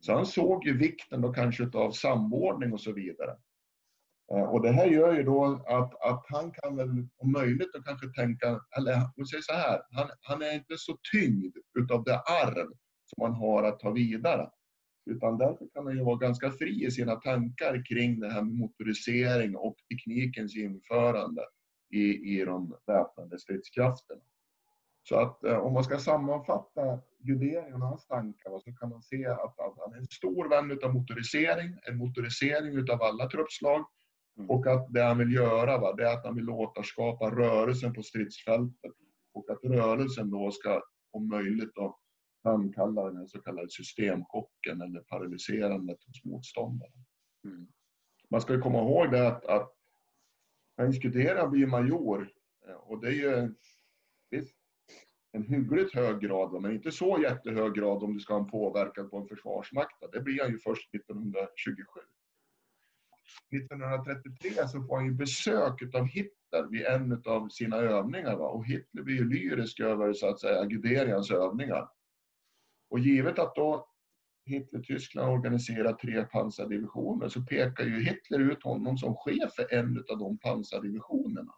Så 0.00 0.12
han 0.12 0.26
såg 0.26 0.66
ju 0.66 0.78
vikten 0.78 1.20
då 1.20 1.32
kanske 1.32 1.70
av 1.74 1.90
samordning 1.90 2.72
och 2.72 2.80
så 2.80 2.92
vidare. 2.92 3.36
Eh, 4.32 4.42
och 4.42 4.62
det 4.62 4.72
här 4.72 4.86
gör 4.86 5.14
ju 5.14 5.22
då 5.22 5.44
att, 5.66 6.02
att 6.02 6.24
han 6.28 6.52
kan 6.52 6.76
väl 6.76 6.88
om 7.16 7.32
möjligt 7.32 7.74
och 7.74 7.86
kanske 7.86 8.08
tänka, 8.08 8.60
eller 8.76 8.96
man 9.16 9.26
säger 9.26 9.42
så 9.42 9.52
här, 9.52 9.80
han, 9.90 10.10
han 10.20 10.42
är 10.42 10.54
inte 10.54 10.78
så 10.78 10.98
tyngd 11.12 11.56
utav 11.78 12.04
det 12.04 12.18
arv 12.18 12.68
som 13.06 13.22
man 13.22 13.34
har 13.34 13.62
att 13.62 13.80
ta 13.80 13.90
vidare. 13.90 14.50
Utan 15.10 15.38
därför 15.38 15.66
kan 15.74 15.86
han 15.86 15.96
ju 15.96 16.04
vara 16.04 16.16
ganska 16.16 16.50
fri 16.50 16.86
i 16.86 16.90
sina 16.90 17.16
tankar 17.16 17.82
kring 17.88 18.20
det 18.20 18.32
här 18.32 18.42
med 18.42 18.54
motorisering 18.54 19.56
och 19.56 19.76
teknikens 19.90 20.56
införande 20.56 21.42
i, 21.94 22.38
i 22.40 22.44
de 22.44 22.76
väpnade 22.86 23.38
stridskrafterna. 23.38 24.20
Så 25.08 25.16
att 25.16 25.44
eh, 25.44 25.56
om 25.58 25.72
man 25.72 25.84
ska 25.84 25.98
sammanfatta 25.98 27.00
Guderian 27.18 27.82
och 27.82 27.88
hans 27.88 28.06
tankar 28.06 28.58
så 28.58 28.72
kan 28.80 28.88
man 28.88 29.02
se 29.02 29.26
att, 29.26 29.60
att 29.60 29.74
han 29.78 29.94
är 29.94 29.98
en 29.98 30.06
stor 30.06 30.48
vän 30.48 30.78
av 30.84 30.94
motorisering, 30.94 31.78
en 31.88 31.96
motorisering 31.96 32.76
utav 32.76 33.02
alla 33.02 33.28
truppslag. 33.28 33.84
Mm. 34.38 34.50
Och 34.50 34.66
att 34.66 34.92
det 34.92 35.02
han 35.02 35.18
vill 35.18 35.32
göra 35.32 35.78
va, 35.78 35.92
det 35.92 36.08
är 36.08 36.14
att 36.14 36.24
han 36.24 36.36
vill 36.36 36.50
återskapa 36.50 37.30
rörelsen 37.30 37.94
på 37.94 38.02
stridsfältet. 38.02 38.92
Och 39.34 39.50
att 39.50 39.64
rörelsen 39.64 40.30
då 40.30 40.50
ska 40.50 40.82
om 41.12 41.28
möjligt 41.28 41.74
då, 41.74 41.98
framkallar 42.42 43.10
den 43.10 43.28
så 43.28 43.40
kallade 43.42 43.70
systemchocken 43.70 44.82
eller 44.82 45.00
paralyserandet 45.00 45.98
hos 46.06 46.24
motståndaren. 46.24 47.04
Mm. 47.44 47.68
Man 48.30 48.40
ska 48.40 48.60
komma 48.60 48.78
ihåg 48.78 49.10
det 49.10 49.28
att, 49.28 49.44
att 49.44 49.72
Heinz 50.76 50.98
Gudera 50.98 51.48
blir 51.48 51.66
major 51.66 52.32
eh, 52.68 52.74
och 52.74 53.00
det 53.00 53.08
är 53.08 53.12
ju 53.12 53.54
visst, 54.30 54.56
en 55.32 55.42
hyggligt 55.42 55.94
hög 55.94 56.20
grad, 56.20 56.62
men 56.62 56.72
inte 56.72 56.92
så 56.92 57.18
jättehög 57.22 57.74
grad 57.74 58.02
om 58.02 58.14
du 58.14 58.20
ska 58.20 58.34
ha 58.34 58.40
en 58.40 58.50
påverkan 58.50 59.10
på 59.10 59.18
en 59.18 59.28
försvarsmakt. 59.28 60.12
Det 60.12 60.20
blir 60.20 60.42
han 60.42 60.50
ju 60.50 60.58
först 60.58 60.94
1927. 60.94 62.00
1933 63.56 64.68
så 64.68 64.82
får 64.82 64.96
han 64.96 65.06
ju 65.06 65.12
besök 65.12 65.94
av 65.94 66.06
Hitler 66.06 66.70
vid 66.70 66.86
en 66.86 67.22
av 67.26 67.48
sina 67.48 67.76
övningar. 67.76 68.36
Va? 68.36 68.48
Och 68.48 68.66
Hitler 68.66 69.02
blir 69.02 69.14
ju 69.14 69.28
lyrisk 69.28 69.80
över 69.80 70.12
så 70.12 70.28
att 70.28 70.40
säga 70.40 70.64
Guderians 70.64 71.30
övningar. 71.30 71.88
Och 72.90 72.98
givet 72.98 73.38
att 73.38 73.54
då 73.54 73.88
Hitler-Tyskland 74.46 75.32
organiserar 75.32 75.92
tre 75.92 76.24
pansardivisioner 76.24 77.28
så 77.28 77.42
pekar 77.42 77.84
ju 77.84 78.02
Hitler 78.02 78.38
ut 78.38 78.62
honom 78.62 78.98
som 78.98 79.14
chef 79.16 79.54
för 79.56 79.74
en 79.74 80.04
av 80.12 80.18
de 80.18 80.38
pansardivisionerna. 80.38 81.52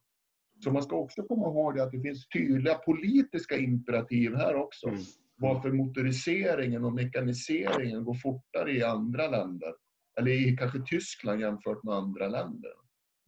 Så 0.65 0.71
man 0.71 0.83
ska 0.83 0.97
också 0.97 1.23
komma 1.23 1.47
ihåg 1.47 1.79
att 1.79 1.93
det 1.93 2.01
finns 2.01 2.29
tydliga 2.29 2.75
politiska 2.75 3.57
imperativ 3.57 4.35
här 4.35 4.55
också. 4.55 4.89
Mm. 4.89 5.01
Varför 5.37 5.73
motoriseringen 5.73 6.85
och 6.85 6.93
mekaniseringen 6.93 8.05
går 8.05 8.15
fortare 8.15 8.73
i 8.73 8.83
andra 8.83 9.29
länder. 9.29 9.75
Eller 10.21 10.31
i 10.31 10.57
kanske 10.57 10.83
Tyskland 10.87 11.41
jämfört 11.41 11.83
med 11.83 11.95
andra 11.95 12.29
länder. 12.29 12.73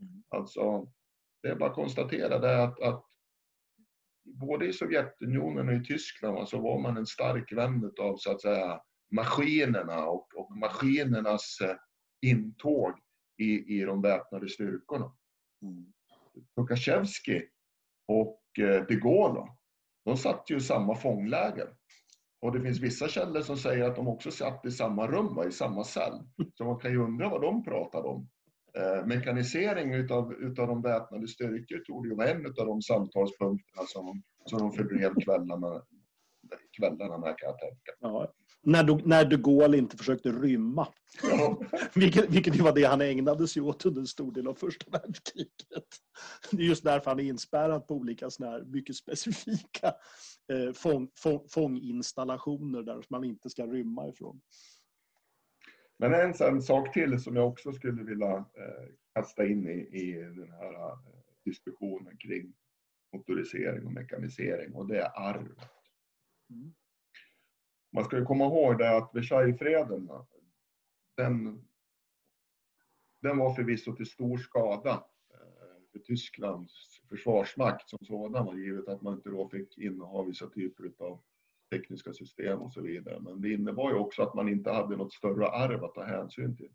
Mm. 0.01 0.23
Alltså, 0.29 0.93
det 1.43 1.49
är 1.49 1.57
bara 1.57 1.71
att 1.71 1.75
konstatera 1.77 2.39
det 2.39 2.63
att, 2.63 2.81
att 2.83 3.05
både 4.25 4.67
i 4.67 4.73
Sovjetunionen 4.73 5.69
och 5.69 5.75
i 5.75 5.85
Tyskland 5.85 6.49
så 6.49 6.61
var 6.61 6.81
man 6.81 6.97
en 6.97 7.07
stark 7.07 7.53
vän 7.53 7.93
av 8.01 8.17
så 8.17 8.33
att 8.33 8.43
säga 8.43 8.81
maskinerna 9.11 10.07
och, 10.07 10.35
och 10.37 10.57
maskinernas 10.57 11.59
eh, 11.61 11.77
intåg 12.21 12.93
i, 13.39 13.79
i 13.79 13.85
de 13.85 14.03
väpnade 14.03 14.49
styrkorna. 14.49 15.13
Mm. 15.63 15.93
Och 18.07 18.59
eh, 18.59 18.87
de 18.87 18.95
Gaulle, 18.97 19.49
de 20.05 20.17
satt 20.17 20.51
ju 20.51 20.57
i 20.57 20.61
samma 20.61 20.95
fångläger. 20.95 21.77
Och 22.41 22.53
det 22.53 22.61
finns 22.61 22.81
vissa 22.81 23.09
källor 23.09 23.41
som 23.41 23.57
säger 23.57 23.85
att 23.85 23.97
de 23.97 24.09
också 24.09 24.31
satt 24.31 24.67
i 24.67 24.71
samma 24.71 25.07
rum, 25.07 25.49
i 25.49 25.53
samma 25.53 25.85
cell. 25.85 26.21
Så 26.55 26.65
man 26.65 26.79
kan 26.79 26.91
ju 26.91 26.99
undra 26.99 27.29
vad 27.29 27.43
de 27.43 27.65
pratade 27.65 28.09
om. 28.09 28.29
Eh, 28.79 29.07
mekanisering 29.07 29.95
utav, 29.95 30.33
utav 30.33 30.67
de 30.67 30.83
väpnade 30.83 31.29
styrkor 31.29 31.79
tror 31.79 32.07
ju 32.07 32.15
vara 32.15 32.29
en 32.31 32.47
av 32.47 32.67
de 32.67 32.83
samtalspunkterna 32.83 33.87
som, 33.87 34.23
som 34.45 34.59
de 34.59 34.73
fördrev 34.73 35.15
kvällarna, 35.25 35.83
kvällarna 36.79 37.19
med 37.19 37.39
kan 37.39 37.49
jag 37.49 37.59
tänka. 37.59 37.93
Ja, 38.01 38.33
när, 38.67 38.85
du, 38.85 38.99
när 39.05 39.25
de 39.25 39.37
Gaulle 39.37 39.79
inte 39.79 39.97
försökte 39.97 40.29
rymma. 40.33 40.89
Ja. 41.23 41.61
vilket, 41.95 42.31
vilket 42.31 42.57
var 42.57 42.73
det 42.73 42.85
han 42.85 43.01
ägnade 43.01 43.49
sig 43.49 43.63
åt 43.63 43.87
under 43.87 44.01
en 44.01 44.07
stor 44.07 44.33
del 44.33 44.47
av 44.47 44.55
första 44.55 44.91
världskriget. 44.91 45.87
Det 46.51 46.63
är 46.63 46.67
just 46.67 46.85
därför 46.85 47.11
han 47.11 47.21
är 47.21 47.25
inspärrad 47.25 47.87
på 47.87 47.95
olika 47.95 48.31
såna 48.31 48.51
här 48.51 48.65
mycket 48.65 48.97
specifika 48.97 49.95
eh, 50.53 50.73
fång, 50.75 51.09
fång, 51.17 51.49
fånginstallationer 51.49 52.83
där 52.83 53.05
man 53.09 53.25
inte 53.25 53.51
ska 53.51 53.67
rymma 53.67 54.09
ifrån. 54.09 54.41
Men 55.99 56.15
en 56.15 56.35
sån 56.35 56.63
sak 56.63 56.93
till 56.93 57.21
som 57.21 57.37
jag 57.37 57.49
också 57.49 57.73
skulle 57.73 58.03
vilja 58.03 58.37
eh, 58.37 58.89
kasta 59.15 59.47
in 59.47 59.69
i, 59.69 59.99
i 59.99 60.13
den 60.13 60.51
här 60.51 60.75
eh, 60.75 60.99
diskussionen 61.45 62.17
kring 62.17 62.55
motorisering 63.13 63.87
och 63.87 63.93
mekanisering 63.93 64.75
och 64.75 64.89
det 64.89 65.01
är 65.01 65.29
arvet. 65.29 65.59
Mm. 66.51 66.75
Man 67.97 68.05
ska 68.05 68.19
ju 68.19 68.25
komma 68.25 68.45
ihåg 68.45 68.79
det 68.79 68.97
att 68.97 69.11
Versaillesfreden, 69.15 70.11
den, 71.17 71.65
den 73.23 73.39
var 73.39 73.55
förvisso 73.55 73.97
till 73.97 74.07
stor 74.07 74.39
skada 74.39 75.05
eh, 75.35 75.83
för 75.93 75.99
Tysklands 75.99 77.01
försvarsmakt 77.09 77.89
som 77.89 77.99
sådan, 78.03 78.59
givet 78.59 78.89
att 78.89 79.03
man 79.03 79.15
inte 79.15 79.31
då 79.31 79.49
fick 79.49 79.79
inneha 79.79 80.23
vissa 80.23 80.49
typer 80.49 80.93
av 80.99 81.23
tekniska 81.71 82.13
system 82.13 82.63
och 82.63 82.73
så 82.73 82.81
vidare. 82.81 83.21
Men 83.21 83.41
det 83.41 83.53
innebar 83.53 83.91
ju 83.91 83.97
också 83.97 84.23
att 84.23 84.35
man 84.35 84.49
inte 84.49 84.71
hade 84.71 84.97
något 84.97 85.13
större 85.13 85.49
arv 85.49 85.85
att 85.85 85.95
ta 85.95 86.05
hänsyn 86.05 86.57
till. 86.57 86.73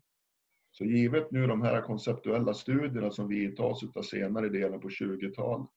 Så 0.70 0.84
givet 0.84 1.30
nu 1.30 1.46
de 1.46 1.62
här 1.62 1.82
konceptuella 1.82 2.54
studierna 2.54 3.10
som 3.10 3.28
vidtas 3.28 3.82
av 3.94 4.02
senare 4.02 4.48
delen 4.48 4.80
på 4.80 4.88
20-talet 4.88 5.70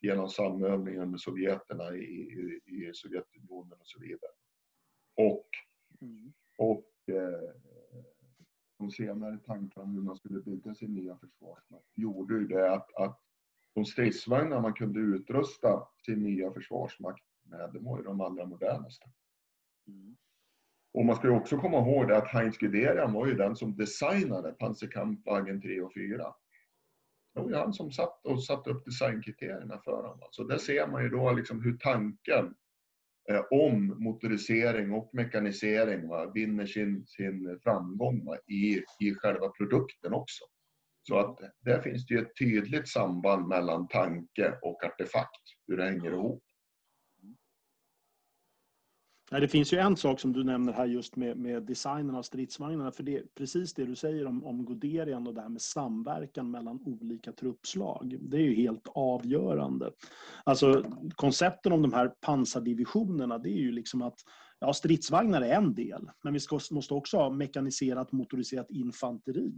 genom 0.00 0.28
samövningen 0.28 1.10
med 1.10 1.20
sovjeterna 1.20 1.96
i, 1.96 2.00
i, 2.00 2.60
i, 2.66 2.90
Sovjetunionen 2.94 3.78
och 3.80 3.86
så 3.86 4.00
vidare. 4.00 4.37
Och, 5.18 5.46
mm. 6.00 6.32
och 6.56 6.88
eh, 7.06 7.50
de 8.78 8.90
senare 8.90 9.38
tankarna 9.38 9.84
om 9.84 9.94
hur 9.94 10.02
man 10.02 10.16
skulle 10.16 10.40
bygga 10.40 10.74
sin 10.74 10.94
nya 10.94 11.16
försvarsmakt 11.16 11.86
gjorde 11.94 12.34
ju 12.34 12.46
det 12.46 12.72
att, 12.72 12.94
att 12.94 13.20
de 13.74 13.84
stridsvagnar 13.84 14.60
man 14.60 14.74
kunde 14.74 15.00
utrusta 15.00 15.88
sin 16.06 16.22
nya 16.22 16.52
försvarsmakt 16.52 17.24
med, 17.42 17.70
det 17.72 17.78
var 17.78 17.98
ju 17.98 18.04
de 18.04 18.20
allra 18.20 18.44
modernaste. 18.44 19.10
Mm. 19.86 20.16
Och 20.94 21.04
man 21.04 21.16
ska 21.16 21.28
ju 21.28 21.34
också 21.34 21.58
komma 21.58 21.78
ihåg 21.78 22.08
det 22.08 22.16
att 22.16 22.28
Heinz 22.28 22.58
Guderian 22.58 23.12
var 23.12 23.26
ju 23.26 23.34
den 23.34 23.56
som 23.56 23.76
designade 23.76 24.52
Panzerkampfwagen 24.52 25.60
3 25.62 25.80
och 25.80 25.94
4. 25.94 26.34
Det 27.34 27.40
var 27.40 27.48
ju 27.48 27.56
han 27.56 27.72
som 27.72 27.92
satt 27.92 28.26
och 28.26 28.44
satte 28.44 28.70
upp 28.70 28.84
designkriterierna 28.84 29.78
för 29.78 30.02
dem. 30.02 30.18
Så 30.30 30.44
där 30.44 30.58
ser 30.58 30.86
man 30.86 31.02
ju 31.02 31.08
då 31.08 31.32
liksom 31.32 31.62
hur 31.62 31.76
tanken 31.76 32.54
om 33.50 33.96
motorisering 34.04 34.92
och 34.92 35.10
mekanisering 35.12 36.08
va, 36.08 36.30
vinner 36.34 36.66
sin, 36.66 37.06
sin 37.06 37.58
framgång 37.62 38.24
va, 38.24 38.36
i, 38.36 38.82
i 39.00 39.14
själva 39.14 39.48
produkten 39.48 40.12
också. 40.12 40.44
Så 41.08 41.18
att 41.18 41.38
där 41.60 41.82
finns 41.82 42.06
det 42.06 42.14
ju 42.14 42.20
ett 42.20 42.36
tydligt 42.38 42.88
samband 42.88 43.48
mellan 43.48 43.88
tanke 43.88 44.58
och 44.62 44.84
artefakt, 44.84 45.42
hur 45.66 45.76
det 45.76 45.84
hänger 45.84 46.10
ihop. 46.10 46.42
Nej, 49.30 49.40
det 49.40 49.48
finns 49.48 49.72
ju 49.72 49.78
en 49.78 49.96
sak 49.96 50.20
som 50.20 50.32
du 50.32 50.44
nämner 50.44 50.72
här 50.72 50.86
just 50.86 51.16
med, 51.16 51.36
med 51.36 51.62
designen 51.62 52.14
av 52.14 52.22
stridsvagnarna. 52.22 52.92
För 52.92 53.02
det 53.02 53.16
är 53.16 53.22
precis 53.34 53.74
det 53.74 53.84
du 53.84 53.96
säger 53.96 54.26
om, 54.26 54.44
om 54.44 54.64
Goderian 54.64 55.26
och 55.26 55.34
det 55.34 55.40
här 55.40 55.48
med 55.48 55.62
samverkan 55.62 56.50
mellan 56.50 56.80
olika 56.84 57.32
truppslag. 57.32 58.16
Det 58.20 58.36
är 58.36 58.40
ju 58.40 58.54
helt 58.54 58.88
avgörande. 58.94 59.92
Alltså 60.44 60.84
koncepten 61.14 61.72
om 61.72 61.82
de 61.82 61.92
här 61.92 62.08
pansardivisionerna, 62.20 63.38
det 63.38 63.50
är 63.50 63.60
ju 63.60 63.72
liksom 63.72 64.02
att 64.02 64.18
ja, 64.58 64.72
stridsvagnar 64.72 65.42
är 65.42 65.54
en 65.54 65.74
del, 65.74 66.10
men 66.24 66.32
vi 66.32 66.40
ska, 66.40 66.60
måste 66.70 66.94
också 66.94 67.16
ha 67.16 67.30
mekaniserat 67.30 68.12
motoriserat 68.12 68.70
infanteri 68.70 69.52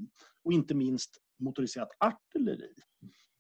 och 0.45 0.53
inte 0.53 0.75
minst 0.75 1.19
motoriserat 1.39 1.89
artilleri. 1.99 2.75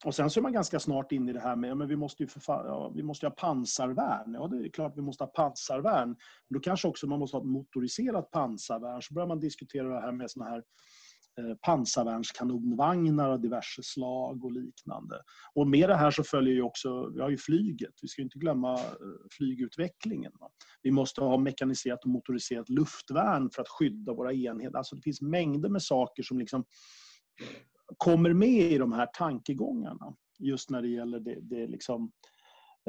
Och 0.04 0.14
sen 0.14 0.30
så 0.30 0.40
är 0.40 0.42
man 0.42 0.52
ganska 0.52 0.80
snart 0.80 1.12
in 1.12 1.28
i 1.28 1.32
det 1.32 1.40
här 1.40 1.56
med 1.56 1.76
men 1.76 1.88
vi 1.88 1.96
måste 1.96 2.22
ju 2.22 2.26
för, 2.26 2.40
ja, 2.46 2.92
vi 2.94 3.02
måste 3.02 3.26
ha 3.26 3.30
pansarvärn. 3.30 4.34
Ja, 4.34 4.46
det 4.46 4.66
är 4.66 4.68
klart 4.68 4.92
vi 4.96 5.02
måste 5.02 5.24
ha 5.24 5.28
pansarvärn. 5.28 6.08
Men 6.08 6.54
då 6.54 6.60
kanske 6.60 6.88
också 6.88 7.06
man 7.06 7.18
måste 7.18 7.36
ha 7.36 7.42
ett 7.42 7.50
motoriserat 7.50 8.30
pansarvärn. 8.30 9.02
Så 9.02 9.14
börjar 9.14 9.28
man 9.28 9.40
diskutera 9.40 9.88
det 9.88 10.00
här 10.00 10.12
med 10.12 10.30
såna 10.30 10.44
här 10.44 10.62
eh, 11.38 11.54
pansarvärnskanonvagnar 11.62 13.30
av 13.30 13.40
diverse 13.40 13.82
slag 13.82 14.44
och 14.44 14.52
liknande. 14.52 15.22
Och 15.54 15.68
med 15.68 15.88
det 15.88 15.96
här 15.96 16.10
så 16.10 16.24
följer 16.24 16.54
ju 16.54 16.62
också, 16.62 17.10
vi 17.14 17.20
har 17.20 17.30
ju 17.30 17.38
flyget. 17.38 17.94
Vi 18.02 18.08
ska 18.08 18.22
inte 18.22 18.38
glömma 18.38 18.74
eh, 18.74 18.84
flygutvecklingen. 19.30 20.32
Va? 20.40 20.50
Vi 20.82 20.90
måste 20.90 21.20
ha 21.20 21.38
mekaniserat 21.38 22.04
och 22.04 22.10
motoriserat 22.10 22.68
luftvärn 22.68 23.50
för 23.50 23.62
att 23.62 23.68
skydda 23.68 24.14
våra 24.14 24.32
enheter. 24.32 24.78
Alltså 24.78 24.96
det 24.96 25.02
finns 25.02 25.20
mängder 25.20 25.68
med 25.68 25.82
saker 25.82 26.22
som 26.22 26.38
liksom 26.38 26.64
kommer 27.96 28.32
med 28.32 28.72
i 28.72 28.78
de 28.78 28.92
här 28.92 29.06
tankegångarna. 29.06 30.14
Just 30.38 30.70
när 30.70 30.82
det 30.82 30.88
gäller 30.88 31.20
det, 31.20 31.38
det, 31.40 31.66
liksom, 31.66 32.12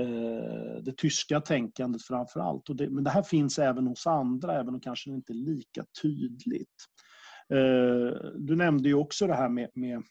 eh, 0.01 0.83
det 0.83 0.97
tyska 0.97 1.41
tänkandet 1.41 2.03
framför 2.03 2.39
allt. 2.39 2.69
Och 2.69 2.75
det, 2.75 2.89
men 2.89 3.03
det 3.03 3.09
här 3.09 3.23
finns 3.23 3.59
även 3.59 3.87
hos 3.87 4.07
andra, 4.07 4.59
även 4.59 4.73
om 4.73 4.81
kanske 4.81 5.09
inte 5.09 5.33
är 5.33 5.35
lika 5.35 5.85
tydligt. 6.01 6.85
Eh, 7.53 8.31
du 8.35 8.55
nämnde 8.55 8.89
ju 8.89 8.95
också 8.95 9.27
det 9.27 9.35
här 9.35 9.49
med, 9.49 9.69
med 9.75 10.03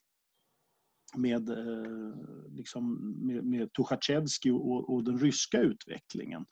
med, 1.17 1.49
eh, 1.49 2.15
liksom, 2.49 3.15
med, 3.27 3.45
med 3.45 3.73
Tuchatjevskij 3.73 4.53
och, 4.53 4.95
och, 4.95 5.05
den 5.05 5.19
ryska 5.19 5.61
utvecklingen. 5.61 6.47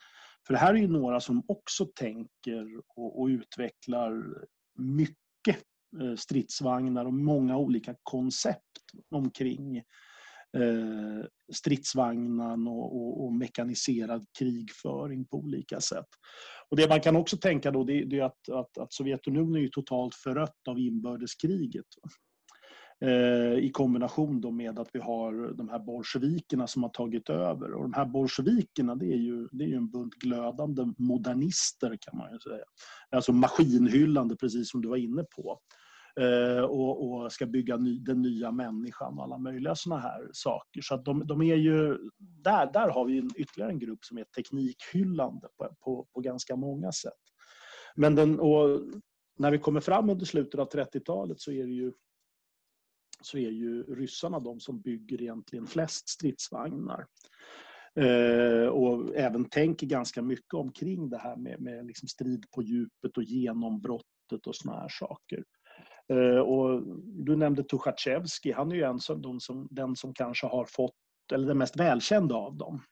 För 0.47 0.55
det 0.55 0.61
här 0.61 0.74
är 0.74 0.78
ju 0.78 0.89
några 0.89 1.20
som 1.20 1.43
också 1.49 1.86
tänker 1.86 2.80
och, 2.97 3.20
och 3.20 3.26
utvecklar 3.26 4.24
mycket 4.78 5.64
Eh, 6.01 6.16
stridsvagnar 6.16 7.05
och 7.05 7.14
många 7.14 7.57
olika 7.57 7.95
koncept 8.03 8.62
omkring 9.11 9.76
eh, 9.76 11.24
stridsvagnar 11.53 11.53
stridsvagnen 11.53 12.68
och, 12.68 12.97
och, 12.97 13.24
och, 13.24 13.32
mekaniserad 13.32 14.26
krigföring 14.39 15.24
på 15.24 15.36
olika 15.36 15.80
sätt. 15.80 16.09
Och 16.68 16.76
det 16.76 16.89
man 16.89 17.01
kan 17.01 17.16
också 17.16 17.36
tänka 17.36 17.70
då 17.70 17.84
det, 17.84 18.05
det 18.05 18.18
är 18.18 18.24
att, 18.24 18.49
att, 18.49 18.78
att 18.78 18.93
Sovjetunionen 18.93 19.64
är 19.64 19.68
totalt 19.68 20.14
förött 20.14 20.68
av 20.68 20.78
inbördeskriget. 20.78 21.86
Eh, 23.01 23.59
I 23.64 23.70
kombination 23.72 24.40
då 24.40 24.51
med 24.51 24.78
att 24.78 24.88
vi 24.92 25.01
har 25.01 25.53
de 25.55 25.68
här 25.68 25.78
bolsjevikerna 25.78 26.66
som 26.66 26.82
har 26.82 26.90
tagit 26.90 27.30
över. 27.30 27.72
Och 27.72 27.82
de 27.82 27.92
här 27.92 28.07
bolsjevikerna 28.07 28.94
det 28.94 29.07
är 29.07 29.16
ju, 29.16 29.49
det 29.53 29.64
är 29.64 29.68
ju 29.68 29.76
en 29.76 29.90
bunt 29.90 30.14
glödande 30.14 30.86
modernister 30.99 31.99
kan 32.01 32.18
man 32.18 32.32
ju 32.32 32.38
säga. 32.38 32.64
Alltså 33.11 33.32
maskinhyllande 33.32 34.36
precis 34.36 34.70
som 34.70 34.82
du 34.82 34.88
var 34.88 34.96
inne 34.96 35.24
på. 35.36 35.61
Eh, 36.20 36.64
och, 36.64 37.11
och, 37.11 37.32
ska 37.32 37.46
bygga 37.46 37.76
ny, 37.76 37.99
den 37.99 38.22
nya 38.22 38.51
människan 38.51 39.18
och 39.18 39.24
alla 39.24 39.38
möjliga 39.38 39.74
såna 39.74 39.99
här 39.99 40.28
saker. 40.32 40.80
Så 40.82 40.94
att 40.94 41.05
de, 41.05 41.26
de, 41.26 41.42
är 41.42 41.57
ju, 41.57 41.99
där, 42.18 42.72
där 42.72 42.88
har 42.90 43.05
vi 43.05 43.18
en, 43.18 43.30
ytterligare 43.36 43.70
en 43.70 43.78
grupp 43.78 44.05
som 44.05 44.18
är 44.18 44.24
teknikhyllande 44.24 45.49
på, 45.59 45.74
på, 45.80 46.07
på 46.14 46.20
ganska 46.20 46.57
många 46.57 46.92
sätt. 46.92 47.12
Men 47.96 48.14
den, 48.14 48.40
och 48.40 48.80
när 49.38 49.51
vi 49.51 49.59
kommer 49.59 49.80
fram 49.80 50.11
under 50.11 50.26
slutet 50.26 50.61
av 50.61 50.68
30-talet 50.70 51.40
så 51.40 51.53
är 51.53 51.66
det 51.66 51.72
ju 51.72 51.92
så 53.22 53.38
är 53.38 53.50
ju 53.50 53.82
ryssarna 53.82 54.40
de 54.40 54.60
som 54.60 54.80
bygger 54.80 55.22
egentligen 55.22 55.66
flest 55.66 56.08
stridsvagnar. 56.08 57.06
Eh, 57.94 58.68
och 58.68 59.16
även 59.16 59.44
tänker 59.44 59.86
ganska 59.86 60.22
mycket 60.22 60.54
omkring 60.54 61.10
det 61.10 61.18
här 61.18 61.36
med, 61.36 61.60
med 61.60 61.86
liksom 61.86 62.08
strid 62.08 62.44
på 62.54 62.62
djupet 62.62 63.16
och 63.16 63.22
genombrottet 63.22 64.46
och 64.46 64.56
såna 64.56 64.80
här 64.80 64.88
saker. 64.88 65.44
Eh, 66.12 66.38
och 66.38 66.82
du 67.04 67.36
nämnde 67.36 67.64
Tuchatjevskij, 67.64 68.52
han 68.52 68.72
är 68.72 68.76
ju 68.76 68.82
en 68.82 69.00
som, 69.00 69.22
den, 69.22 69.40
som, 69.40 69.68
den 69.70 69.96
som 69.96 70.14
kanske 70.14 70.46
har 70.46 70.64
fått, 70.64 70.94
eller 71.32 71.48
den 71.48 71.58
mest 71.58 71.76
välkända 71.76 72.34
av 72.34 72.56
dem, 72.56 72.82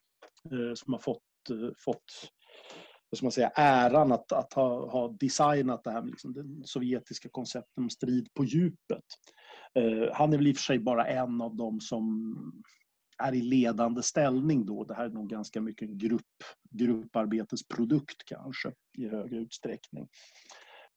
eh, 0.44 0.74
som 0.74 0.92
har 0.92 1.00
fått, 1.00 1.50
eh, 1.50 1.70
fått 1.84 2.30
vad 3.10 3.18
ska 3.18 3.24
man 3.24 3.32
säga, 3.32 3.50
äran 3.54 4.12
att, 4.12 4.32
att 4.32 4.52
ha, 4.52 4.90
ha 4.90 5.16
designat 5.20 5.84
det 5.84 5.90
här 5.90 6.02
med 6.02 6.10
liksom 6.10 6.32
det 6.32 6.66
sovjetiska 6.66 7.28
koncepten 7.28 7.84
om 7.84 7.90
strid 7.90 8.28
på 8.34 8.44
djupet. 8.44 9.04
Eh, 9.76 10.12
han 10.12 10.32
är 10.32 10.36
väl 10.36 10.46
i 10.46 10.52
och 10.52 10.56
för 10.56 10.62
sig 10.62 10.78
bara 10.78 11.06
en 11.06 11.40
av 11.40 11.56
dem 11.56 11.80
som 11.80 12.34
är 13.18 13.34
i 13.34 13.42
ledande 13.42 14.02
ställning 14.02 14.66
då. 14.66 14.84
Det 14.84 14.94
här 14.94 15.04
är 15.04 15.10
nog 15.10 15.28
ganska 15.28 15.60
mycket 15.60 15.88
en 15.88 15.98
grupp, 15.98 16.22
grupparbetesprodukt 16.70 18.24
kanske 18.24 18.72
i 18.98 19.08
högre 19.08 19.36
utsträckning. 19.36 20.08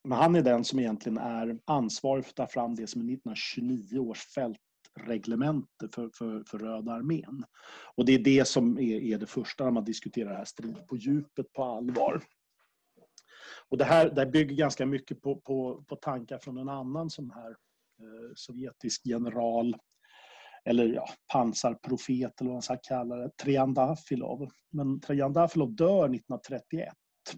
Men 0.04 0.18
han 0.18 0.34
är 0.34 0.42
den 0.42 0.64
som 0.64 0.78
egentligen 0.78 1.18
är 1.18 1.58
ansvarig 1.64 2.24
för 2.24 2.30
att 2.30 2.36
ta 2.36 2.46
fram 2.46 2.74
det 2.74 2.86
som 2.86 3.00
är 3.00 3.14
1929 3.14 3.98
års 3.98 4.26
fältreglemente 4.26 5.88
för, 5.94 6.10
för, 6.14 6.44
för 6.46 6.58
Röda 6.58 6.92
armén. 6.92 7.44
Och 7.96 8.04
det 8.04 8.14
är 8.14 8.18
det 8.18 8.48
som 8.48 8.78
är, 8.78 9.00
är 9.00 9.18
det 9.18 9.26
första 9.26 9.64
när 9.64 9.70
man 9.70 9.84
diskuterar 9.84 10.30
det 10.30 10.36
här 10.36 10.44
strid 10.44 10.86
på 10.86 10.96
djupet 10.96 11.52
på 11.52 11.64
allvar. 11.64 12.22
Och 13.68 13.78
det 13.78 13.84
här 13.84 14.10
det 14.10 14.26
bygger 14.26 14.56
ganska 14.56 14.86
mycket 14.86 15.22
på, 15.22 15.40
på, 15.40 15.84
på 15.88 15.96
tankar 15.96 16.38
från 16.38 16.58
en 16.58 16.68
annan 16.68 17.10
sån 17.10 17.30
här 17.30 17.56
Eh, 18.00 18.32
sovjetisk 18.34 19.06
general 19.06 19.76
eller 20.64 20.86
ja, 20.86 21.08
pansarprofet 21.32 22.40
eller 22.40 22.48
vad 22.48 22.54
man 22.54 22.62
ska 22.62 22.76
kalla 22.76 23.16
det, 23.16 23.30
Triandafilov. 23.42 24.48
Men 24.72 25.00
Triandafilov 25.00 25.74
dör 25.74 26.04
1931 26.04 26.88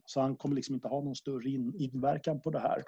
så 0.06 0.20
han 0.20 0.36
kommer 0.36 0.56
liksom 0.56 0.74
inte 0.74 0.88
ha 0.88 1.00
någon 1.00 1.16
större 1.16 1.50
inverkan 1.78 2.40
på 2.40 2.50
det 2.50 2.60
här. 2.60 2.82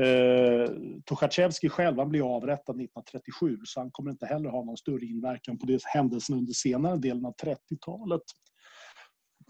Eh, 0.00 0.70
Tuchatjevskij 1.08 1.70
själv 1.70 1.98
han 1.98 2.08
blir 2.08 2.36
avrättad 2.36 2.76
1937 2.76 3.58
så 3.64 3.80
han 3.80 3.90
kommer 3.90 4.10
inte 4.10 4.26
heller 4.26 4.50
ha 4.50 4.64
någon 4.64 4.76
större 4.76 5.06
inverkan 5.06 5.58
på 5.58 5.66
det 5.66 5.84
händelserna 5.84 6.38
under 6.38 6.52
senare 6.52 6.96
delen 6.96 7.26
av 7.26 7.34
30-talet. 7.42 8.22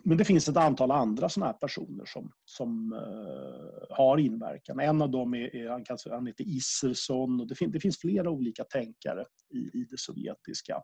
Men 0.08 0.18
det 0.18 0.24
finns 0.24 0.48
ett 0.48 0.56
antal 0.56 0.90
andra 0.90 1.28
sådana 1.28 1.52
här 1.52 1.58
personer 1.58 2.04
som, 2.04 2.32
som 2.44 2.92
uh, 2.92 3.96
har 3.96 4.18
inverkan. 4.18 4.80
En 4.80 5.02
av 5.02 5.10
dem 5.10 5.34
är, 5.34 5.56
är 5.56 5.70
han, 5.70 5.84
kan, 5.84 5.98
han 6.10 6.26
heter 6.26 6.44
Isserson 6.44 7.40
och 7.40 7.46
det, 7.48 7.54
fin, 7.54 7.70
det 7.70 7.80
finns 7.80 7.98
flera 7.98 8.30
olika 8.30 8.64
tänkare 8.64 9.24
i, 9.54 9.58
i 9.58 9.86
det 9.90 9.98
sovjetiska. 9.98 10.82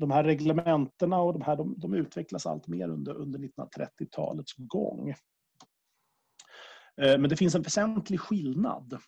De 0.00 0.10
här 0.10 0.24
reglementena 0.24 1.20
och 1.20 1.32
de, 1.32 1.42
här, 1.42 1.56
de, 1.56 1.74
de 1.78 1.94
utvecklas 1.94 2.46
allt 2.46 2.66
mer 2.66 2.88
under, 2.88 3.14
under 3.14 3.38
1930-talets 3.38 4.54
gång. 4.56 5.10
Uh, 7.02 7.18
men 7.18 7.28
det 7.30 7.36
finns 7.36 7.54
en 7.54 7.62
väsentlig 7.62 8.20
skillnad 8.20 8.98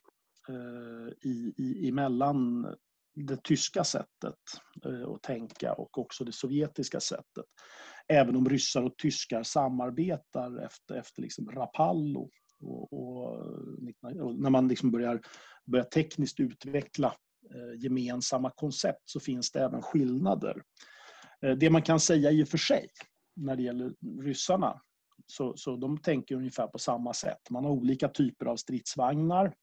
uh, 0.49 1.13
i, 1.23 1.55
i, 1.57 1.89
emellan 1.89 2.67
det 3.15 3.43
tyska 3.45 3.85
sättet 3.85 4.39
eh, 4.85 5.09
att 5.09 5.23
tänka 5.23 5.73
och 5.73 5.99
också 5.99 6.25
det 6.25 6.33
sovjetiska 6.33 7.01
sättet 7.01 7.47
även 8.09 8.37
om 8.37 8.49
ryssar 8.49 8.83
och 8.83 8.97
tyskar 8.97 9.43
samarbetar 9.43 10.65
efter, 10.65 10.95
efter 10.95 11.23
liksom 11.23 11.51
Rapallo 11.51 12.31
och, 12.61 12.93
och, 12.93 13.35
eh, 14.13 14.21
och 14.21 14.39
när 14.39 14.51
man 14.51 14.69
liksom 14.69 14.91
börjar, 14.91 15.21
börjar 15.67 15.85
tekniskt 15.85 16.41
utveckla 16.41 17.15
eh, 17.55 17.83
gemensamma 17.83 18.51
koncept 18.51 19.03
så 19.05 19.21
finns 19.21 19.53
det 19.53 19.61
även 19.61 19.83
skillnader. 19.83 20.63
Det 21.59 21.71
man 21.71 21.83
kan 21.83 22.01
säga 22.01 22.31
i 22.31 22.45
och 22.45 22.49
för 22.49 22.59
sig 22.59 22.89
när 23.37 23.57
det 23.57 23.63
gäller 23.63 23.93
ryssarna 24.23 24.81
så, 25.27 25.57
så 25.57 25.77
de 25.77 25.99
tänker 25.99 26.35
ungefär 26.35 26.67
på 26.67 26.79
samma 26.79 27.15
sätt. 27.15 27.51
Man 27.51 27.65
har 27.65 27.71
olika 27.71 28.09
typer 28.09 28.47
av 28.47 28.57
stridsvagnar. 28.57 29.55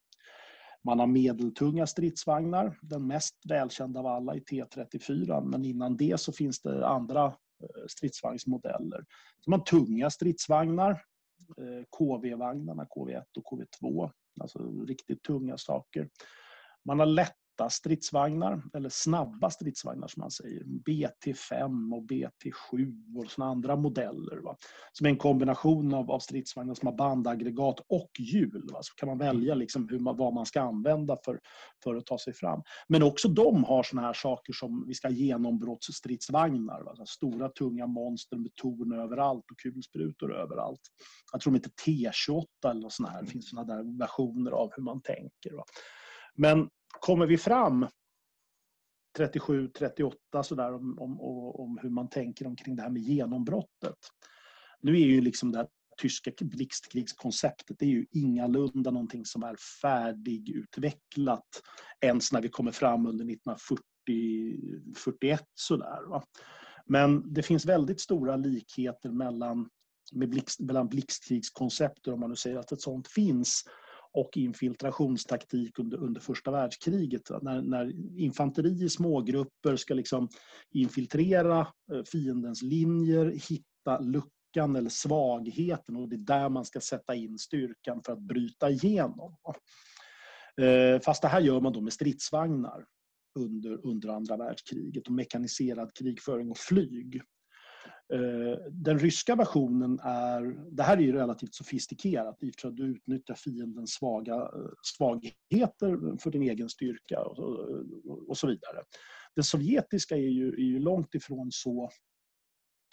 Man 0.83 0.99
har 0.99 1.07
medeltunga 1.07 1.87
stridsvagnar. 1.87 2.79
Den 2.81 3.07
mest 3.07 3.35
välkända 3.49 3.99
av 3.99 4.07
alla 4.07 4.35
är 4.35 4.39
T34 4.39 5.45
men 5.45 5.65
innan 5.65 5.97
det 5.97 6.19
så 6.19 6.31
finns 6.31 6.61
det 6.61 6.87
andra 6.87 7.25
eh, 7.25 7.85
stridsvagnsmodeller. 7.87 9.05
Så 9.39 9.49
man 9.49 9.63
tunga 9.63 10.09
stridsvagnar, 10.09 10.91
eh, 11.57 11.83
KV-vagnarna, 11.97 12.85
KV1 12.85 13.23
och 13.37 13.45
KV2, 13.45 14.11
alltså 14.39 14.85
riktigt 14.87 15.23
tunga 15.23 15.57
saker. 15.57 16.09
Man 16.85 16.99
har 16.99 17.05
lätt 17.05 17.35
lätta 17.57 17.69
stridsvagnar, 17.69 18.61
eller 18.73 18.89
snabba 18.89 19.49
stridsvagnar 19.49 20.07
som 20.07 20.21
man 20.21 20.31
säger. 20.31 20.63
BT5 20.63 21.95
och 21.95 22.03
BT7 22.03 23.17
och 23.17 23.31
såna 23.31 23.47
andra 23.47 23.75
modeller. 23.75 24.37
Va? 24.37 24.55
Som 24.91 25.05
är 25.05 25.09
en 25.09 25.17
kombination 25.17 25.93
av, 25.93 26.11
av 26.11 26.19
stridsvagnar 26.19 26.73
som 26.73 26.87
har 26.87 26.95
bandaggregat 26.95 27.79
och 27.89 28.11
hjul. 28.19 28.69
Va? 28.73 28.79
Så 28.81 28.93
kan 28.95 29.09
man 29.09 29.17
välja 29.17 29.55
liksom 29.55 29.89
hur 29.89 29.99
man, 29.99 30.17
vad 30.17 30.33
man 30.33 30.45
ska 30.45 30.61
använda 30.61 31.17
för, 31.25 31.39
för 31.83 31.95
att 31.95 32.05
ta 32.05 32.17
sig 32.17 32.33
fram. 32.33 32.61
Men 32.87 33.03
också 33.03 33.27
de 33.27 33.63
har 33.63 33.83
såna 33.83 34.01
här 34.01 34.13
saker 34.13 34.53
som 34.53 34.85
vi 34.87 34.93
ska 34.93 35.09
genombrottsstridsvagnar. 35.09 36.83
Va? 36.83 37.05
Stora 37.05 37.49
tunga 37.49 37.87
monster 37.87 38.37
med 38.37 38.55
torn 38.55 38.93
överallt 38.93 39.51
och 39.51 39.59
kulsprutor 39.59 40.35
överallt. 40.35 40.81
Jag 41.31 41.41
tror 41.41 41.53
de 41.53 41.57
heter 41.57 41.71
T28 41.85 42.71
eller 42.71 42.89
såna 42.89 43.09
här. 43.09 43.21
Det 43.21 43.27
finns 43.27 43.49
såna 43.49 43.63
där 43.63 43.99
versioner 43.99 44.51
av 44.51 44.69
hur 44.75 44.83
man 44.83 45.01
tänker. 45.01 45.55
Va? 45.55 45.63
Men 46.37 46.69
kommer 46.99 47.25
vi 47.25 47.37
fram 47.37 47.87
37, 49.17 49.67
38 49.67 50.43
sådär 50.43 50.73
om, 50.73 50.99
om, 50.99 51.21
om 51.59 51.79
hur 51.81 51.89
man 51.89 52.09
tänker 52.09 52.47
omkring 52.47 52.75
det 52.75 52.81
här 52.81 52.89
med 52.89 53.01
genombrottet. 53.01 53.97
Nu 54.81 54.91
är 54.91 55.05
ju 55.05 55.21
liksom 55.21 55.51
det 55.51 55.57
här 55.57 55.67
tyska 56.01 56.31
blixtkrigskonceptet 56.41 57.79
det 57.79 57.85
är 57.85 57.89
ju 57.89 58.05
ingalunda 58.11 58.91
någonting 58.91 59.25
som 59.25 59.43
är 59.43 59.55
färdigutvecklat 59.81 61.61
ens 62.01 62.31
när 62.31 62.41
vi 62.41 62.49
kommer 62.49 62.71
fram 62.71 63.05
under 63.05 63.25
1940, 63.25 63.83
41 64.95 65.43
sådär. 65.53 66.09
Va? 66.09 66.23
Men 66.85 67.33
det 67.33 67.43
finns 67.43 67.65
väldigt 67.65 68.01
stora 68.01 68.35
likheter 68.35 69.09
mellan, 69.09 69.69
med 70.13 70.29
blixt, 70.29 70.59
mellan 70.59 70.87
blixtkrigskonceptet, 70.87 72.13
om 72.13 72.19
man 72.19 72.29
nu 72.29 72.35
säger 72.35 72.57
att 72.57 72.71
ett 72.71 72.81
sånt 72.81 73.07
finns, 73.07 73.63
och 74.17 74.37
infiltrationstaktik 74.37 75.79
under, 75.79 75.97
under 75.97 76.21
första 76.21 76.51
världskriget. 76.51 77.21
När, 77.41 77.61
när 77.61 77.91
infanteri 78.19 78.83
i 78.83 78.89
smågrupper 78.89 79.75
ska 79.75 79.93
liksom 79.93 80.29
infiltrera 80.71 81.59
eh, 81.93 82.03
fiendens 82.11 82.61
linjer, 82.61 83.25
hitta 83.25 83.99
luckan 83.99 84.75
eller 84.75 84.89
svagheten 84.89 85.95
och 85.95 86.09
det 86.09 86.15
är 86.15 86.17
där 86.17 86.49
man 86.49 86.65
ska 86.65 86.79
sätta 86.79 87.15
in 87.15 87.37
styrkan 87.37 88.01
för 88.05 88.13
att 88.13 88.21
bryta 88.21 88.69
igenom. 88.69 89.35
Eh, 90.61 91.01
fast 91.01 91.21
det 91.21 91.27
här 91.27 91.41
gör 91.41 91.61
man 91.61 91.73
då 91.73 91.81
med 91.81 91.93
stridsvagnar 91.93 92.85
under, 93.39 93.85
under 93.85 94.09
andra 94.09 94.37
världskriget 94.37 95.07
och 95.07 95.13
mekaniserad 95.13 95.93
krigföring 95.93 96.51
och 96.51 96.57
flyg. 96.57 97.21
Eh, 98.13 98.59
den 98.71 98.99
ryska 98.99 99.35
versionen 99.35 99.99
är, 99.99 100.41
det 100.71 100.83
här 100.83 100.97
är 100.97 101.01
ju 101.01 101.13
relativt 101.13 101.53
sofistikerat 101.53 102.43
i 102.43 102.49
och 102.49 102.55
för 102.59 102.67
att 102.67 102.75
du 102.75 102.83
utnyttjar 102.83 103.35
fiendens 103.35 103.93
svaga, 103.93 104.35
eh, 104.35 104.69
svagheter 104.81 106.17
för 106.17 106.31
din 106.31 106.41
egen 106.41 106.69
styrka 106.69 107.21
och, 107.21 107.69
eh, 107.69 107.81
och, 108.27 108.37
så 108.37 108.47
vidare. 108.47 108.83
Det 109.35 109.43
sovjetiska 109.43 110.15
är 110.15 110.29
ju, 110.29 110.49
är 110.49 110.65
ju 110.65 110.79
långt 110.79 111.15
ifrån 111.15 111.51
så 111.51 111.89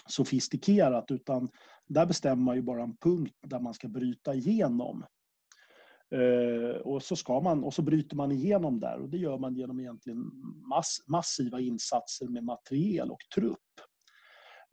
sofistikerat 0.09 1.11
utan 1.11 1.49
där 1.87 2.07
bestämmer 2.07 2.45
man 2.45 2.57
ju 2.57 2.63
bara 2.63 2.83
en 2.83 2.97
punkt 2.97 3.37
där 3.47 3.61
man 3.61 3.75
ska 3.75 3.89
bryta 3.89 4.35
igenom. 4.35 5.05
Uh, 6.15 6.77
och, 6.77 7.03
så 7.03 7.17
ska 7.17 7.41
man, 7.41 7.65
och 7.65 7.75
så 7.75 7.83
bryter 7.83 8.17
man 8.17 8.33
igenom 8.33 8.81
där 8.81 8.99
och 8.99 9.09
det 9.09 9.19
gör 9.19 9.39
man 9.39 9.55
genom 9.55 9.81
egentligen 9.81 10.19
mass, 10.69 10.99
massiva 11.07 11.61
insatser 11.61 12.29
med 12.29 12.45
materiel 12.45 13.11
och 13.11 13.21
trupp. 13.35 13.59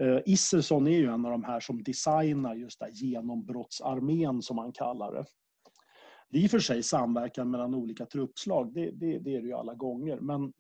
Eh, 0.02 0.20
Isserson 0.26 0.88
är 0.88 0.98
ju 0.98 1.08
en 1.08 1.26
av 1.26 1.32
de 1.32 1.44
här 1.44 1.60
som 1.60 1.84
designar 1.84 2.56
just 2.56 2.80
det 2.80 2.90
genombrottsarmén 2.90 4.42
som 4.42 4.56
man 4.56 4.72
kallar 4.72 5.14
det. 5.14 5.26
Det 6.30 6.38
är 6.38 6.44
i 6.44 6.48
och 6.48 6.52
för 6.52 6.60
sig 6.60 6.84
samverkan 6.84 7.52
mellan 7.52 7.76
olika 7.76 8.06
truppslag, 8.06 8.74
det, 8.74 8.92
det, 8.92 9.20
det 9.20 9.36
är 9.36 9.42
det 9.42 9.48
ju 9.48 9.54
alla 9.54 9.74
gånger. 9.74 10.20
Men 10.20 10.54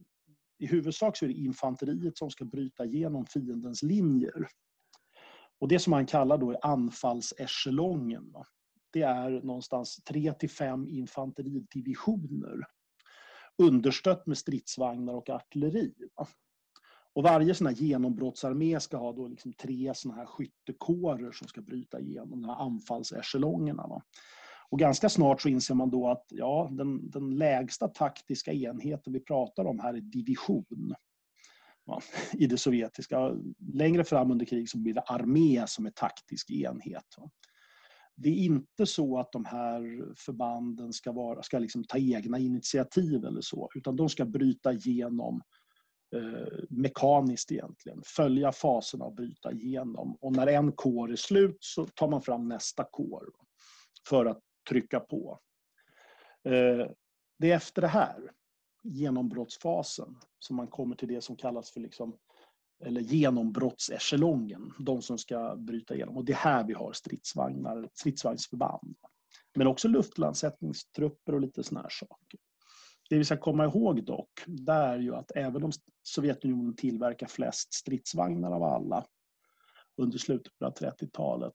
i 0.60 0.66
huvudsak 0.66 1.18
så 1.18 1.26
är 1.26 1.30
det 1.30 1.34
infanteriet 1.34 2.18
som 2.18 2.30
ska 2.30 2.46
bryta 2.46 2.86
igenom 2.86 3.26
fiendens 3.26 3.84
linjer. 3.84 4.48
Och 5.60 5.68
det 5.68 5.80
som 5.80 5.92
man 5.92 6.06
kallar 6.06 6.38
då 6.38 6.52
är 6.52 6.66
anfallseschelongen. 6.66 8.34
Det 8.94 9.02
är 9.02 9.30
någonstans 9.30 9.96
3 9.96 10.34
till 10.34 10.50
5 10.50 10.88
infanteridivisioner 10.88 12.60
understött 13.58 14.28
med 14.28 14.38
stridsvagnar 14.38 15.14
och 15.14 15.30
artilleri. 15.30 15.94
Och 17.14 17.24
varje 17.24 17.55
sån 17.55 17.68
här 17.68 17.74
genombrottsarmé 17.74 18.80
ska 18.80 18.97
ha 18.97 19.14
då 19.14 19.28
liksom 19.28 19.53
tre 19.53 19.91
såna 19.95 20.16
här 20.16 20.26
skyttekårer 20.26 21.32
som 21.32 21.47
ska 21.47 21.62
bryta 21.62 21.99
igenom 21.99 22.41
de 22.41 22.49
här 22.49 22.55
anfallseschelongerna. 22.55 23.88
Va? 23.88 24.01
Och 24.70 24.80
ganska 24.80 25.09
snart 25.09 25.41
så 25.41 25.49
inser 25.49 25.76
man 25.76 25.89
då 25.89 26.07
att 26.07 26.26
ja, 26.30 26.70
den, 26.72 27.09
den 27.09 27.38
lägsta 27.38 27.88
taktiska 27.88 28.53
enheten 28.53 29.14
vi 29.14 29.20
pratar 29.20 29.66
om 29.66 29.80
här 29.80 29.93
är 29.93 30.01
division. 30.01 30.95
I 32.34 32.47
det 32.47 32.57
sovjetiska. 32.57 33.36
Längre 33.74 34.03
fram 34.03 34.32
under 34.32 34.45
krig 34.45 34.70
så 34.70 34.78
blir 34.78 34.93
det 34.93 35.01
armé 35.01 35.64
som 35.68 35.86
är 35.86 35.91
taktisk 35.91 36.51
enhet. 36.51 37.05
Va? 37.18 37.30
Det 38.16 38.30
är 38.30 38.36
inte 38.36 38.86
så 38.86 39.20
att 39.20 39.32
de 39.32 39.45
här 39.45 40.14
förbanden 40.18 40.93
ska, 40.93 41.12
vara, 41.12 41.43
ska 41.43 41.59
liksom 41.59 41.84
ta 41.84 41.97
egna 41.97 42.39
initiativ 42.39 43.26
eller 43.26 43.41
så, 43.41 43.70
utan 43.76 43.95
de 43.95 44.09
ska 44.09 44.26
bryta 44.26 44.74
igenom 44.74 45.41
eh, 46.14 46.64
mekaniskt 46.70 47.51
egentligen. 47.51 48.01
Följa 48.05 48.51
faserna 48.51 49.05
och 49.05 49.14
bryta 49.14 49.51
igenom. 49.51 50.18
Och 50.22 50.36
när 50.36 50.47
en 50.47 50.72
kår 50.72 51.12
är 51.12 51.16
slut 51.16 51.57
så 51.59 51.86
tar 51.86 52.07
man 52.07 52.22
fram 52.22 52.47
nästa 52.47 52.84
kår 52.84 53.30
för 54.07 54.26
att 54.26 54.39
trycka 54.70 54.99
på. 54.99 55.39
Eh, 56.43 56.88
det 57.39 57.51
är 57.51 57.55
efter 57.55 57.82
det 57.82 57.88
här, 57.88 58.32
genombrottsfasen, 58.84 60.18
som 60.39 60.55
man 60.55 60.68
kommer 60.68 60.95
till 60.95 61.07
det 61.07 61.22
som 61.22 61.36
kallas 61.36 61.72
för 61.72 61.80
liksom 61.80 62.18
eller 62.86 63.01
genombrottseschelongen, 63.01 64.74
de 64.80 65.01
som 65.01 65.18
ska 65.18 65.55
bryta 65.55 65.95
igenom. 65.95 66.18
Och 66.18 66.26
det 66.26 66.32
är 66.32 66.38
här 66.38 66.64
vi 66.64 66.74
har 66.74 66.93
stridsvagnar, 66.93 67.89
stridsvagnsförband. 67.93 68.95
Men 69.55 69.68
också 69.68 69.88
luftlandsättningstrupper 69.88 71.34
och 71.34 71.41
lite 71.41 71.64
såna 71.64 71.82
här 71.82 71.89
saker. 71.89 72.39
Det 73.12 73.18
vi 73.18 73.26
ska 73.26 73.38
komma 73.38 73.66
ihåg 73.66 74.05
dock, 74.05 74.30
det 74.47 74.72
är 74.72 74.99
ju 74.99 75.16
att 75.16 75.32
även 75.36 75.64
om 75.64 75.72
Sovjetunionen 76.03 76.76
tillverkar 76.76 77.28
flest 77.28 77.74
stridsvagnar 77.74 78.51
av 78.51 78.64
alla 78.64 79.05
under 79.97 80.18
slutet 80.18 80.59
på 80.59 80.66
30-talet, 80.66 81.53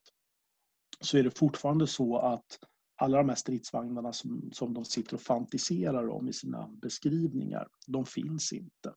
så 0.99 1.17
är 1.17 1.23
det 1.23 1.37
fortfarande 1.37 1.87
så 1.87 2.17
att 2.17 2.59
alla 2.95 3.17
de 3.17 3.29
här 3.29 3.35
stridsvagnarna 3.35 4.13
som, 4.13 4.49
som 4.53 4.73
de 4.73 4.85
sitter 4.85 5.15
och 5.15 5.21
fantiserar 5.21 6.09
om 6.09 6.27
i 6.29 6.33
sina 6.33 6.67
beskrivningar, 6.67 7.67
de 7.87 8.05
finns 8.05 8.53
inte. 8.53 8.93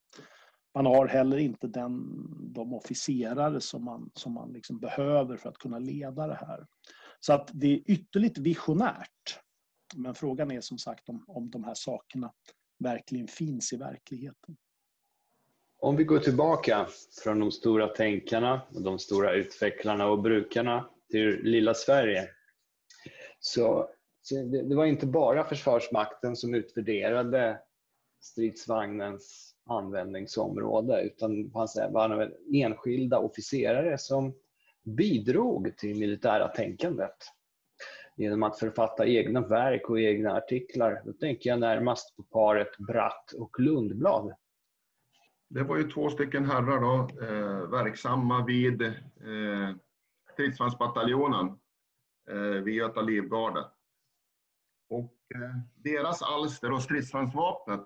Man 0.75 0.87
har 0.87 1.07
heller 1.07 1.37
inte 1.39 1.67
den, 1.67 2.03
de 2.53 2.75
officerare 2.75 3.61
som 3.61 3.85
man, 3.85 4.11
som 4.15 4.35
man 4.35 4.53
liksom 4.53 4.79
behöver 4.79 5.37
för 5.37 5.49
att 5.49 5.59
kunna 5.59 5.79
leda 5.79 6.27
det 6.27 6.39
här. 6.49 6.67
Så 7.21 7.33
att 7.33 7.51
det 7.53 7.67
är 7.67 7.91
ytterligt 7.91 8.39
visionärt. 8.39 9.41
Men 9.97 10.15
frågan 10.15 10.51
är 10.51 10.61
som 10.61 10.79
sagt 10.79 11.09
om, 11.09 11.25
om 11.27 11.51
de 11.51 11.65
här 11.65 11.75
sakerna 11.75 12.33
verkligen 12.79 13.29
finns 13.29 13.73
i 13.73 13.77
verkligheten. 13.77 14.57
Om 15.79 15.97
vi 15.97 16.05
går 16.05 16.19
tillbaka 16.19 16.87
från 17.25 17.41
de 17.41 17.51
stora 17.51 17.89
tänkarna, 17.89 18.63
och 18.75 18.83
de 18.83 18.99
stora 18.99 19.33
utvecklarna 19.33 20.07
och 20.07 20.23
brukarna 20.23 20.91
till 21.11 21.43
lilla 21.43 21.75
Sverige. 21.75 22.29
Så, 23.41 23.89
det, 24.31 24.63
det 24.63 24.75
var 24.75 24.85
inte 24.85 25.07
bara 25.07 25.45
Försvarsmakten 25.45 26.37
som 26.37 26.55
utvärderade 26.55 27.61
stridsvagnens 28.21 29.55
användningsområde 29.67 31.03
utan 31.03 31.43
det 31.43 31.51
fanns 31.51 31.77
även 31.77 32.33
enskilda 32.55 33.19
officerare 33.19 33.99
som 33.99 34.35
bidrog 34.83 35.77
till 35.77 35.99
militära 35.99 36.49
tänkandet 36.49 37.17
genom 38.21 38.43
att 38.43 38.59
författa 38.59 39.07
egna 39.07 39.41
verk 39.41 39.91
och 39.91 40.01
egna 40.01 40.33
artiklar. 40.33 41.03
Då 41.05 41.13
tänker 41.13 41.51
jag 41.51 41.61
närmast 41.61 42.17
på 42.17 42.23
paret 42.23 42.79
Bratt 42.79 43.33
och 43.33 43.61
Lundblad. 43.61 44.35
Det 45.49 45.63
var 45.63 45.77
ju 45.77 45.91
två 45.91 46.11
stycken 46.11 46.45
herrar 46.45 46.81
då, 46.81 47.25
eh, 47.25 47.71
verksamma 47.71 48.45
vid 48.45 48.83
eh, 48.83 49.77
stridsvagnsbataljonen 50.33 51.47
eh, 52.31 52.37
vid 52.37 52.75
Göta 52.75 53.01
livgarde. 53.01 53.65
Och 54.89 55.17
eh, 55.35 55.57
deras 55.75 56.23
alster 56.23 56.73
och 56.73 56.83
stridsvagnsvapnet, 56.83 57.81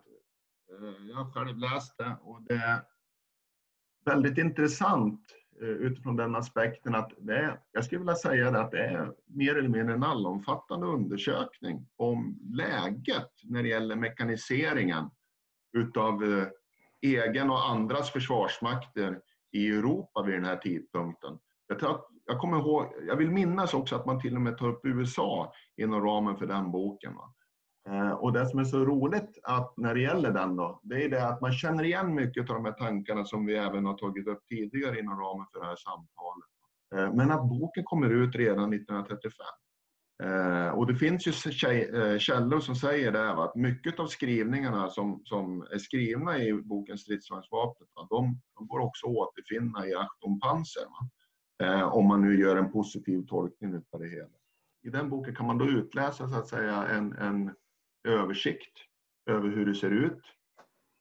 eh, 0.71 1.09
jag 1.09 1.17
har 1.17 1.33
själv 1.33 1.59
läst 1.59 1.99
det 1.99 2.17
och 2.23 2.43
det 2.43 2.55
är 2.55 2.81
väldigt 4.05 4.39
intressant 4.39 5.35
Eh, 5.63 5.69
utifrån 5.69 6.17
den 6.17 6.35
aspekten 6.35 6.95
att 6.95 7.13
det 7.19 7.37
är, 7.37 7.61
jag 7.73 7.85
skulle 7.85 7.99
vilja 7.99 8.15
säga 8.15 8.51
det 8.51 8.61
att 8.61 8.71
det 8.71 8.85
är 8.87 9.13
mer 9.27 9.59
eller 9.59 9.69
mindre 9.69 9.95
en 9.95 10.03
allomfattande 10.03 10.87
undersökning 10.87 11.87
om 11.97 12.39
läget 12.43 13.31
när 13.43 13.63
det 13.63 13.69
gäller 13.69 13.97
mekaniseringen 13.97 15.11
utav 15.77 16.25
eh, 16.25 16.47
egen 17.03 17.51
och 17.51 17.69
andras 17.69 18.11
försvarsmakter 18.11 19.21
i 19.53 19.69
Europa 19.69 20.23
vid 20.23 20.35
den 20.35 20.45
här 20.45 20.57
tidpunkten. 20.57 21.39
Jag, 21.67 21.79
tar, 21.79 22.01
jag, 22.27 22.39
kommer 22.39 22.59
ihåg, 22.59 22.95
jag 23.07 23.17
vill 23.17 23.31
minnas 23.31 23.75
också 23.75 23.97
att 23.97 24.07
man 24.07 24.21
till 24.21 24.35
och 24.35 24.43
med 24.43 24.59
tar 24.59 24.69
upp 24.69 24.85
USA 24.85 25.53
inom 25.77 26.01
ramen 26.01 26.37
för 26.37 26.47
den 26.47 26.71
boken. 26.71 27.15
Va? 27.15 27.35
Eh, 27.89 28.11
och 28.11 28.33
det 28.33 28.47
som 28.47 28.59
är 28.59 28.65
så 28.65 28.85
roligt 28.85 29.39
att 29.43 29.77
när 29.77 29.95
det 29.95 30.01
gäller 30.01 30.31
den 30.31 30.57
då, 30.57 30.81
det 30.83 31.05
är 31.05 31.09
det 31.09 31.29
att 31.29 31.41
man 31.41 31.53
känner 31.53 31.85
igen 31.85 32.15
mycket 32.15 32.51
av 32.51 32.57
de 32.57 32.65
här 32.65 32.73
tankarna 32.73 33.25
som 33.25 33.47
vi 33.47 33.57
även 33.57 33.87
har 33.87 33.95
tagit 33.95 34.29
upp 34.29 34.47
tidigare 34.49 34.99
inom 34.99 35.21
ramen 35.21 35.47
för 35.53 35.61
det 35.61 35.67
här 35.67 35.77
samtalet. 35.77 36.51
Eh, 36.95 37.17
men 37.17 37.31
att 37.31 37.49
boken 37.49 37.85
kommer 37.85 38.11
ut 38.11 38.37
redan 38.37 38.73
1935. 38.73 39.47
Eh, 40.23 40.69
och 40.69 40.87
det 40.87 40.95
finns 40.95 41.27
ju 41.27 41.33
källor 42.19 42.61
som 42.61 42.75
säger 42.75 43.13
det, 43.13 43.31
att 43.31 43.55
mycket 43.55 44.01
av 44.01 44.07
skrivningarna 44.07 44.91
som, 44.91 45.21
som 45.25 45.63
är 45.63 45.79
skrivna 45.79 46.39
i 46.39 46.53
boken 46.53 46.99
Stridsvagnsvapnet, 46.99 47.89
de, 48.11 48.41
de 48.59 48.67
går 48.67 48.79
också 48.81 49.07
att 49.07 49.13
återfinna 49.13 49.87
i 49.87 49.95
Achtung 49.95 50.41
Panzer. 50.41 50.87
Om 51.93 52.07
man 52.07 52.23
nu 52.23 52.41
gör 52.41 52.57
en 52.57 52.73
positiv 52.73 53.27
tolkning 53.27 53.75
av 53.75 54.01
det 54.01 54.09
hela. 54.09 54.29
I 54.87 54.91
den 54.91 55.11
boken 55.11 55.35
kan 55.35 55.47
man 55.47 55.59
då 55.59 55.65
utläsa 55.65 56.29
så 56.29 56.37
att 56.37 56.49
säga 56.49 56.87
en, 56.87 57.13
en 57.13 57.51
översikt 58.05 58.79
över 59.31 59.49
hur 59.49 59.67
det 59.67 59.75
ser 59.75 59.91
ut 59.91 60.21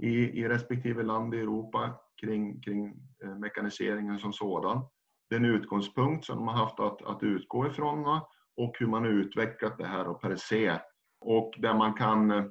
i, 0.04 0.42
i 0.42 0.48
respektive 0.48 1.04
land 1.04 1.34
i 1.34 1.40
Europa 1.40 2.00
kring, 2.22 2.62
kring 2.62 2.94
eh, 3.24 3.36
mekaniseringen 3.36 4.20
som 4.20 4.34
sådan. 4.34 4.86
Den 5.30 5.46
utgångspunkt 5.46 6.26
som 6.26 6.36
de 6.36 6.48
har 6.48 6.56
haft 6.56 6.80
att, 6.80 7.02
att 7.02 7.24
utgå 7.24 7.68
ifrån 7.68 8.22
och 8.58 8.76
hur 8.80 8.88
man 8.88 9.04
har 9.04 9.10
utvecklat 9.10 9.78
det 9.78 9.88
här 9.88 10.08
och 10.08 10.22
per 10.22 10.36
se. 10.36 10.80
Och 11.20 11.54
där 11.58 11.74
man 11.74 11.94
kan 11.94 12.32
eh, 12.32 12.46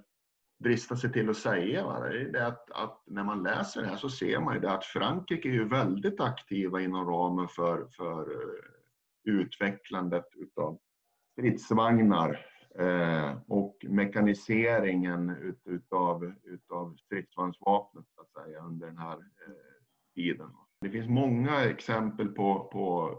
drista 0.65 0.97
sig 0.97 1.13
till 1.13 1.31
att 1.31 1.37
säga 1.37 1.85
va, 1.85 2.01
det 2.09 2.39
är 2.39 2.47
att, 2.47 2.71
att, 2.71 3.03
när 3.07 3.25
man 3.25 3.43
läser 3.43 3.83
det 3.83 3.89
här 3.89 3.97
så 3.97 4.11
ser 4.11 4.41
man 4.41 4.55
ju 4.55 4.61
det 4.61 4.73
att 4.73 4.85
Frankrike 4.85 5.49
är 5.49 5.53
ju 5.53 5.69
väldigt 5.69 6.21
aktiva 6.21 6.81
inom 6.81 7.07
ramen 7.07 7.49
för, 7.49 7.87
för 7.97 8.21
eh, 8.21 8.65
utvecklandet 9.25 10.27
utav 10.37 10.79
stridsvagnar 11.33 12.52
Eh, 12.79 13.37
och 13.47 13.85
mekaniseringen 13.89 15.31
ut, 15.31 15.63
utav, 15.65 16.33
utav 16.45 16.97
stridsvagnsvapnet 16.97 18.05
så 18.15 18.21
att 18.21 18.47
säga, 18.47 18.61
under 18.61 18.87
den 18.87 18.99
här 18.99 19.17
eh, 19.17 19.55
tiden. 20.15 20.51
Det 20.81 20.91
finns 20.91 21.09
många 21.09 21.65
exempel 21.65 22.29
på, 22.29 22.69
på 22.73 23.19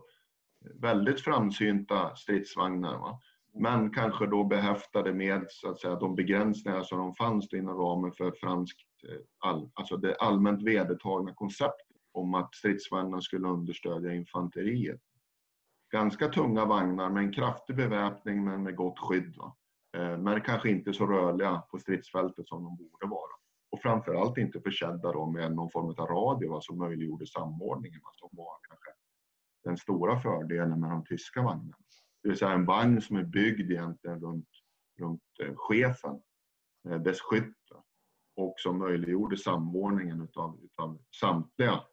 väldigt 0.76 1.22
framsynta 1.22 2.16
stridsvagnar. 2.16 2.98
Va? 2.98 3.20
Men 3.54 3.90
kanske 3.90 4.26
då 4.28 4.44
behäftade 4.44 5.14
med 5.14 5.46
så 5.50 5.70
att 5.70 5.80
säga, 5.80 5.96
de 5.96 6.16
begränsningar 6.16 6.84
som 6.84 6.98
de 6.98 7.16
fanns 7.16 7.54
inom 7.54 7.78
ramen 7.78 8.12
för 8.12 8.32
franskt, 8.32 8.80
eh, 9.10 9.50
all, 9.50 9.70
alltså 9.74 9.98
det 9.98 10.16
allmänt 10.16 10.64
vedertagna 10.64 11.34
konceptet 11.34 11.88
om 12.12 12.34
att 12.34 12.56
stridsvagnar 12.56 13.20
skulle 13.20 13.48
understödja 13.48 14.14
infanteriet 14.14 15.02
ganska 15.94 16.28
tunga 16.28 16.66
vagnar 16.66 17.10
med 17.10 17.24
en 17.24 17.34
kraftig 17.34 17.76
beväpning 17.76 18.44
men 18.44 18.64
med 18.64 18.76
gott 18.76 19.00
skydd. 19.00 19.36
Va? 19.38 19.56
Eh, 19.98 20.18
men 20.18 20.42
kanske 20.42 20.70
inte 20.70 20.94
så 20.94 21.06
rörliga 21.06 21.64
på 21.72 21.80
stridsfältet 21.80 22.48
som 22.48 22.64
de 22.64 22.76
borde 22.76 23.08
vara. 23.08 23.32
Och 23.72 23.82
framförallt 23.82 24.38
inte 24.38 24.62
försedda 24.62 25.26
med 25.26 25.56
någon 25.56 25.72
form 25.72 25.86
av 25.86 26.08
radio 26.08 26.52
va, 26.52 26.62
som 26.62 26.78
möjliggjorde 26.78 27.28
samordningen, 27.28 28.02
va, 28.04 28.10
som 28.14 28.30
var 28.32 28.58
kanske 28.70 28.90
den 29.64 29.78
stora 29.78 30.20
fördelen 30.20 30.80
med 30.80 30.90
de 30.90 31.06
tyska 31.06 31.42
vagnarna. 31.42 31.78
Det 32.24 32.30
vill 32.30 32.38
säga 32.38 32.52
en 32.52 32.66
vagn 32.66 33.02
som 33.02 33.18
är 33.18 33.24
byggd 33.24 33.72
egentligen 33.72 34.20
runt, 34.20 34.50
runt 35.00 35.22
eh, 35.44 35.54
chefen, 35.56 36.22
eh, 36.90 37.02
dess 37.02 37.22
skytt 37.22 37.58
och 38.36 38.54
som 38.58 38.78
möjliggjorde 38.78 39.38
samordningen 39.38 40.22
utav, 40.22 40.60
utav 40.64 41.00
samtliga 41.20 41.84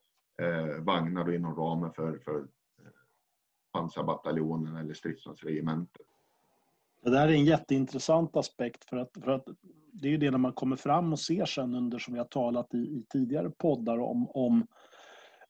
eh, 0.43 0.83
vagnar 0.85 1.35
inom 1.35 1.55
ramen 1.55 1.93
för, 1.93 2.19
för 2.19 2.47
pansarbataljonen 3.73 4.77
eller 4.77 4.95
stridsvagnsregementet. 4.95 6.07
Det 7.03 7.11
där 7.11 7.29
är 7.29 7.33
en 7.33 7.45
jätteintressant 7.45 8.37
aspekt 8.37 8.85
för 8.85 8.97
att, 8.97 9.11
för 9.25 9.31
att 9.31 9.45
det 9.93 10.09
är 10.09 10.13
ju 10.13 10.19
det 10.19 10.31
när 10.31 10.39
man 10.39 10.53
kommer 10.53 10.77
fram 10.77 11.13
och 11.13 11.21
ser 11.21 11.45
sen 11.45 11.75
under, 11.75 11.99
som 11.99 12.15
vi 12.15 12.19
har 12.19 12.27
talat 12.27 12.75
i, 12.75 12.79
i 12.79 13.05
tidigare 13.09 13.51
poddar 13.51 13.99
om, 13.99 14.31
om 14.31 14.67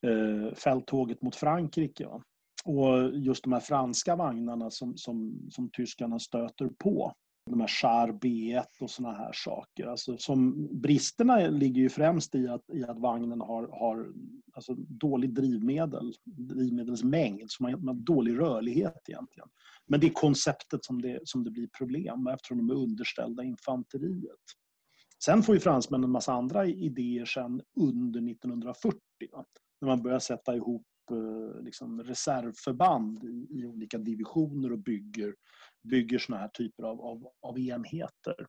eh, 0.01 0.53
fälttåget 0.55 1.21
mot 1.21 1.35
Frankrike. 1.35 2.05
Va? 2.05 2.23
Och 2.65 3.15
just 3.15 3.43
de 3.43 3.53
här 3.53 3.59
franska 3.59 4.15
vagnarna 4.15 4.69
som, 4.69 4.97
som, 4.97 5.47
som 5.51 5.69
tyskarna 5.69 6.19
stöter 6.19 6.69
på 6.77 7.13
de 7.45 7.59
här 7.59 7.67
Char 7.67 8.07
B1 8.07 8.65
och 8.79 8.89
såna 8.89 9.11
här 9.11 9.31
saker. 9.33 9.87
Alltså 9.87 10.17
som, 10.17 10.67
bristerna 10.81 11.47
ligger 11.47 11.81
ju 11.81 11.89
främst 11.89 12.35
i 12.35 12.47
att, 12.47 12.69
i 12.73 12.83
att 12.83 12.99
vagnen 12.99 13.41
har, 13.41 13.67
har 13.67 14.13
alltså 14.53 14.73
dålig 14.77 15.33
drivmedel, 15.33 16.13
drivmedelsmängd, 16.25 17.51
så 17.51 17.63
man 17.63 17.87
har 17.87 17.93
dålig 17.93 18.39
rörlighet 18.39 19.09
egentligen. 19.09 19.49
Men 19.87 19.99
det 19.99 20.07
är 20.07 20.13
konceptet 20.13 20.85
som 20.85 21.01
det, 21.01 21.19
som 21.23 21.43
det 21.43 21.51
blir 21.51 21.69
problem 21.77 22.23
med 22.23 22.33
eftersom 22.33 22.57
de 22.57 22.69
är 22.69 22.83
underställda 22.83 23.43
infanteriet. 23.43 24.39
Sen 25.23 25.43
får 25.43 25.55
ju 25.55 25.61
fransmännen 25.61 26.03
en 26.03 26.11
massa 26.11 26.33
andra 26.33 26.65
idéer 26.65 27.25
sen 27.25 27.61
under 27.79 28.31
1940 28.31 28.99
va? 29.31 29.45
när 29.81 29.87
man 29.87 30.03
börjar 30.03 30.19
sätta 30.19 30.55
ihop 30.55 30.87
eh, 31.11 31.63
liksom 31.63 32.03
reservförband 32.03 33.23
i, 33.23 33.65
olika 33.65 33.97
divisioner 33.97 34.71
och 34.71 34.79
bygger 34.79 35.35
bygger 35.83 36.19
såna 36.19 36.37
här 36.37 36.47
typer 36.47 36.83
av, 36.83 37.01
av, 37.01 37.27
av 37.41 37.59
enheter. 37.59 38.47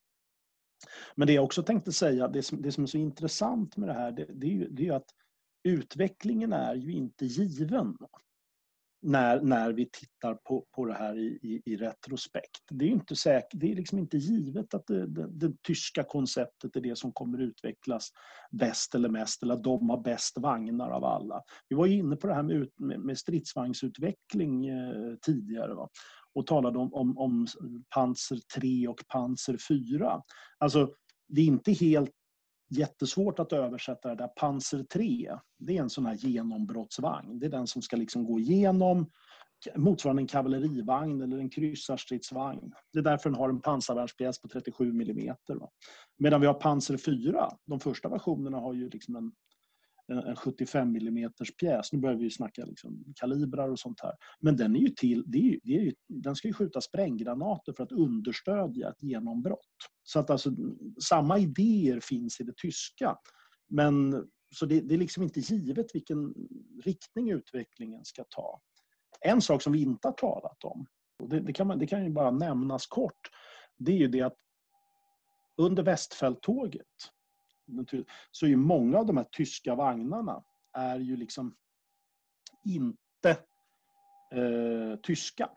Men 1.14 1.26
det 1.26 1.32
jag 1.32 1.44
också 1.44 1.62
tänkte 1.62 1.92
säga, 1.92 2.28
det 2.28 2.42
som, 2.42 2.62
det 2.62 2.72
som 2.72 2.84
är 2.84 2.88
så 2.88 2.98
intressant 2.98 3.76
med 3.76 3.88
det 3.88 3.92
här, 3.92 4.12
det, 4.12 4.24
det 4.24 4.46
är 4.46 4.50
ju 4.50 4.68
det 4.68 4.88
är 4.88 4.92
att 4.92 5.10
utvecklingen 5.64 6.52
är 6.52 6.74
ju 6.74 6.92
inte 6.92 7.26
given. 7.26 7.96
när, 9.02 9.40
när 9.40 9.72
vi 9.72 9.88
tittar 9.92 10.34
på, 10.34 10.66
på 10.74 10.84
det 10.84 10.94
här 10.94 11.18
i, 11.18 11.38
i, 11.42 11.62
i 11.72 11.76
retrospekt. 11.76 12.62
Det 12.70 12.84
är 12.84 12.88
inte 12.88 13.16
säkert, 13.16 13.60
det 13.60 13.72
är 13.72 13.76
liksom 13.76 13.98
inte 13.98 14.16
givet 14.16 14.74
att 14.74 14.86
det, 14.86 15.06
det, 15.06 15.28
det, 15.28 15.62
tyska 15.62 16.04
konceptet 16.04 16.76
är 16.76 16.80
det 16.80 16.98
som 16.98 17.12
kommer 17.12 17.38
utvecklas 17.38 18.08
bäst 18.50 18.94
eller 18.94 19.08
mest, 19.08 19.42
eller 19.42 19.54
att 19.54 19.64
de 19.64 19.90
har 19.90 20.00
bäst 20.00 20.38
vagnar 20.38 20.90
av 20.90 21.04
alla. 21.04 21.42
Vi 21.68 21.76
var 21.76 21.86
inne 21.86 22.16
på 22.16 22.26
det 22.26 22.34
här 22.34 22.42
med, 22.42 22.68
med, 22.76 23.00
med 23.00 23.18
stridsvagnsutveckling 23.18 24.66
eh, 24.66 25.14
tidigare 25.26 25.74
va? 25.74 25.88
Och 26.34 26.46
talade 26.46 26.78
om, 26.78 26.94
om, 26.94 27.18
om 27.18 27.46
Panzer 27.94 28.38
3 28.54 28.88
och 28.88 29.02
Panzer 29.08 29.56
4. 29.68 30.22
Alltså, 30.58 30.90
det 31.28 31.40
är 31.40 31.46
inte 31.46 31.72
helt 31.72 32.10
jättesvårt 32.70 33.38
att 33.38 33.52
översätta 33.52 34.08
det 34.08 34.14
där. 34.14 34.28
Panzer 34.28 34.82
3, 34.82 35.38
det 35.58 35.76
är 35.76 35.82
en 35.82 35.90
sån 35.90 36.06
här 36.06 36.14
genombrottsvagn. 36.14 37.38
Det 37.38 37.46
är 37.46 37.50
den 37.50 37.66
som 37.66 37.82
ska 37.82 37.96
liksom 37.96 38.24
gå 38.24 38.38
igenom 38.38 39.10
motsvarande 39.76 40.22
en 40.22 40.26
kavallerivagn 40.26 41.22
eller 41.22 41.38
en 41.38 41.50
kryssarstridsvagn. 41.50 42.72
Det 42.92 42.98
är 42.98 43.02
därför 43.02 43.30
den 43.30 43.38
har 43.38 43.48
en 43.48 43.60
pansarvärnspjäs 43.60 44.40
på 44.40 44.48
37 44.48 44.90
mm. 44.90 45.36
Medan 46.18 46.40
vi 46.40 46.46
har 46.46 46.54
Panzer 46.54 46.96
4, 46.96 47.50
de 47.66 47.80
första 47.80 48.08
versionerna 48.08 48.58
har 48.58 48.74
ju 48.74 48.88
liksom 48.88 49.16
en 49.16 49.32
en 50.18 50.36
75 50.36 50.96
mm 50.96 51.32
pjäs. 51.60 51.92
Nu 51.92 51.98
börjar 51.98 52.16
vi 52.16 52.30
snacka 52.30 52.64
liksom 52.64 53.04
kalibrar 53.16 53.68
och 53.68 53.78
sånt 53.78 54.00
här. 54.02 54.12
Men 54.40 54.56
den, 54.56 54.76
är 54.76 54.80
ju 54.80 54.88
till, 54.88 55.24
det 55.26 55.38
är, 55.38 55.58
det 55.62 55.76
är 55.76 55.94
den 56.08 56.36
ska 56.36 56.48
ju 56.48 56.54
skjuta 56.54 56.80
spränggranater 56.80 57.72
för 57.72 57.82
att 57.82 57.92
understödja 57.92 58.88
ett 58.88 59.02
genombrott. 59.02 59.58
Så 60.02 60.18
att 60.18 60.30
alltså, 60.30 60.50
samma 61.08 61.38
idéer 61.38 62.00
finns 62.00 62.40
i 62.40 62.44
det 62.44 62.56
tyska. 62.56 63.16
Men, 63.68 64.24
så 64.54 64.66
det, 64.66 64.80
det 64.80 64.94
är 64.94 64.98
liksom 64.98 65.22
inte 65.22 65.40
givet 65.40 65.94
vilken 65.94 66.34
riktning 66.84 67.30
utvecklingen 67.30 68.04
ska 68.04 68.24
ta. 68.28 68.60
En 69.20 69.42
sak 69.42 69.62
som 69.62 69.72
vi 69.72 69.82
inte 69.82 70.08
har 70.08 70.12
talat 70.12 70.64
om, 70.64 70.86
och 71.22 71.28
det, 71.28 71.40
det, 71.40 71.52
kan, 71.52 71.66
man, 71.66 71.78
det 71.78 71.86
kan 71.86 72.04
ju 72.04 72.10
bara 72.10 72.30
nämnas 72.30 72.86
kort, 72.86 73.30
det 73.78 73.92
är 73.92 73.96
ju 73.96 74.08
det 74.08 74.20
att 74.20 74.36
under 75.56 75.82
Västfälttåget 75.82 76.86
så 78.30 78.46
är 78.46 78.50
ju 78.50 78.56
många 78.56 78.98
av 78.98 79.06
de 79.06 79.16
här 79.16 79.26
tyska 79.32 79.74
vagnarna 79.74 80.44
är 80.72 80.98
ju 80.98 81.16
liksom 81.16 81.54
inte 82.64 83.30
eh, 84.32 84.96
tyska. 85.02 85.50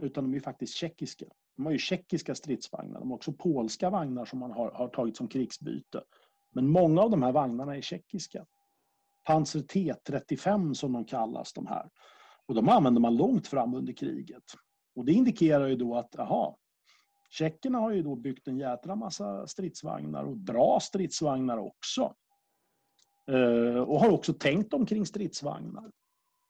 Utan 0.00 0.24
de 0.24 0.36
är 0.36 0.40
faktiskt 0.40 0.74
tjeckiska. 0.74 1.26
De 1.56 1.66
har 1.66 1.72
ju 1.72 1.78
tjeckiska 1.78 2.34
stridsvagnar. 2.34 3.00
De 3.00 3.10
har 3.10 3.16
också 3.16 3.32
polska 3.32 3.90
vagnar 3.90 4.24
som 4.24 4.38
man 4.38 4.50
har, 4.50 4.70
har 4.70 4.88
tagit 4.88 5.16
som 5.16 5.28
krigsbyte. 5.28 6.02
Men 6.52 6.68
många 6.68 7.02
av 7.02 7.10
de 7.10 7.22
här 7.22 7.32
vagnarna 7.32 7.76
är 7.76 7.80
tjeckiska. 7.80 8.46
Panzer 9.24 9.60
T35 9.60 10.74
som 10.74 10.92
de 10.92 11.04
kallas, 11.04 11.52
de 11.52 11.66
här. 11.66 11.90
Och 12.46 12.54
de 12.54 12.68
använder 12.68 13.00
man 13.00 13.16
långt 13.16 13.46
fram 13.46 13.74
under 13.74 13.92
kriget. 13.92 14.44
Och 14.94 15.04
det 15.04 15.12
indikerar 15.12 15.66
ju 15.66 15.76
då 15.76 15.96
att, 15.96 16.18
aha, 16.18 16.58
Tjeckerna 17.30 17.78
har 17.78 17.92
ju 17.92 18.02
då 18.02 18.16
byggt 18.16 18.48
en 18.48 18.58
jädra 18.58 18.96
massa 18.96 19.46
stridsvagnar 19.46 20.24
och 20.24 20.36
bra 20.36 20.80
stridsvagnar 20.80 21.58
också. 21.58 22.14
Eh, 23.26 23.82
och 23.82 24.00
har 24.00 24.10
också 24.10 24.32
tänkt 24.32 24.74
omkring 24.74 25.06
stridsvagnar. 25.06 25.90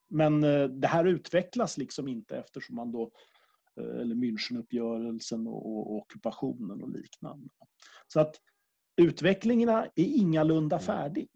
Men 0.08 0.44
eh, 0.44 0.64
det 0.64 0.88
här 0.88 1.04
utvecklas 1.04 1.78
liksom 1.78 2.08
inte 2.08 2.36
eftersom 2.36 2.76
man 2.76 2.92
då 2.92 3.10
eh, 3.76 4.00
eller 4.00 4.14
Münchenuppgörelsen 4.14 5.46
och, 5.46 5.66
och, 5.66 5.96
ockupationen 5.96 6.82
och 6.82 6.90
liknande. 6.90 7.48
Så 8.06 8.20
att 8.20 8.36
utvecklingen 8.96 9.68
är 9.68 9.90
ingalunda 9.96 10.78
färdig. 10.78 11.28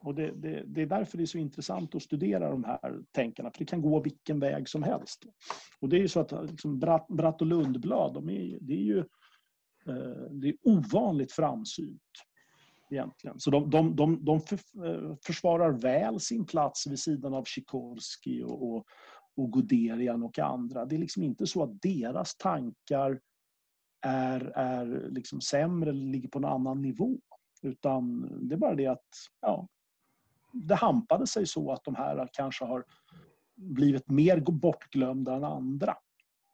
Och 0.00 0.14
det, 0.14 0.30
det, 0.30 0.64
det, 0.66 0.82
är 0.82 0.86
därför 0.86 1.18
det 1.18 1.24
är 1.24 1.26
så 1.26 1.38
intressant 1.38 1.94
att 1.94 2.02
studera 2.02 2.50
de 2.50 2.64
här 2.64 3.02
tänkarna, 3.12 3.50
för 3.50 3.58
det 3.58 3.64
kan 3.64 3.82
gå 3.82 4.00
vilken 4.00 4.40
väg 4.40 4.68
som 4.68 4.82
helst. 4.82 5.24
Och 5.80 5.88
det 5.88 5.96
är 5.96 6.00
ju 6.00 6.08
så 6.08 6.20
att 6.20 6.50
liksom 6.50 6.78
Bratt, 6.78 7.08
Bratt 7.08 7.40
och 7.40 7.46
Lundblad, 7.46 8.14
de 8.14 8.30
är, 8.30 8.58
det 8.60 8.72
är 8.72 8.84
ju 8.84 8.98
eh, 9.86 10.30
det 10.30 10.48
är 10.48 10.56
ovanligt 10.62 11.32
framsynt. 11.32 12.02
Egentligen. 12.90 13.40
Så 13.40 13.50
de, 13.50 13.70
de, 13.70 13.96
de, 13.96 14.24
de 14.24 14.36
eh, 14.84 15.16
försvarar 15.26 15.70
väl 15.70 16.20
sin 16.20 16.46
plats 16.46 16.86
vid 16.86 16.98
sidan 16.98 17.34
av 17.34 17.44
Sikorski 17.44 18.42
och, 18.42 18.70
och, 18.70 18.86
och 19.36 19.52
Guderian 19.52 20.22
och 20.22 20.38
andra. 20.38 20.84
Det 20.84 20.94
är 20.96 20.98
liksom 20.98 21.22
inte 21.22 21.46
så 21.46 21.62
att 21.62 21.82
deras 21.82 22.36
tankar 22.36 23.20
är, 24.06 24.40
är 24.54 25.08
liksom 25.10 25.40
sämre 25.40 25.90
eller 25.90 26.06
ligger 26.06 26.28
på 26.28 26.38
en 26.38 26.44
annan 26.44 26.82
nivå. 26.82 27.18
Utan 27.62 28.28
det 28.48 28.54
är 28.54 28.58
bara 28.58 28.74
det 28.74 28.86
att 28.86 29.08
ja, 29.40 29.68
det 30.66 30.74
hampade 30.74 31.26
sig 31.26 31.46
så 31.46 31.72
att 31.72 31.84
de 31.84 31.94
här 31.94 32.28
kanske 32.32 32.64
har 32.64 32.84
blivit 33.56 34.10
mer 34.10 34.40
bortglömda 34.40 35.34
än 35.34 35.44
andra. 35.44 35.96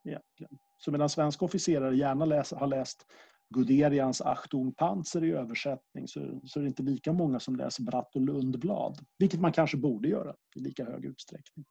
Egentligen. 0.05 0.59
Så 0.79 0.93
medan 0.93 1.09
svenska 1.09 1.45
officerare 1.45 1.97
gärna 1.97 2.25
läs, 2.25 2.53
har 2.53 2.67
läst 2.67 3.07
Guderians 3.49 4.21
Achtung 4.21 4.75
Panzer 4.75 5.25
i 5.25 5.33
översättning 5.33 6.09
så, 6.09 6.41
så 6.45 6.59
är 6.59 6.63
det 6.63 6.69
inte 6.69 6.83
lika 6.83 7.13
många 7.13 7.41
som 7.41 7.57
läser 7.57 7.83
Bratt 7.83 8.15
och 8.15 8.21
Lundblad. 8.21 8.99
Vilket 9.19 9.41
man 9.41 9.53
kanske 9.53 9.77
borde 9.77 10.09
göra 10.09 10.35
i 10.57 10.61
lika 10.61 10.85
hög 10.85 11.05
utsträckning. 11.05 11.65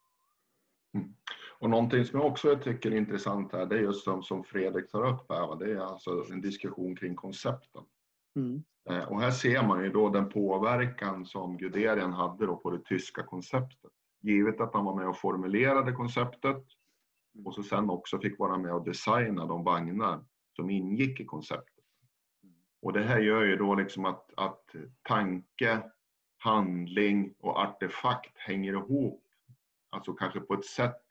Mm. 0.94 1.14
Och 1.58 1.70
någonting 1.70 2.04
som 2.04 2.20
jag 2.20 2.30
också 2.30 2.56
tycker 2.56 2.90
är 2.90 2.96
intressant 2.96 3.52
här, 3.52 3.66
det 3.66 3.76
är 3.76 3.80
just 3.80 4.04
som, 4.04 4.22
som 4.22 4.44
Fredrik 4.44 4.90
tar 4.90 5.06
upp 5.06 5.26
här, 5.28 5.58
det 5.58 5.72
är 5.72 5.92
alltså 5.92 6.24
en 6.32 6.40
diskussion 6.40 6.96
kring 6.96 7.14
koncepten. 7.14 7.82
Mm. 8.36 8.64
Eh, 8.90 9.04
och 9.04 9.20
här 9.20 9.30
ser 9.30 9.66
man 9.66 9.84
ju 9.84 9.90
då 9.90 10.08
den 10.08 10.28
påverkan 10.28 11.26
som 11.26 11.56
Guderian 11.56 12.12
hade 12.12 12.46
då 12.46 12.56
på 12.56 12.70
det 12.70 12.84
tyska 12.84 13.22
konceptet. 13.22 13.92
Givet 14.22 14.60
att 14.60 14.74
han 14.74 14.84
var 14.84 14.96
med 14.96 15.08
och 15.08 15.18
formulerade 15.18 15.92
konceptet 15.92 16.64
och 17.44 17.54
så 17.54 17.62
sen 17.62 17.90
också 17.90 18.18
fick 18.18 18.38
vara 18.38 18.58
med 18.58 18.74
och 18.74 18.84
designa 18.84 19.46
de 19.46 19.64
vagnar 19.64 20.24
som 20.56 20.70
ingick 20.70 21.20
i 21.20 21.24
konceptet. 21.24 21.84
Och 22.82 22.92
det 22.92 23.02
här 23.02 23.18
gör 23.18 23.42
ju 23.42 23.56
då 23.56 23.74
liksom 23.74 24.04
att, 24.04 24.30
att 24.36 24.74
tanke, 25.02 25.82
handling 26.38 27.34
och 27.38 27.58
artefakt 27.58 28.38
hänger 28.38 28.72
ihop. 28.72 29.24
Alltså 29.90 30.12
kanske 30.12 30.40
på 30.40 30.54
ett 30.54 30.64
sätt 30.64 31.03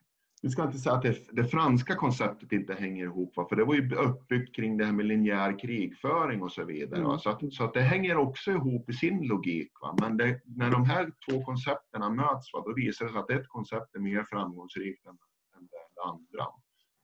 vi 0.43 0.49
ska 0.49 0.63
inte 0.63 0.77
säga 0.77 0.95
att 0.95 1.01
det, 1.01 1.27
det, 1.31 1.43
franska 1.43 1.95
konceptet 1.95 2.51
inte 2.51 2.73
hänger 2.73 3.03
ihop, 3.03 3.35
för 3.35 3.55
det 3.55 3.65
var 3.65 3.73
ju 3.73 3.95
uppbyggt 3.95 4.55
kring 4.55 4.77
det 4.77 4.85
här 4.85 4.91
med 4.91 5.05
linjär 5.05 5.59
krigföring 5.59 6.41
och 6.41 6.51
så 6.51 6.63
vidare. 6.63 7.03
Mm. 7.03 7.19
Så, 7.19 7.29
att, 7.29 7.53
så 7.53 7.63
att 7.63 7.73
det 7.73 7.81
hänger 7.81 8.17
också 8.17 8.51
ihop 8.51 8.89
i 8.89 8.93
sin 8.93 9.27
logik. 9.27 9.71
Va? 9.81 9.95
Men 10.01 10.17
det, 10.17 10.41
när 10.45 10.71
de 10.71 10.85
här 10.85 11.11
två 11.29 11.43
koncepterna 11.43 12.09
möts, 12.09 12.53
va, 12.53 12.63
då 12.65 12.73
visar 12.73 13.05
det 13.05 13.11
sig 13.11 13.19
att 13.19 13.29
ett 13.29 13.47
koncept 13.47 13.95
är 13.95 13.99
mer 13.99 14.23
framgångsrikt 14.29 15.05
än, 15.05 15.17
än 15.57 15.67
det 15.67 16.03
andra. 16.03 16.53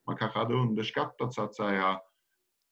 Man 0.08 0.18
kanske 0.18 0.40
hade 0.40 0.54
underskattat 0.54 1.34
så 1.34 1.42
att 1.42 1.56
säga 1.56 2.00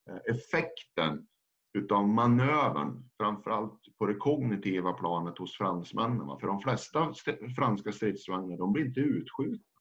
eh, 0.09 0.35
effekten 0.35 1.27
utav 1.73 2.07
manövern, 2.07 3.09
framförallt 3.17 3.81
på 3.97 4.05
det 4.05 4.15
kognitiva 4.15 4.93
planet 4.93 5.37
hos 5.37 5.57
fransmännen. 5.57 6.39
För 6.39 6.47
de 6.47 6.61
flesta 6.61 7.13
franska 7.55 7.91
stridsvagnar, 7.91 8.57
de 8.57 8.73
blir 8.73 8.85
inte 8.85 8.99
utskjutna 8.99 9.76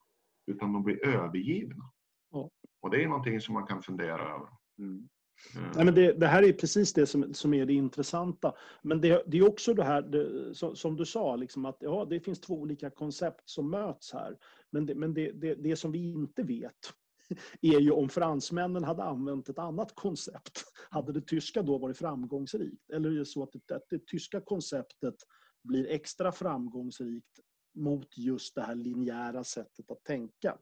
utan 0.46 0.72
de 0.72 0.82
blir 0.82 1.06
övergivna. 1.06 1.92
Ja. 2.30 2.50
Och 2.80 2.90
det 2.90 3.02
är 3.02 3.08
någonting 3.08 3.40
som 3.40 3.54
man 3.54 3.66
kan 3.66 3.82
fundera 3.82 4.34
över. 4.34 4.48
Mm. 4.78 5.08
Mm. 5.56 5.70
Nej, 5.74 5.84
men 5.84 5.94
det, 5.94 6.12
det, 6.12 6.26
här 6.26 6.42
är 6.42 6.52
precis 6.52 6.92
det 6.92 7.06
som, 7.06 7.34
som 7.34 7.54
är 7.54 7.66
det 7.66 7.72
intressanta. 7.72 8.54
Men 8.82 9.00
det, 9.00 9.22
det 9.26 9.38
är 9.38 9.48
också 9.48 9.74
det 9.74 9.84
här, 9.84 10.02
det, 10.02 10.54
som, 10.54 10.76
som, 10.76 10.96
du 10.96 11.04
sa, 11.04 11.36
liksom 11.36 11.64
att 11.64 11.76
ja, 11.80 12.06
det 12.10 12.20
finns 12.20 12.40
två 12.40 12.54
olika 12.54 12.90
koncept 12.90 13.48
som 13.50 13.70
möts 13.70 14.12
här. 14.12 14.36
Men, 14.70 14.86
det, 14.86 14.94
men 14.94 15.14
det, 15.14 15.78
som 15.78 15.92
vi 15.92 15.98
inte 15.98 16.42
vet 16.42 16.92
är 17.62 17.80
ju 17.80 17.90
om 17.90 18.08
fransmännen 18.08 18.84
hade 18.84 19.02
använt 19.02 19.48
ett 19.48 19.58
annat 19.58 19.94
koncept. 19.94 20.64
Hade 20.90 21.12
det 21.12 21.26
tyska 21.26 21.62
då 21.62 21.78
varit 21.78 21.98
framgångsrikt? 21.98 22.90
Eller 22.90 23.10
är 23.10 23.18
det 23.18 23.26
så 23.26 23.42
att 23.42 23.52
det 23.90 24.06
tyska 24.06 24.40
konceptet 24.40 25.14
blir 25.64 25.86
extra 25.88 26.32
framgångsrikt 26.32 27.40
mot 27.76 28.18
just 28.18 28.54
det 28.54 28.62
här 28.62 28.74
linjära 28.74 29.44
sättet 29.44 29.90
att 29.90 30.04
tänka. 30.04 30.58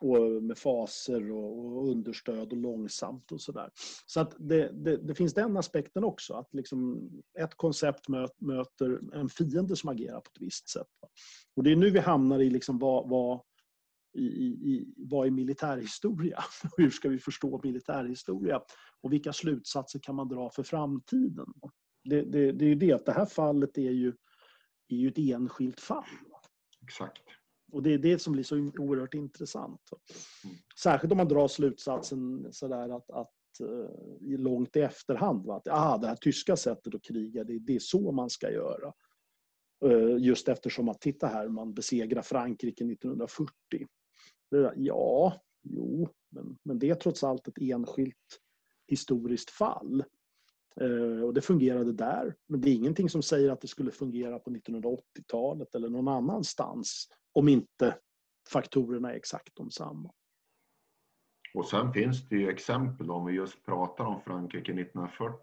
Och 0.00 0.42
med 0.42 0.58
faser 0.58 1.30
och, 1.30 1.88
understöd 1.88 2.52
och 2.52 2.58
långsamt 2.58 3.32
och 3.32 3.40
sådär. 3.40 3.70
Så 4.06 4.20
att 4.20 4.34
det, 4.38 4.84
det, 4.84 4.96
det, 4.96 5.14
finns 5.14 5.34
den 5.34 5.56
aspekten 5.56 6.04
också. 6.04 6.34
Att 6.34 6.54
liksom 6.54 7.10
ett 7.38 7.54
koncept 7.54 8.08
möter 8.38 9.14
en 9.14 9.28
fiende 9.28 9.76
som 9.76 9.90
agerar 9.90 10.20
på 10.20 10.30
ett 10.34 10.42
visst 10.42 10.68
sätt. 10.68 10.86
Och 11.56 11.62
det 11.62 11.72
är 11.72 11.76
nu 11.76 11.90
vi 11.90 11.98
hamnar 11.98 12.40
i 12.40 12.50
liksom 12.50 12.78
vad, 12.78 13.08
vad 13.08 13.40
i, 14.12 14.22
i, 14.22 14.94
vad 14.96 15.26
är 15.26 15.30
militärhistoria? 15.30 16.44
Hur 16.76 16.90
ska 16.90 17.08
vi 17.08 17.18
förstå 17.18 17.60
militärhistoria? 17.64 18.62
Och 19.00 19.12
vilka 19.12 19.32
slutsatser 19.32 19.98
kan 19.98 20.14
man 20.14 20.28
dra 20.28 20.50
för 20.50 20.62
framtiden? 20.62 21.46
Det, 22.04 22.22
det, 22.22 22.52
det 22.52 22.64
är 22.64 22.68
ju 22.68 22.74
det 22.74 22.92
att 22.92 23.06
det 23.06 23.12
här 23.12 23.26
fallet 23.26 23.78
är 23.78 23.90
ju, 23.90 24.12
är 24.88 24.96
ju 24.96 25.08
ett 25.08 25.18
enskilt 25.18 25.80
fall. 25.80 26.04
Exakt. 26.90 27.22
Och 27.72 27.82
det 27.82 27.94
är 27.94 27.98
det 27.98 28.18
som 28.18 28.32
blir 28.32 28.42
så 28.42 28.56
oerhört 28.78 29.14
intressant. 29.14 29.80
Mm. 30.44 30.56
Särskilt 30.82 31.12
om 31.12 31.16
man 31.16 31.28
drar 31.28 31.48
slutsatsen 31.48 32.52
sådär 32.52 32.96
att, 32.96 33.10
att 33.10 33.30
uh, 33.60 34.38
långt 34.38 34.76
i 34.76 34.80
efterhand. 34.80 35.46
Va? 35.46 35.56
Att 35.56 35.68
ah, 35.68 35.98
det 35.98 36.06
här 36.06 36.16
tyska 36.16 36.56
sättet 36.56 36.94
att 36.94 37.02
kriga, 37.02 37.44
det, 37.44 37.58
det 37.58 37.74
är 37.74 37.78
så 37.78 38.12
man 38.12 38.30
ska 38.30 38.50
göra. 38.50 38.92
Eh, 39.84 40.16
just 40.18 40.48
eftersom 40.48 40.88
att, 40.88 41.00
titta 41.00 41.26
här, 41.26 41.48
man 41.48 41.74
besegrar 41.74 42.22
Frankrike 42.22 42.84
1940. 42.84 43.86
Ja, 44.76 45.42
jo, 45.62 46.08
men, 46.30 46.58
men 46.62 46.78
det 46.78 46.90
är 46.90 46.94
trots 46.94 47.24
allt 47.24 47.48
ett 47.48 47.58
enskilt 47.60 48.40
historiskt 48.86 49.50
fall. 49.50 50.04
Eh, 50.76 51.24
och 51.24 51.34
det 51.34 51.40
fungerade 51.40 51.92
där. 51.92 52.34
Men 52.48 52.60
det 52.60 52.70
är 52.70 52.74
ingenting 52.74 53.08
som 53.08 53.22
säger 53.22 53.50
att 53.50 53.60
det 53.60 53.68
skulle 53.68 53.90
fungera 53.90 54.38
på 54.38 54.50
1980-talet 54.50 55.74
eller 55.74 55.88
någon 55.88 56.08
annanstans 56.08 57.08
om 57.32 57.48
inte 57.48 57.96
faktorerna 58.52 59.12
är 59.12 59.16
exakt 59.16 59.56
de 59.56 59.70
samma. 59.70 60.12
Och 61.54 61.66
sen 61.66 61.92
finns 61.92 62.28
det 62.28 62.36
ju 62.36 62.48
exempel 62.48 63.10
om 63.10 63.26
vi 63.26 63.32
just 63.32 63.64
pratar 63.64 64.04
om 64.04 64.20
Frankrike 64.20 64.72
1940. 64.72 65.38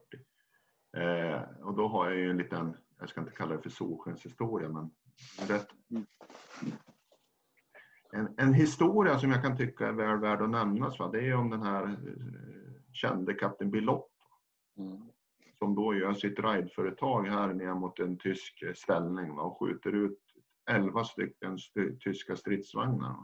Eh, 0.97 1.41
och 1.61 1.75
då 1.75 1.87
har 1.87 2.09
jag 2.09 2.17
ju 2.17 2.29
en 2.29 2.37
liten, 2.37 2.77
jag 2.99 3.09
ska 3.09 3.21
inte 3.21 3.33
kalla 3.33 3.55
det 3.55 3.61
för 3.61 3.69
solskenshistoria, 3.69 4.69
men 4.69 4.91
rätt. 5.47 5.67
En, 8.11 8.33
en, 8.37 8.53
historia 8.53 9.19
som 9.19 9.31
jag 9.31 9.43
kan 9.43 9.57
tycka 9.57 9.87
är 9.87 9.91
väl 9.91 10.19
värd 10.19 10.41
att 10.41 10.49
nämnas, 10.49 10.99
va? 10.99 11.09
det 11.11 11.27
är 11.27 11.35
om 11.35 11.49
den 11.49 11.61
här 11.61 11.83
eh, 11.83 11.93
kände 12.93 13.33
kapten 13.33 13.71
Bilott. 13.71 14.11
Mm. 14.77 15.09
Som 15.67 15.75
då 15.75 15.95
gör 15.95 16.13
sitt 16.13 16.39
rideföretag 16.39 17.27
här 17.27 17.53
ner 17.53 17.73
mot 17.73 17.99
en 17.99 18.17
tysk 18.17 18.63
ställning 18.75 19.35
va? 19.35 19.41
och 19.41 19.59
skjuter 19.59 19.95
ut 19.95 20.19
11 20.69 21.03
stycken 21.03 21.57
tyska 21.99 22.35
stridsvagnar. 22.35 23.15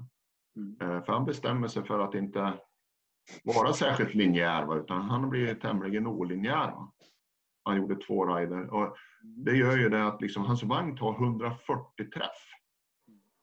Mm. 0.55 0.77
Eh, 0.81 1.03
för 1.03 1.13
han 1.13 1.25
bestämmer 1.25 1.67
sig 1.67 1.83
för 1.83 1.99
att 1.99 2.15
inte 2.15 2.53
vara 3.43 3.73
särskilt 3.73 4.13
linjär, 4.13 4.65
va? 4.65 4.75
utan 4.75 5.01
han 5.01 5.29
blir 5.29 5.55
tämligen 5.55 6.07
olinjär. 6.07 6.71
Va? 6.71 6.91
Han 7.63 7.77
gjorde 7.77 7.95
två 7.95 8.25
rider. 8.25 8.73
Och 8.73 8.95
det 9.21 9.57
gör 9.57 9.77
ju 9.77 9.89
det 9.89 10.07
att 10.07 10.21
liksom, 10.21 10.45
hans 10.45 10.63
vagn 10.63 10.97
tar 10.97 11.13
140 11.13 12.09
träff. 12.13 12.47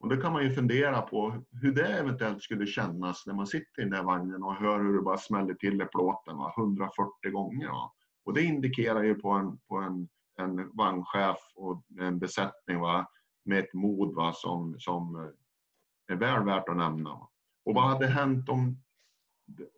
Och 0.01 0.09
då 0.09 0.17
kan 0.17 0.33
man 0.33 0.45
ju 0.45 0.51
fundera 0.51 1.03
på 1.03 1.45
hur 1.63 1.73
det 1.73 1.99
eventuellt 1.99 2.43
skulle 2.43 2.67
kännas 2.67 3.27
när 3.27 3.35
man 3.35 3.47
sitter 3.47 3.83
i 3.83 3.85
den 3.85 3.91
där 3.91 4.03
vagnen 4.03 4.43
och 4.43 4.55
hör 4.55 4.81
hur 4.81 4.97
det 4.97 5.03
bara 5.03 5.19
smäller 5.19 5.55
till 5.55 5.83
i 5.83 5.85
plåten 5.85 6.37
va? 6.37 6.55
140 6.59 7.31
gånger. 7.31 7.69
Va? 7.69 7.93
Och 8.31 8.37
det 8.37 8.43
indikerar 8.43 9.03
ju 9.03 9.15
på 9.15 9.31
en, 9.31 9.59
på 9.59 9.77
en, 9.77 10.09
en 10.39 10.71
vagnchef 10.77 11.39
och 11.55 11.83
en 12.01 12.19
besättning 12.19 12.81
va? 12.81 13.07
med 13.45 13.59
ett 13.59 13.73
mod 13.73 14.15
va? 14.15 14.33
Som, 14.33 14.77
som 14.79 15.33
är 16.13 16.17
väl 16.17 16.45
värt 16.45 16.69
att 16.69 16.77
nämna. 16.77 17.11
Va? 17.11 17.31
Och 17.65 17.75
vad 17.75 17.85
hade 17.85 18.07
hänt 18.07 18.49
om 18.49 18.83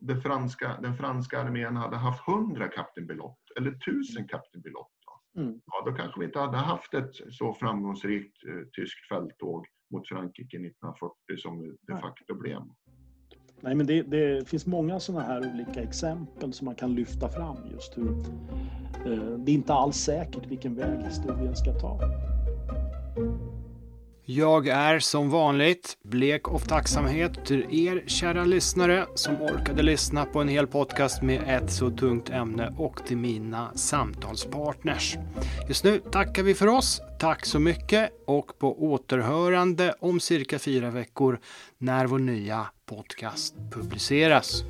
det 0.00 0.20
franska, 0.20 0.78
den 0.82 0.96
franska 0.96 1.40
armén 1.40 1.76
hade 1.76 1.96
haft 1.96 2.28
100 2.28 2.68
Captain 2.68 3.07
Bilott 3.07 3.40
eller 3.57 3.70
1000 3.70 4.28
Captain 4.28 4.62
Bilott? 4.62 4.92
Mm. 5.36 5.61
Ja, 5.66 5.82
då 5.84 5.92
kanske 5.92 6.20
vi 6.20 6.26
inte 6.26 6.40
hade 6.40 6.57
haft 6.57 6.94
ett 6.94 7.14
så 7.30 7.55
framgångsrikt 7.55 8.44
eh, 8.44 8.68
tyskt 8.76 9.09
fälttåg 9.09 9.66
mot 9.90 10.09
Frankrike 10.09 10.57
1940 10.57 11.36
som 11.38 11.62
det 11.62 11.76
de 11.92 12.00
facto 12.00 12.34
blev. 12.34 12.61
Nej, 13.65 13.75
men 13.75 13.87
det, 13.87 14.03
det, 14.03 14.49
finns 14.49 14.67
många 14.67 15.01
sådana 15.01 15.25
här 15.25 15.53
olika 15.55 15.83
exempel 15.83 16.53
som 16.53 16.65
man 16.65 16.75
kan 16.75 16.95
lyfta 16.95 17.29
fram 17.29 17.57
just 17.73 17.99
hur 17.99 18.11
eh, 19.07 19.39
det 19.39 19.53
är 19.53 19.55
inte 19.55 19.75
alls 19.75 19.97
säkert 19.97 20.47
vilken 20.47 20.75
väg 20.75 21.05
historien 21.05 21.57
ska 21.57 21.73
ta. 21.73 22.01
Jag 24.25 24.69
är 24.69 24.99
som 24.99 25.31
vanligt 25.31 25.99
blek 26.03 26.49
av 26.49 26.59
tacksamhet 26.59 27.45
till 27.45 27.87
er 27.89 28.03
kära 28.07 28.45
lyssnare 28.45 29.07
som 29.15 29.43
orkade 29.43 29.83
lyssna 29.83 30.25
på 30.25 30.41
en 30.41 30.49
hel 30.49 30.67
podcast 30.67 31.23
med 31.23 31.43
ett 31.47 31.73
så 31.73 31.91
tungt 31.91 32.31
ämne 32.31 32.75
och 32.79 33.07
till 33.07 33.17
mina 33.17 33.73
samtalspartners. 33.75 35.17
Just 35.69 35.85
nu 35.85 35.99
tackar 35.99 36.43
vi 36.43 36.55
för 36.55 36.67
oss. 36.67 37.01
Tack 37.19 37.47
så 37.47 37.59
mycket 37.59 38.11
och 38.27 38.59
på 38.59 38.93
återhörande 38.93 39.95
om 40.01 40.21
cirka 40.21 40.59
fyra 40.59 40.91
veckor 40.91 41.41
när 41.79 42.07
vår 42.07 42.19
nya 42.19 42.67
podcast 42.95 43.57
publiceras. 43.70 44.64